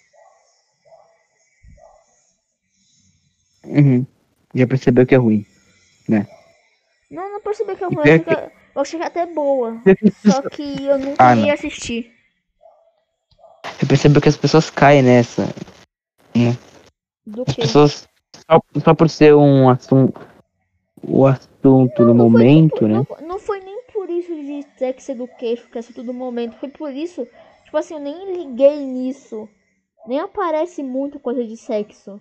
Uhum. 3.65 4.07
Já 4.55 4.67
percebeu 4.67 5.07
que 5.07 5.15
é 5.15 5.19
ruim. 5.19 5.47
Não, 6.09 7.31
não 7.33 7.41
percebi 7.41 7.77
que 7.77 7.85
é 7.85 7.87
ruim. 7.87 7.97
Eu 7.97 8.03
achei, 8.03 8.19
que- 8.21 8.31
eu 8.75 8.83
achei 8.83 9.03
até 9.03 9.27
boa. 9.27 9.81
Só 10.27 10.43
que 10.49 10.85
eu 10.87 10.99
nunca 10.99 11.17
Ah, 11.31 11.35
ia 11.37 11.55
assistir. 11.55 12.13
Você 13.79 13.87
percebeu 13.87 14.21
que 14.21 14.29
as 14.29 14.37
pessoas 14.37 14.71
caem 14.71 15.03
nessa. 15.03 15.47
Do 17.27 17.43
As 17.47 17.55
que? 17.55 17.61
pessoas. 17.63 18.09
Só, 18.51 18.61
só 18.85 18.95
por 18.95 19.09
ser 19.09 19.35
um 19.35 19.69
assunto. 19.69 20.21
O 21.03 21.27
assunto 21.27 21.50
no 21.69 21.87
nem 21.87 22.15
momento, 22.15 22.77
por- 22.79 22.89
né? 22.89 22.95
Não, 23.21 23.29
não 23.29 23.39
foi 23.39 23.61
nem 23.61 23.83
por 23.93 24.09
isso 24.09 24.35
de 24.35 24.67
Sex 24.79 25.09
Education, 25.09 25.69
que 25.71 25.79
é 25.79 25.81
assunto 25.81 26.03
do 26.03 26.15
momento. 26.15 26.57
Foi 26.57 26.69
por 26.69 26.93
isso. 26.93 27.27
Tipo 27.65 27.77
assim, 27.77 27.95
eu 27.95 28.01
nem 28.01 28.37
liguei 28.37 28.85
nisso. 28.87 29.49
Nem 30.07 30.19
aparece 30.21 30.83
muito 30.83 31.21
coisa 31.21 31.45
de 31.45 31.57
sexo. 31.57 32.21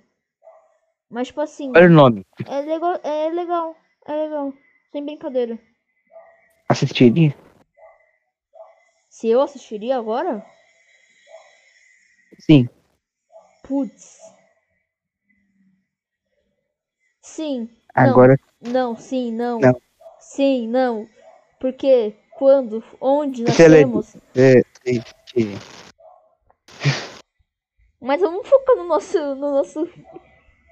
Mas, 1.09 1.27
tipo 1.27 1.41
assim, 1.41 1.71
Olha 1.75 1.87
o 1.87 1.89
nome. 1.89 2.25
é 2.45 2.61
legal. 2.61 2.99
É 3.03 3.29
legal. 3.29 3.75
É 4.05 4.13
legal. 4.13 4.53
Sem 4.91 5.03
brincadeira. 5.05 5.57
Assistiria? 6.67 7.33
Se 9.09 9.27
eu 9.27 9.41
assistiria 9.41 9.97
agora? 9.97 10.45
Sim. 12.39 12.69
Putz. 13.63 14.19
Sim. 17.21 17.69
Agora. 18.07 18.39
Não, 18.61 18.95
sim, 18.95 19.31
não. 19.31 19.59
Não. 19.59 19.81
Sim, 20.19 20.67
não. 20.67 21.07
Porque, 21.59 22.15
quando, 22.37 22.83
onde 23.01 23.43
nascemos. 23.43 24.15
É, 24.35 24.59
é, 24.85 24.95
é. 24.95 25.59
Mas 28.01 28.21
vamos 28.21 28.47
focar 28.47 28.75
no 28.75 28.85
nosso. 28.85 29.17
No 29.17 29.51
nosso... 29.51 29.89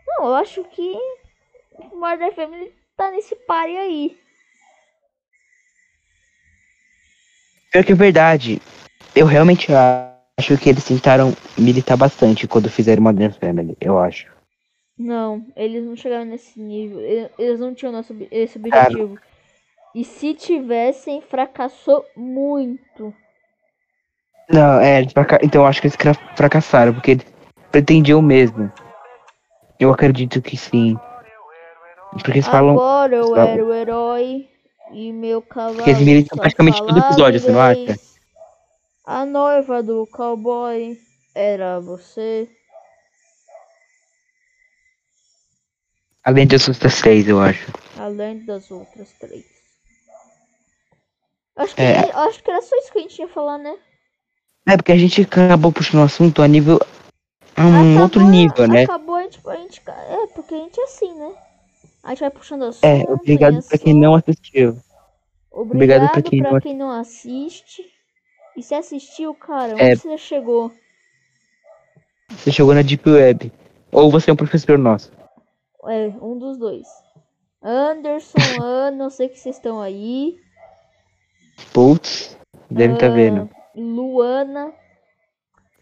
Não, 0.07 0.27
eu 0.27 0.35
acho 0.35 0.63
que. 0.65 0.97
O 1.91 1.95
Murder 1.95 2.33
Family 2.33 2.73
tá 2.95 3.11
nesse 3.11 3.35
pare 3.35 3.77
aí. 3.77 4.17
Pior 7.71 7.83
que 7.83 7.91
é 7.91 7.95
verdade. 7.95 8.61
Eu 9.15 9.25
realmente 9.25 9.71
acho 9.73 10.57
que 10.57 10.69
eles 10.69 10.85
tentaram 10.85 11.35
militar 11.57 11.97
bastante 11.97 12.47
quando 12.47 12.69
fizeram 12.69 13.03
Modern 13.03 13.33
Family, 13.33 13.75
eu 13.81 13.99
acho. 13.99 14.36
Não, 14.97 15.45
eles 15.55 15.85
não 15.85 15.95
chegaram 15.95 16.25
nesse 16.25 16.59
nível. 16.59 16.99
Ele- 17.01 17.29
Eles 17.37 17.59
não 17.59 17.73
tinham 17.73 17.91
nosso, 17.91 18.15
esse 18.31 18.57
objetivo. 18.57 19.17
E 19.93 20.03
se 20.03 20.33
tivessem, 20.33 21.21
fracassou 21.21 22.05
muito. 22.15 23.13
Não, 24.49 24.79
é, 24.79 25.01
então 25.43 25.61
eu 25.61 25.65
acho 25.65 25.81
que 25.81 25.87
eles 25.87 25.97
fracassaram, 26.35 26.93
porque 26.93 27.11
eles 27.11 27.25
pretendiam 27.71 28.21
mesmo. 28.21 28.71
Eu 29.79 29.91
acredito 29.91 30.41
que 30.41 30.55
sim. 30.57 30.97
Porque 32.11 32.31
eles 32.31 32.47
falam. 32.47 32.71
Agora 32.71 33.15
eu 33.15 33.27
falam- 33.27 33.49
era 33.49 33.65
o 33.65 33.73
herói 33.73 34.49
e 34.91 35.11
meu 35.11 35.41
cavalo. 35.41 35.81
eles 35.81 36.01
militam 36.01 36.37
praticamente 36.37 36.81
todo 36.83 36.97
episódio, 36.97 37.39
você 37.39 37.51
não 37.51 37.61
acha? 37.61 37.95
A 39.05 39.25
noiva 39.25 39.83
do 39.83 40.07
cowboy 40.07 40.97
era 41.35 41.79
você. 41.79 42.49
Além 46.27 46.45
das 46.45 46.67
outras 46.67 46.93
seis, 46.93 47.25
eu 47.25 47.39
acho. 47.39 47.71
Além 47.97 48.43
das 48.45 48.69
outras 48.69 49.09
três. 49.17 49.45
Acho 51.55 51.73
que, 51.73 51.81
É. 51.81 51.99
acho 52.13 52.43
que 52.43 52.51
era 52.51 52.61
só 52.61 52.75
isso 52.75 52.91
que 52.91 52.99
a 52.99 53.01
gente 53.01 53.17
ia 53.19 53.29
falar, 53.29 53.57
né? 53.57 53.73
É 54.67 54.75
porque 54.75 54.91
a 54.91 54.97
gente 54.97 55.21
acabou 55.21 55.71
puxando 55.71 56.01
o 56.01 56.03
assunto 56.03 56.41
a 56.41 56.47
nível. 56.47 56.79
a 57.55 57.61
um 57.63 57.69
Acabou- 57.79 58.01
outro 58.03 58.21
nível, 58.27 58.67
né? 58.67 58.83
Acabou, 58.83 59.15
a 59.15 59.23
gente, 59.23 59.39
a 59.47 59.55
gente. 59.55 59.81
É, 59.87 60.27
porque 60.35 60.53
a 60.53 60.57
gente 60.57 60.77
é 60.79 60.83
assim, 60.83 61.11
né? 61.17 61.33
A 62.03 62.09
gente 62.09 62.19
vai 62.19 62.29
puxando 62.29 62.65
assunto. 62.65 62.83
É, 62.85 63.01
obrigado 63.11 63.63
pra 63.67 63.77
quem 63.79 63.93
não 63.95 64.13
assistiu. 64.13 64.77
Obrigado, 65.49 65.71
obrigado 66.05 66.11
pra 66.11 66.21
quem 66.21 66.41
pra 66.41 66.51
não- 66.51 66.59
quem 66.59 66.75
não 66.77 66.91
assiste. 66.91 67.81
E 68.55 68.61
se 68.61 68.75
assistiu, 68.75 69.33
cara, 69.33 69.73
onde 69.73 69.81
É. 69.81 69.95
você 69.95 70.17
chegou? 70.17 70.71
Você 72.29 72.51
chegou 72.51 72.75
na 72.75 72.81
Deep 72.83 73.09
Web. 73.09 73.51
Ou 73.91 74.11
você 74.11 74.29
é 74.29 74.33
um 74.33 74.37
professor 74.37 74.77
nosso. 74.77 75.11
É, 75.87 76.07
um 76.21 76.37
dos 76.37 76.57
dois. 76.57 76.87
Anderson, 77.61 78.37
Ana, 78.61 79.05
eu 79.05 79.09
sei 79.09 79.29
que 79.29 79.39
vocês 79.39 79.55
estão 79.55 79.81
aí. 79.81 80.37
Putz, 81.73 82.37
devem 82.69 82.95
estar 82.95 83.07
Ah, 83.07 83.13
vendo. 83.15 83.49
Luana, 83.75 84.73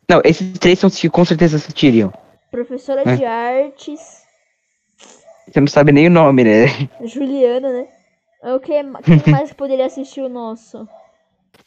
Não, 0.10 0.22
esses 0.24 0.58
três 0.60 0.80
são 0.80 0.88
os 0.88 1.00
que 1.00 1.10
com 1.10 1.26
certeza 1.26 1.58
assistiriam. 1.58 2.14
professora 2.52 3.02
É. 3.06 3.16
de 3.16 3.26
artes. 3.26 4.24
Você 5.48 5.60
não 5.60 5.68
sabe 5.68 5.92
nem 5.92 6.08
o 6.08 6.12
nome, 6.12 6.44
né? 6.44 6.66
Juliana, 7.04 7.72
né? 7.72 7.88
O 8.44 8.60
que 8.60 8.74
quem 9.24 9.34
mais 9.34 9.54
poderia 9.54 9.86
assistir 9.86 10.22
o 10.22 10.30
nosso? 10.30 10.88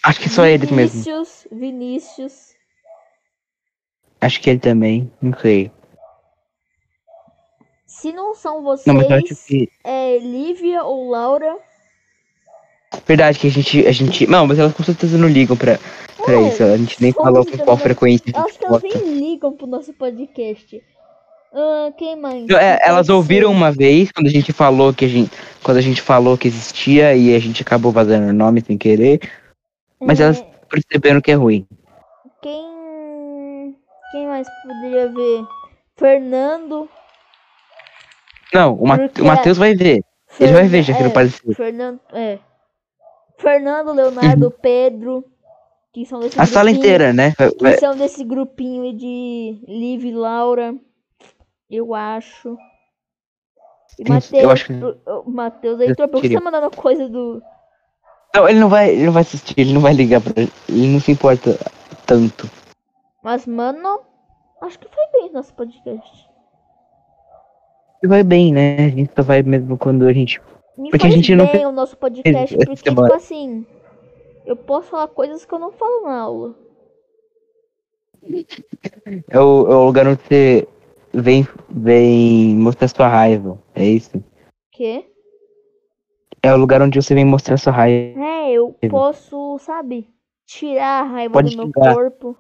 Acho 0.04 0.20
que 0.20 0.28
só 0.28 0.44
eles 0.46 0.70
mesmo. 0.70 1.00
Vinícius, 1.02 1.46
Vinícius. 1.50 2.54
Acho 4.20 4.40
que 4.40 4.50
ele 4.50 4.58
também. 4.58 5.10
Não 5.20 5.36
sei. 5.38 5.70
Se 8.00 8.12
não 8.12 8.32
são 8.32 8.62
Não, 8.62 8.94
mas 8.94 9.10
eu 9.10 9.16
acho 9.16 9.34
vocês, 9.34 9.44
que. 9.44 9.68
é 9.82 10.18
Lívia 10.18 10.84
ou 10.84 11.10
Laura. 11.10 11.56
Verdade 13.04 13.40
que 13.40 13.48
a 13.48 13.50
gente. 13.50 13.86
A 13.88 13.90
gente. 13.90 14.24
Não, 14.28 14.46
mas 14.46 14.56
elas 14.56 14.72
com 14.72 14.84
certeza 14.84 15.18
não 15.18 15.28
ligam 15.28 15.56
pra, 15.56 15.78
pra 16.24 16.34
É, 16.34 16.48
isso. 16.48 16.62
A 16.62 16.76
gente 16.76 17.02
nem 17.02 17.12
falou 17.12 17.44
com 17.44 17.58
qual 17.58 17.76
frequência 17.76 18.32
elas 18.34 18.82
nem 18.82 19.18
ligam 19.18 19.52
pro 19.52 19.66
nosso 19.66 19.92
podcast. 19.92 20.80
Ah, 21.52 21.90
quem 21.98 22.14
mais? 22.14 22.48
É, 22.50 22.78
elas 22.88 23.08
ouviram 23.08 23.50
uma 23.50 23.72
vez 23.72 24.12
quando 24.12 24.28
a 24.28 24.30
gente 24.30 24.52
falou 24.52 24.94
que 24.94 25.04
a 25.04 25.08
gente. 25.08 25.32
Quando 25.64 25.78
a 25.78 25.82
gente 25.82 26.00
falou 26.00 26.38
que 26.38 26.46
existia 26.46 27.16
e 27.16 27.34
a 27.34 27.38
gente 27.40 27.62
acabou 27.62 27.90
vazando 27.90 28.28
o 28.28 28.32
nome 28.32 28.60
sem 28.60 28.78
querer. 28.78 29.20
Mas 30.00 30.20
É, 30.20 30.24
elas 30.24 30.44
perceberam 30.70 31.20
que 31.20 31.32
é 31.32 31.34
ruim. 31.34 31.66
Quem. 32.40 33.74
Quem 34.12 34.26
mais 34.28 34.46
poderia 34.62 35.08
ver? 35.08 35.44
Fernando. 35.96 36.88
Não, 38.54 38.74
o, 38.74 38.86
Ma 38.86 38.98
Porque 38.98 39.22
o 39.22 39.24
Matheus 39.24 39.58
vai 39.58 39.74
ver. 39.74 40.02
Ele 40.40 40.52
vai 40.52 40.66
ver, 40.68 40.82
já 40.82 40.92
que 40.94 41.00
é, 41.00 41.02
não 41.02 41.10
apareceu. 41.10 41.54
Fernando. 41.54 42.00
É. 42.12 42.38
Fernando, 43.38 43.92
Leonardo, 43.92 44.50
Pedro. 44.50 45.24
Que 45.92 46.04
são 46.04 46.20
desse 46.20 46.36
Uhum. 46.36 46.42
A 46.42 46.46
sala 46.46 46.70
inteira, 46.70 47.12
né? 47.12 47.32
Que 47.58 47.76
são 47.78 47.96
desse 47.96 48.22
grupinho 48.24 48.92
de 48.96 49.58
Liv 49.66 50.04
e 50.04 50.12
Laura. 50.12 50.74
Eu 51.70 51.94
acho. 51.94 52.56
E 53.98 54.02
Eu 54.06 54.14
Matheus. 54.14 54.52
acho 54.52 54.66
que- 54.66 54.72
o- 54.74 55.24
Matheus 55.30 55.80
aí, 55.80 55.94
por 55.94 56.20
que 56.20 56.28
você 56.28 56.34
tá 56.34 56.40
mandando 56.40 56.70
coisa 56.76 57.08
do. 57.08 57.42
Não, 58.34 58.48
ele 58.48 58.60
não 58.60 58.68
vai. 58.68 58.90
Ele 58.90 59.06
não 59.06 59.12
vai 59.12 59.22
assistir, 59.22 59.54
ele 59.56 59.72
não 59.72 59.80
vai 59.80 59.92
ligar 59.94 60.20
pra. 60.20 60.32
Ele 60.68 60.86
não 60.88 61.00
se 61.00 61.10
importa 61.10 61.58
tanto. 62.06 62.48
Mas, 63.22 63.46
mano, 63.46 64.00
acho 64.62 64.78
que 64.78 64.86
foi 64.88 65.04
bem 65.20 65.32
nosso 65.32 65.52
podcast. 65.54 66.27
Vai 68.04 68.22
bem, 68.22 68.52
né? 68.52 68.76
A 68.86 68.88
gente 68.88 69.10
só 69.14 69.22
vai 69.22 69.42
mesmo 69.42 69.76
quando 69.76 70.06
a 70.06 70.12
gente. 70.12 70.40
Me 70.76 70.90
Porque 70.90 71.06
a 71.06 71.10
gente 71.10 71.34
não 71.34 71.46
o 71.46 71.72
nosso 71.72 71.96
podcast, 71.96 72.56
porque, 72.56 72.76
tipo 72.76 73.12
assim, 73.12 73.66
eu 74.46 74.54
posso 74.54 74.90
falar 74.90 75.08
coisas 75.08 75.44
que 75.44 75.52
eu 75.52 75.58
não 75.58 75.72
falo 75.72 76.04
na 76.04 76.20
aula. 76.20 76.54
É 79.28 79.40
o, 79.40 79.66
é 79.70 79.74
o 79.74 79.84
lugar 79.86 80.06
onde 80.06 80.20
você 80.22 80.68
vem, 81.12 81.46
vem 81.68 82.54
mostrar 82.56 82.88
sua 82.88 83.08
raiva. 83.08 83.58
É 83.74 83.84
isso? 83.84 84.22
Quê? 84.70 85.04
É 86.42 86.54
o 86.54 86.56
lugar 86.56 86.80
onde 86.82 87.00
você 87.00 87.14
vem 87.14 87.24
mostrar 87.24 87.56
sua 87.56 87.72
raiva. 87.72 88.20
É, 88.20 88.52
eu 88.52 88.76
posso, 88.88 89.58
sabe, 89.58 90.08
tirar 90.46 91.00
a 91.00 91.02
raiva 91.02 91.32
Pode 91.32 91.50
do 91.50 91.56
meu 91.56 91.66
xingar. 91.66 91.94
corpo. 91.94 92.36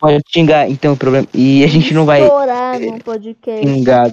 Pode 0.00 0.22
xingar, 0.28 0.68
então 0.68 0.92
o 0.92 0.96
problema. 0.96 1.26
E 1.32 1.64
a 1.64 1.68
gente 1.68 1.94
não 1.94 2.04
vai 2.04 2.22
Estourar 2.22 2.80
num 2.80 2.98
podcast. 2.98 3.66
xingar. 3.66 4.12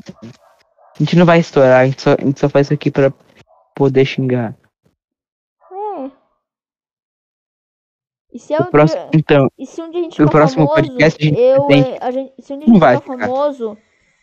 A 0.95 0.99
gente 0.99 1.15
não 1.15 1.25
vai 1.25 1.39
estourar, 1.39 1.81
a 1.81 1.85
gente 1.85 2.01
só, 2.01 2.13
a 2.13 2.21
gente 2.23 2.39
só 2.39 2.47
faz 2.49 2.67
isso 2.67 2.73
aqui 2.73 2.91
pra 2.91 3.11
poder 3.75 4.05
xingar. 4.05 4.55
É. 5.71 6.11
E 8.33 8.39
se, 8.39 8.53
é 8.53 8.59
O 8.59 8.65
próximo, 8.65 9.01
dia, 9.01 9.09
então, 9.13 9.51
e 9.57 9.65
se 9.65 9.81
um 9.81 9.89
dia 9.91 9.99
a 9.99 10.03
gente 10.03 10.21
o 10.21 10.27
ficar 10.27 10.31
próximo 10.31 10.67
famoso, 10.67 10.75
podcast 10.87 11.21
a 11.21 11.25
gente 11.25 11.39
eu, 11.39 11.63
tem- 11.67 11.83
é, 11.83 11.97
a 12.01 12.11
gente, 12.11 12.33
se 12.39 12.53
um 12.53 12.57
dia 12.59 12.65
a 12.67 12.69
gente 12.69 12.79
vai 12.79 12.97
ficar 12.97 13.13
ficar. 13.13 13.27
famoso, 13.27 13.77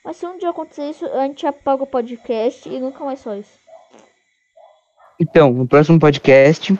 mas 0.05 0.17
se 0.17 0.27
um 0.27 0.39
dia 0.39 0.51
acontecer 0.51 0.91
isso, 0.91 1.07
a 1.07 1.23
gente 1.27 1.47
apaga 1.47 1.83
o 1.83 1.87
podcast 1.87 2.69
e 2.69 2.79
nunca 2.81 3.05
mais 3.05 3.21
só 3.21 3.35
isso. 3.37 3.59
então, 5.21 5.53
no 5.53 5.67
próximo 5.67 5.99
podcast, 5.99 6.73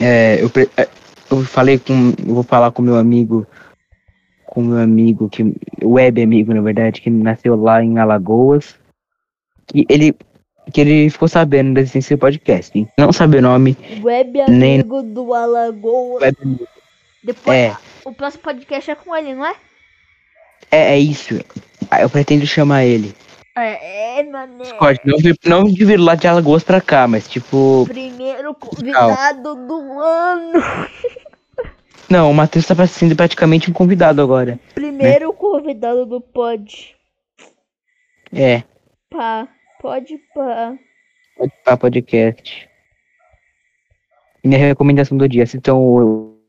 é, 0.00 0.42
eu, 0.42 0.50
é, 0.76 0.88
eu 1.30 1.42
falei 1.44 1.78
com. 1.78 2.12
Eu 2.26 2.34
vou 2.34 2.42
falar 2.42 2.70
com 2.72 2.82
meu 2.82 2.96
amigo. 2.96 3.46
Com 4.46 4.62
meu 4.62 4.78
amigo, 4.78 5.28
que. 5.28 5.54
Web 5.82 6.22
amigo, 6.22 6.54
na 6.54 6.60
verdade, 6.60 7.00
que 7.00 7.10
nasceu 7.10 7.56
lá 7.56 7.82
em 7.82 7.98
Alagoas. 7.98 8.78
Que 9.66 9.84
ele. 9.88 10.14
Que 10.72 10.80
ele 10.80 11.10
ficou 11.10 11.26
sabendo 11.26 11.74
da 11.74 11.80
existência 11.80 12.16
do 12.16 12.20
podcast. 12.20 12.86
Não 12.96 13.12
sabe 13.12 13.38
o 13.38 13.42
nome. 13.42 13.76
Web 14.02 14.44
Nem- 14.48 14.74
amigo 14.80 15.02
do 15.02 15.34
Alagoas. 15.34 16.22
Web. 16.22 16.36
Depois, 17.24 17.56
É. 17.58 17.76
o 18.04 18.12
próximo 18.12 18.42
podcast 18.44 18.90
é 18.90 18.94
com 18.94 19.14
ele, 19.16 19.34
não 19.34 19.44
é? 19.44 19.54
É, 20.70 20.94
é 20.94 20.98
isso. 20.98 21.40
Ah, 21.90 22.00
Eu 22.02 22.08
pretendo 22.08 22.46
chamar 22.46 22.84
ele. 22.84 23.12
É, 23.56 24.20
é 24.20 24.22
mané. 24.22 24.62
Discord, 24.62 25.00
não, 25.04 25.18
não 25.44 25.64
de 25.64 25.84
vir 25.84 25.98
lá 25.98 26.14
de 26.14 26.26
Alagoas 26.26 26.62
pra 26.64 26.80
cá, 26.80 27.06
mas 27.08 27.28
tipo. 27.28 27.84
Primeiro 27.86 28.54
convidado 28.54 29.54
do 29.66 30.00
ano. 30.00 30.52
Não, 32.08 32.30
o 32.30 32.34
Matheus 32.34 32.66
tá 32.66 32.86
sendo 32.86 33.16
praticamente 33.16 33.70
um 33.70 33.72
convidado 33.72 34.20
agora. 34.20 34.60
Primeiro 34.74 35.32
convidado 35.32 36.04
do 36.04 36.20
pod. 36.20 36.94
É, 38.34 38.62
Pá, 39.12 39.46
pode 39.80 40.18
pá. 40.34 40.76
pode 41.36 41.52
pá 41.64 41.76
podcast. 41.76 42.68
Minha 44.42 44.58
recomendação 44.58 45.16
do 45.16 45.28
dia, 45.28 45.42
assistam 45.42 45.74
o, 45.74 46.40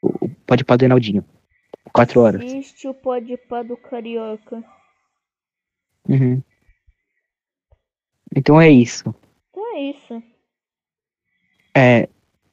o 0.00 0.28
Pode 0.46 0.64
Pá 0.64 0.76
do 0.76 0.84
Enaldinho. 0.84 1.24
Quatro 1.92 2.20
horas. 2.20 2.42
Assiste 2.42 2.86
o 2.86 2.94
pode 2.94 3.36
pá 3.36 3.62
do 3.62 3.76
Carioca. 3.76 4.62
Uhum. 6.08 6.42
Então 8.34 8.60
é 8.60 8.70
isso. 8.70 9.14
Então 9.50 9.76
é 9.76 9.80
isso. 9.80 10.22
É, 11.74 12.08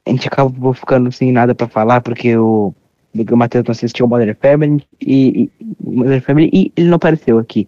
a 0.06 0.10
gente 0.10 0.28
acabou 0.28 0.74
ficando 0.74 1.12
sem 1.12 1.32
nada 1.32 1.54
pra 1.54 1.68
falar 1.68 2.02
porque 2.02 2.36
o, 2.36 2.74
o 3.14 3.38
Matheus 3.38 3.64
não 3.64 3.72
assistiu 3.72 4.06
o 4.06 4.10
Modern 4.10 4.36
Family 4.36 4.84
e, 5.00 5.50
e, 5.60 5.66
Modern 5.80 6.22
Family 6.22 6.50
e 6.52 6.72
ele 6.76 6.89
não 6.89 6.96
apareceu 6.96 7.38
aqui. 7.39 7.68